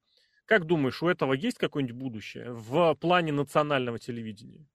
Как 0.44 0.66
думаешь, 0.66 1.02
у 1.02 1.08
этого 1.08 1.32
есть 1.32 1.58
какое-нибудь 1.58 1.96
будущее 1.96 2.52
в 2.52 2.94
плане 2.96 3.32
национального 3.32 3.98
телевидения? 3.98 4.66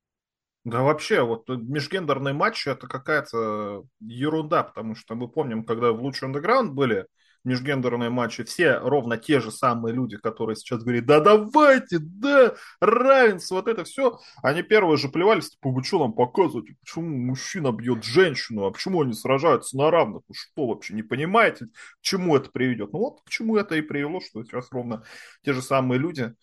Да 0.64 0.82
вообще, 0.82 1.22
вот 1.22 1.48
межгендерные 1.48 2.34
матчи 2.34 2.70
это 2.70 2.88
какая-то 2.88 3.86
ерунда, 4.00 4.64
потому 4.64 4.96
что 4.96 5.14
мы 5.14 5.28
помним, 5.28 5.64
когда 5.64 5.92
в 5.92 6.02
Лучший 6.02 6.28
Underground 6.28 6.70
были 6.70 7.06
межгендерные 7.46 8.10
матчи, 8.10 8.44
все 8.44 8.78
ровно 8.80 9.18
те 9.18 9.40
же 9.40 9.52
самые 9.52 9.94
люди, 9.94 10.18
которые 10.18 10.56
сейчас 10.56 10.84
говорят, 10.84 11.06
да 11.06 11.20
давайте, 11.20 12.00
да, 12.00 12.56
равенство, 12.82 13.56
вот 13.56 13.68
это 13.68 13.84
все, 13.84 14.20
они 14.44 14.64
первые 14.64 14.98
же 14.98 15.10
плевались, 15.10 15.52
типа, 15.52 15.70
вы 15.70 15.84
что 15.84 16.00
нам 16.00 16.14
показываете, 16.14 16.76
почему 16.82 17.08
мужчина 17.08 17.72
бьет 17.72 18.04
женщину, 18.04 18.66
а 18.66 18.72
почему 18.72 19.02
они 19.02 19.14
сражаются 19.14 19.78
на 19.78 19.92
равных, 19.92 20.24
вы 20.28 20.36
что 20.36 20.68
вообще 20.68 20.94
не 20.94 21.04
понимаете, 21.04 21.68
к 21.68 21.72
чему 22.02 22.36
это 22.36 22.50
приведет? 22.50 22.92
Ну 22.92 23.00
вот 23.00 23.22
к 23.24 23.30
чему 23.30 23.58
это 23.58 23.76
и 23.76 23.82
привело, 23.82 24.20
что 24.20 24.44
сейчас 24.44 24.68
ровно 24.72 25.04
те 25.44 25.54
же 25.54 25.62
самые 25.62 26.00
люди 26.00 26.34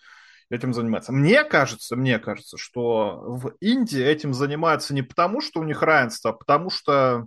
этим 0.50 0.74
занимаются. 0.74 1.12
Мне 1.12 1.44
кажется, 1.44 1.96
мне 1.96 2.18
кажется, 2.18 2.58
что 2.58 3.22
в 3.22 3.54
Индии 3.60 4.02
этим 4.02 4.34
занимаются 4.34 4.94
не 4.94 5.02
потому, 5.02 5.40
что 5.40 5.60
у 5.60 5.64
них 5.64 5.82
равенство, 5.82 6.30
а 6.30 6.34
потому 6.34 6.70
что, 6.70 7.26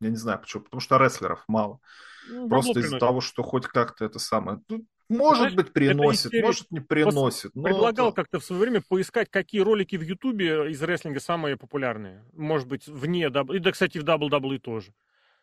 я 0.00 0.08
не 0.08 0.16
знаю 0.16 0.38
почему, 0.40 0.62
потому 0.62 0.80
что 0.80 0.96
рестлеров 0.96 1.44
мало. 1.48 1.80
Ну, 2.28 2.48
Просто 2.48 2.80
из-за 2.80 2.98
того, 2.98 3.20
что 3.20 3.42
хоть 3.42 3.66
как-то 3.66 4.04
это 4.04 4.18
самое... 4.18 4.60
Ну, 4.68 4.84
может 5.08 5.38
Знаешь, 5.38 5.54
быть, 5.54 5.72
приносит, 5.72 6.32
может, 6.32 6.70
не 6.70 6.80
приносит. 6.80 7.54
Но 7.54 7.64
предлагал 7.64 8.08
это... 8.08 8.16
как-то 8.16 8.40
в 8.40 8.44
свое 8.44 8.62
время 8.62 8.82
поискать, 8.86 9.28
какие 9.30 9.60
ролики 9.60 9.96
в 9.96 10.02
Ютубе 10.02 10.70
из 10.70 10.80
рестлинга 10.82 11.20
самые 11.20 11.56
популярные. 11.56 12.24
Может 12.32 12.66
быть, 12.66 12.86
вне... 12.86 13.26
И, 13.26 13.28
да, 13.28 13.72
кстати, 13.72 13.98
в 13.98 14.04
WWE 14.04 14.58
тоже. 14.58 14.94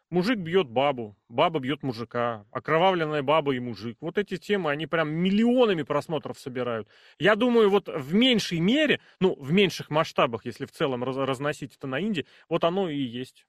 Мужик 0.10 0.40
бьет 0.40 0.68
бабу, 0.68 1.16
баба 1.28 1.60
бьет 1.60 1.84
мужика, 1.84 2.44
окровавленная 2.50 3.22
баба 3.22 3.54
и 3.54 3.60
мужик. 3.60 3.96
Вот 4.02 4.18
эти 4.18 4.38
темы, 4.38 4.72
они 4.72 4.88
прям 4.88 5.12
миллионами 5.12 5.84
просмотров 5.84 6.40
собирают. 6.40 6.88
Я 7.20 7.36
думаю, 7.36 7.70
вот 7.70 7.88
в 7.88 8.12
меньшей 8.16 8.60
мере, 8.60 9.02
ну, 9.20 9.36
в 9.40 9.52
меньших 9.52 9.92
масштабах, 9.92 10.46
если 10.46 10.66
в 10.66 10.72
целом 10.72 11.04
раз, 11.04 11.16
разносить 11.16 11.76
это 11.76 11.86
на 11.86 12.02
Инди, 12.02 12.26
вот 12.50 12.64
оно 12.64 12.90
и 12.90 12.98
есть. 12.98 13.46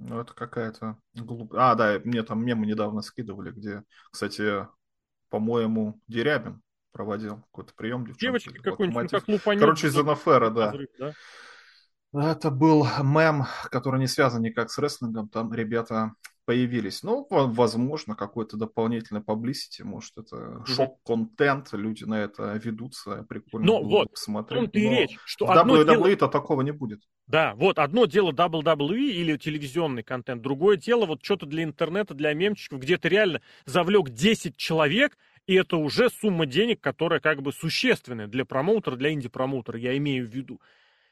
Ну, 0.00 0.18
это 0.18 0.32
какая-то 0.32 0.96
глупая. 1.14 1.72
А, 1.72 1.74
да, 1.74 2.00
мне 2.04 2.22
там 2.22 2.42
мемы 2.42 2.64
недавно 2.64 3.02
скидывали, 3.02 3.50
где, 3.50 3.84
кстати, 4.10 4.66
по-моему, 5.28 6.00
Дерябин 6.08 6.62
проводил 6.90 7.42
какой-то 7.52 7.74
прием. 7.74 8.06
Девочки 8.14 8.48
какой-нибудь, 8.48 9.12
ну, 9.26 9.38
как 9.38 9.58
Короче, 9.58 9.88
из 9.88 9.96
Анафера, 9.98 10.48
да. 10.48 10.74
да. 10.98 11.12
Это 12.12 12.50
был 12.50 12.86
мем, 13.02 13.44
который 13.70 14.00
не 14.00 14.06
связан 14.06 14.40
никак 14.40 14.70
с 14.70 14.78
рестлингом. 14.78 15.28
Там 15.28 15.52
ребята 15.52 16.14
появились. 16.44 17.02
Ну, 17.02 17.26
возможно, 17.30 18.14
какой-то 18.14 18.56
дополнительный 18.56 19.20
publicity, 19.20 19.84
может, 19.84 20.18
это 20.18 20.64
шок-контент, 20.66 21.72
люди 21.72 22.04
на 22.04 22.22
это 22.22 22.54
ведутся, 22.62 23.24
прикольно 23.28 23.66
Но 23.66 23.80
было 23.80 23.90
вот, 23.90 24.10
посмотреть. 24.10 24.74
Но 24.74 24.80
речь, 24.80 25.18
что 25.24 25.46
в 25.46 25.50
WWE-то 25.50 26.16
дело... 26.16 26.30
такого 26.30 26.62
не 26.62 26.72
будет. 26.72 27.02
Да, 27.26 27.54
вот, 27.54 27.78
одно 27.78 28.06
дело 28.06 28.32
WWE 28.32 28.98
или 28.98 29.36
телевизионный 29.36 30.02
контент, 30.02 30.42
другое 30.42 30.76
дело 30.76 31.06
вот 31.06 31.24
что-то 31.24 31.46
для 31.46 31.62
интернета, 31.62 32.14
для 32.14 32.34
мемчиков, 32.34 32.80
где 32.80 32.98
ты 32.98 33.08
реально 33.08 33.40
завлек 33.66 34.10
10 34.10 34.56
человек, 34.56 35.16
и 35.46 35.54
это 35.54 35.76
уже 35.76 36.10
сумма 36.10 36.46
денег, 36.46 36.80
которая 36.80 37.20
как 37.20 37.42
бы 37.42 37.52
существенная 37.52 38.26
для 38.26 38.44
промоутера, 38.44 38.96
для 38.96 39.12
инди-промоутера, 39.12 39.78
я 39.78 39.96
имею 39.96 40.26
в 40.26 40.30
виду. 40.30 40.60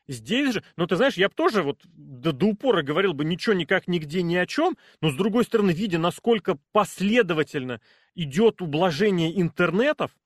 Здесь 0.08 0.54
же, 0.54 0.64
ну 0.76 0.86
ты 0.86 0.96
знаешь, 0.96 1.14
я 1.14 1.28
бы 1.28 1.34
тоже 1.34 1.62
вот 1.62 1.82
до, 1.84 2.32
до 2.32 2.46
упора 2.46 2.82
говорил 2.82 3.12
бы 3.12 3.26
ничего 3.26 3.54
никак 3.54 3.88
нигде 3.88 4.22
ни 4.22 4.36
о 4.36 4.46
чем, 4.46 4.76
но 5.02 5.10
с 5.10 5.14
другой 5.14 5.44
стороны, 5.44 5.70
видя, 5.70 5.98
насколько 5.98 6.58
последовательно 6.72 7.80
идет 8.14 8.62
ублажение 8.62 9.38
интернетов, 9.40 10.16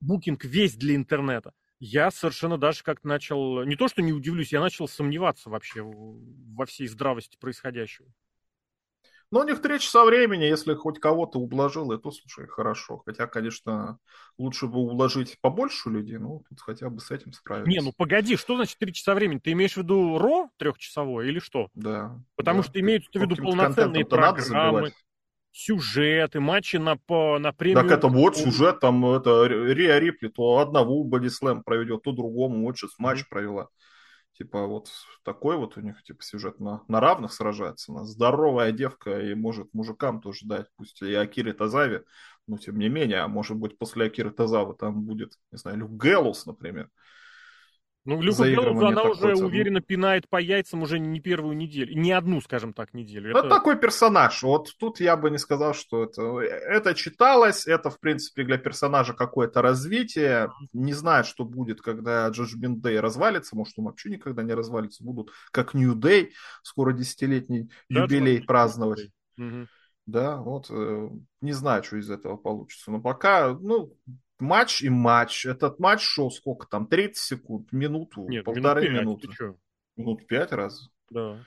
букинг 0.00 0.44
весь 0.44 0.74
для 0.76 0.96
интернета, 0.96 1.52
я 1.78 2.10
совершенно 2.10 2.58
даже 2.58 2.82
как-то 2.82 3.08
начал, 3.08 3.64
не 3.64 3.76
то 3.76 3.88
что 3.88 4.02
не 4.02 4.12
удивлюсь, 4.12 4.52
я 4.52 4.60
начал 4.60 4.88
сомневаться 4.88 5.50
вообще 5.50 5.82
во 5.82 6.66
всей 6.66 6.88
здравости 6.88 7.36
происходящего. 7.38 8.08
Но 9.32 9.40
у 9.40 9.44
них 9.44 9.62
три 9.62 9.80
часа 9.80 10.04
времени, 10.04 10.44
если 10.44 10.74
хоть 10.74 11.00
кого-то 11.00 11.38
ублажил, 11.38 11.90
это, 11.90 12.10
слушай, 12.10 12.46
хорошо. 12.46 12.98
Хотя, 12.98 13.26
конечно, 13.26 13.98
лучше 14.36 14.66
бы 14.66 14.78
ублажить 14.80 15.38
побольше 15.40 15.88
людей, 15.88 16.18
но 16.18 16.42
тут 16.50 16.60
хотя 16.60 16.90
бы 16.90 17.00
с 17.00 17.10
этим 17.10 17.32
справились. 17.32 17.66
Не, 17.66 17.80
ну 17.80 17.94
погоди, 17.96 18.36
что 18.36 18.56
значит 18.56 18.76
три 18.78 18.92
часа 18.92 19.14
времени? 19.14 19.38
Ты 19.38 19.52
имеешь 19.52 19.72
в 19.72 19.78
виду 19.78 20.18
РО 20.18 20.50
трехчасовое 20.58 21.28
или 21.28 21.38
что? 21.38 21.68
Да. 21.72 22.20
Потому 22.36 22.60
да. 22.60 22.68
что 22.68 22.78
имеются 22.78 23.10
в 23.10 23.22
виду 23.22 23.36
полноценные 23.36 24.04
программы, 24.04 24.92
сюжеты, 25.50 26.38
матчи 26.40 26.76
на, 26.76 26.98
по, 26.98 27.38
на 27.38 27.52
премию. 27.52 27.88
Так 27.88 27.98
это 27.98 28.08
вот 28.08 28.36
сюжет, 28.36 28.80
там 28.80 29.06
это 29.06 29.46
Риа 29.46 29.98
Рипли, 29.98 30.28
то 30.28 30.58
одного 30.58 31.04
бодислэм 31.04 31.62
проведет, 31.62 32.02
то 32.02 32.12
другому, 32.12 32.66
вот 32.66 32.76
сейчас 32.76 32.98
матч 32.98 33.26
провела. 33.30 33.68
Типа 34.34 34.66
вот 34.66 34.90
такой 35.24 35.56
вот 35.56 35.76
у 35.76 35.80
них 35.80 36.02
типа 36.02 36.22
сюжет 36.22 36.58
на, 36.58 36.82
на 36.88 37.00
равных 37.00 37.32
сражается. 37.32 37.92
Она 37.92 38.04
здоровая 38.04 38.72
девка 38.72 39.20
и 39.20 39.34
может 39.34 39.72
мужикам 39.74 40.20
тоже 40.20 40.46
дать. 40.46 40.66
Пусть 40.76 41.02
и 41.02 41.14
Акире 41.14 41.52
Тазави, 41.52 42.00
но 42.46 42.56
тем 42.56 42.78
не 42.78 42.88
менее, 42.88 43.20
а 43.20 43.28
может 43.28 43.56
быть 43.56 43.78
после 43.78 44.06
Акиры 44.06 44.30
Тазавы 44.30 44.74
там 44.74 45.02
будет, 45.02 45.34
не 45.50 45.58
знаю, 45.58 45.78
Люк 45.78 45.92
Гэллус, 45.92 46.46
например. 46.46 46.88
Ну, 48.04 48.20
Люка 48.20 48.42
Гэллоузу 48.42 48.86
она 48.86 49.02
уже 49.04 49.34
вот, 49.36 49.44
уверенно 49.44 49.80
пинает 49.80 50.28
по 50.28 50.40
яйцам 50.40 50.82
уже 50.82 50.98
не 50.98 51.20
первую 51.20 51.56
неделю. 51.56 51.96
Не 51.96 52.10
одну, 52.10 52.40
скажем 52.40 52.72
так, 52.72 52.94
неделю. 52.94 53.30
Это... 53.30 53.40
это 53.40 53.48
такой 53.48 53.78
персонаж. 53.78 54.42
Вот 54.42 54.74
тут 54.76 54.98
я 54.98 55.16
бы 55.16 55.30
не 55.30 55.38
сказал, 55.38 55.72
что 55.72 56.02
это... 56.02 56.40
Это 56.40 56.94
читалось, 56.94 57.66
это, 57.68 57.90
в 57.90 58.00
принципе, 58.00 58.42
для 58.42 58.58
персонажа 58.58 59.14
какое-то 59.14 59.62
развитие. 59.62 60.50
Не 60.72 60.94
знаю, 60.94 61.22
что 61.22 61.44
будет, 61.44 61.80
когда 61.80 62.28
Judgment 62.30 62.80
Day 62.82 62.98
развалится. 62.98 63.54
Может, 63.54 63.78
он 63.78 63.84
вообще 63.84 64.10
никогда 64.10 64.42
не 64.42 64.54
развалится. 64.54 65.04
Будут 65.04 65.30
как 65.52 65.72
New 65.72 65.94
Day, 65.94 66.30
скоро 66.62 66.92
десятилетний 66.92 67.70
да, 67.88 68.02
юбилей 68.02 68.42
праздновать. 68.42 69.10
Угу. 69.38 69.68
Да, 70.06 70.38
вот. 70.38 70.66
Э, 70.70 71.08
не 71.40 71.52
знаю, 71.52 71.84
что 71.84 71.98
из 71.98 72.10
этого 72.10 72.36
получится. 72.36 72.90
Но 72.90 73.00
пока, 73.00 73.52
ну, 73.52 73.96
матч 74.42 74.82
и 74.82 74.90
матч. 74.90 75.46
Этот 75.46 75.78
матч 75.78 76.02
шел 76.02 76.30
сколько 76.30 76.66
там? 76.66 76.86
30 76.86 77.16
секунд, 77.16 77.72
минуту, 77.72 78.26
Нет, 78.28 78.44
полторы 78.44 78.88
минут 78.90 79.24
минуты. 79.24 79.56
Минут 79.96 80.26
пять 80.26 80.52
раз. 80.52 80.90
Да. 81.10 81.38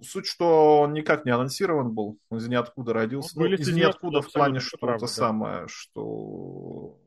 Суть, 0.00 0.26
что 0.26 0.80
он 0.80 0.94
никак 0.94 1.24
не 1.26 1.30
анонсирован 1.30 1.92
был, 1.92 2.18
он 2.30 2.38
из 2.38 2.48
ниоткуда 2.48 2.94
родился. 2.94 3.38
Ну, 3.38 3.46
из 3.46 3.68
ниоткуда 3.68 4.22
в 4.22 4.32
плане, 4.32 4.60
что 4.60 4.78
правда, 4.78 5.04
это 5.04 5.14
да. 5.14 5.20
самое, 5.20 5.68
что 5.68 6.98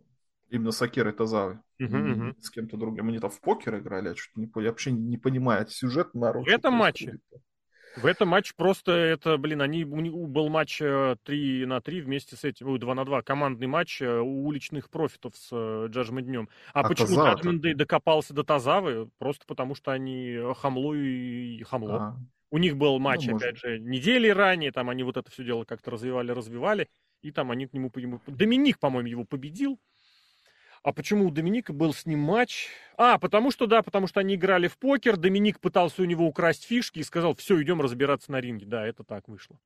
именно 0.50 0.72
с 0.72 0.82
Акирой 0.82 1.14
Тазавой. 1.14 1.58
Угу, 1.80 1.98
угу. 1.98 2.36
С 2.40 2.50
кем-то 2.50 2.78
другим. 2.78 3.08
Они 3.10 3.20
там 3.20 3.30
в 3.30 3.42
покер 3.42 3.80
играли, 3.80 4.10
я 4.10 4.16
что-то 4.16 4.40
не 4.40 4.48
понял. 4.48 4.66
Я 4.66 4.72
вообще 4.72 4.92
не 4.92 5.18
понимаю 5.18 5.68
сюжет 5.68 6.14
народ. 6.14 6.46
В 6.46 6.50
этом 6.50 6.76
матче? 6.76 7.20
В 7.96 8.06
этом 8.06 8.30
матче 8.30 8.54
просто 8.56 8.92
это, 8.92 9.38
блин, 9.38 9.62
они, 9.62 9.86
у 9.86 10.00
них 10.00 10.14
был 10.14 10.50
матч 10.50 10.78
3 10.80 10.86
э, 10.88 11.66
на 11.66 11.82
3 11.82 12.02
вместе 12.02 12.36
с 12.36 12.44
этим, 12.44 12.78
2 12.78 12.96
на 12.96 13.06
2, 13.06 13.22
командный 13.22 13.68
матч 13.68 14.02
э, 14.02 14.20
у 14.20 14.46
уличных 14.46 14.90
профитов 14.90 15.36
с 15.36 15.88
Джаджмент 15.88 16.28
э, 16.28 16.30
днем. 16.30 16.50
А, 16.74 16.82
а 16.82 16.90
почему 16.90 17.24
Джаджмент 17.24 17.62
Дэй 17.62 17.74
докопался 17.74 18.34
до 18.34 18.44
Тазавы? 18.44 19.10
Просто 19.18 19.46
потому 19.48 19.76
что 19.76 19.92
они 19.92 20.38
Хамло 20.58 20.94
и 20.94 21.64
Хамло. 21.64 21.96
А. 21.96 22.16
У 22.52 22.58
них 22.58 22.78
был 22.78 23.00
матч, 23.00 23.26
ну, 23.26 23.38
опять 23.38 23.58
же, 23.58 23.80
недели 23.80 24.30
ранее, 24.30 24.72
там 24.72 24.90
они 24.90 25.04
вот 25.04 25.18
это 25.18 25.30
все 25.32 25.44
дело 25.44 25.64
как-то 25.64 25.92
развивали, 25.92 26.32
развивали, 26.32 26.90
и 27.22 27.32
там 27.32 27.52
они 27.52 27.68
к 27.68 27.74
нему... 27.74 27.92
Доминик, 28.28 28.80
по-моему, 28.80 29.10
его 29.10 29.26
победил. 29.26 29.80
А 30.86 30.94
почему 30.94 31.26
у 31.26 31.32
Доминика 31.32 31.74
был 31.74 31.96
с 31.96 32.06
ним 32.06 32.20
матч? 32.20 32.68
А, 32.96 33.18
потому 33.18 33.50
что, 33.50 33.66
да, 33.66 33.82
потому 33.82 34.06
что 34.06 34.20
они 34.20 34.36
играли 34.36 34.68
в 34.68 34.78
покер. 34.78 35.18
Доминик 35.18 35.60
пытался 35.60 36.04
у 36.04 36.06
него 36.06 36.28
украсть 36.28 36.64
фишки 36.64 37.00
и 37.00 37.04
сказал, 37.04 37.34
все, 37.34 37.60
идем 37.60 37.82
разбираться 37.82 38.32
на 38.32 38.40
ринге. 38.40 38.68
Да, 38.68 38.86
это 38.86 39.04
так 39.04 39.28
вышло. 39.28 39.60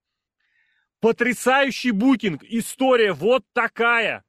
Потрясающий 1.02 1.92
букинг. 1.92 2.46
История 2.46 3.12
вот 3.12 3.44
такая. 3.52 4.24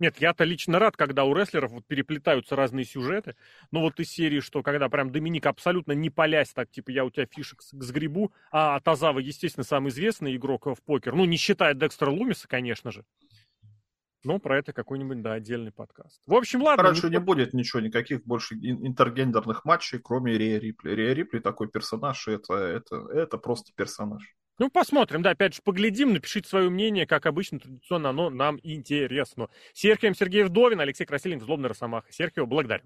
Нет, 0.00 0.16
я-то 0.18 0.42
лично 0.42 0.80
рад, 0.80 0.96
когда 0.96 1.22
у 1.22 1.32
рестлеров 1.32 1.70
вот 1.70 1.86
переплетаются 1.86 2.56
разные 2.56 2.84
сюжеты. 2.84 3.36
Но 3.70 3.80
вот 3.80 4.00
из 4.00 4.10
серии, 4.10 4.40
что 4.40 4.64
когда 4.64 4.88
прям 4.88 5.12
Доминик 5.12 5.46
абсолютно 5.46 5.92
не 5.92 6.10
полясь 6.10 6.52
так, 6.52 6.68
типа, 6.68 6.90
я 6.90 7.04
у 7.04 7.10
тебя 7.10 7.26
фишек 7.26 7.62
сгребу, 7.62 8.32
а 8.50 8.80
Тазава, 8.80 9.20
естественно, 9.20 9.62
самый 9.62 9.90
известный 9.90 10.34
игрок 10.34 10.66
в 10.66 10.82
покер. 10.84 11.14
Ну, 11.14 11.26
не 11.26 11.36
считая 11.36 11.74
Декстера 11.74 12.10
Лумиса, 12.10 12.48
конечно 12.48 12.90
же. 12.90 13.04
Ну, 14.24 14.38
про 14.38 14.58
это 14.58 14.72
какой-нибудь, 14.72 15.22
да, 15.22 15.34
отдельный 15.34 15.72
подкаст. 15.72 16.20
В 16.26 16.34
общем, 16.34 16.62
ладно. 16.62 16.82
Короче, 16.82 17.08
не 17.08 17.20
будет 17.20 17.54
ничего, 17.54 17.80
никаких 17.80 18.24
больше 18.24 18.54
интергендерных 18.54 19.64
матчей, 19.64 19.98
кроме 19.98 20.36
Рия 20.36 20.58
Рипли. 20.58 20.90
Рия 20.90 21.12
Рипли 21.12 21.38
такой 21.38 21.68
персонаж, 21.68 22.26
это, 22.28 22.54
это, 22.54 22.96
это 23.12 23.38
просто 23.38 23.72
персонаж. 23.74 24.22
Ну, 24.58 24.70
посмотрим, 24.70 25.20
да, 25.20 25.30
опять 25.30 25.54
же, 25.54 25.60
поглядим, 25.62 26.14
напишите 26.14 26.48
свое 26.48 26.70
мнение, 26.70 27.06
как 27.06 27.26
обычно, 27.26 27.60
традиционно 27.60 28.08
оно 28.08 28.30
нам 28.30 28.58
интересно. 28.62 29.48
Серхием 29.74 30.14
Сергей 30.14 30.44
Вдовин, 30.44 30.80
Алексей 30.80 31.04
Красилин, 31.04 31.40
Злобный 31.40 31.68
Росомаха. 31.68 32.10
Серхио, 32.10 32.46
благодарю. 32.46 32.84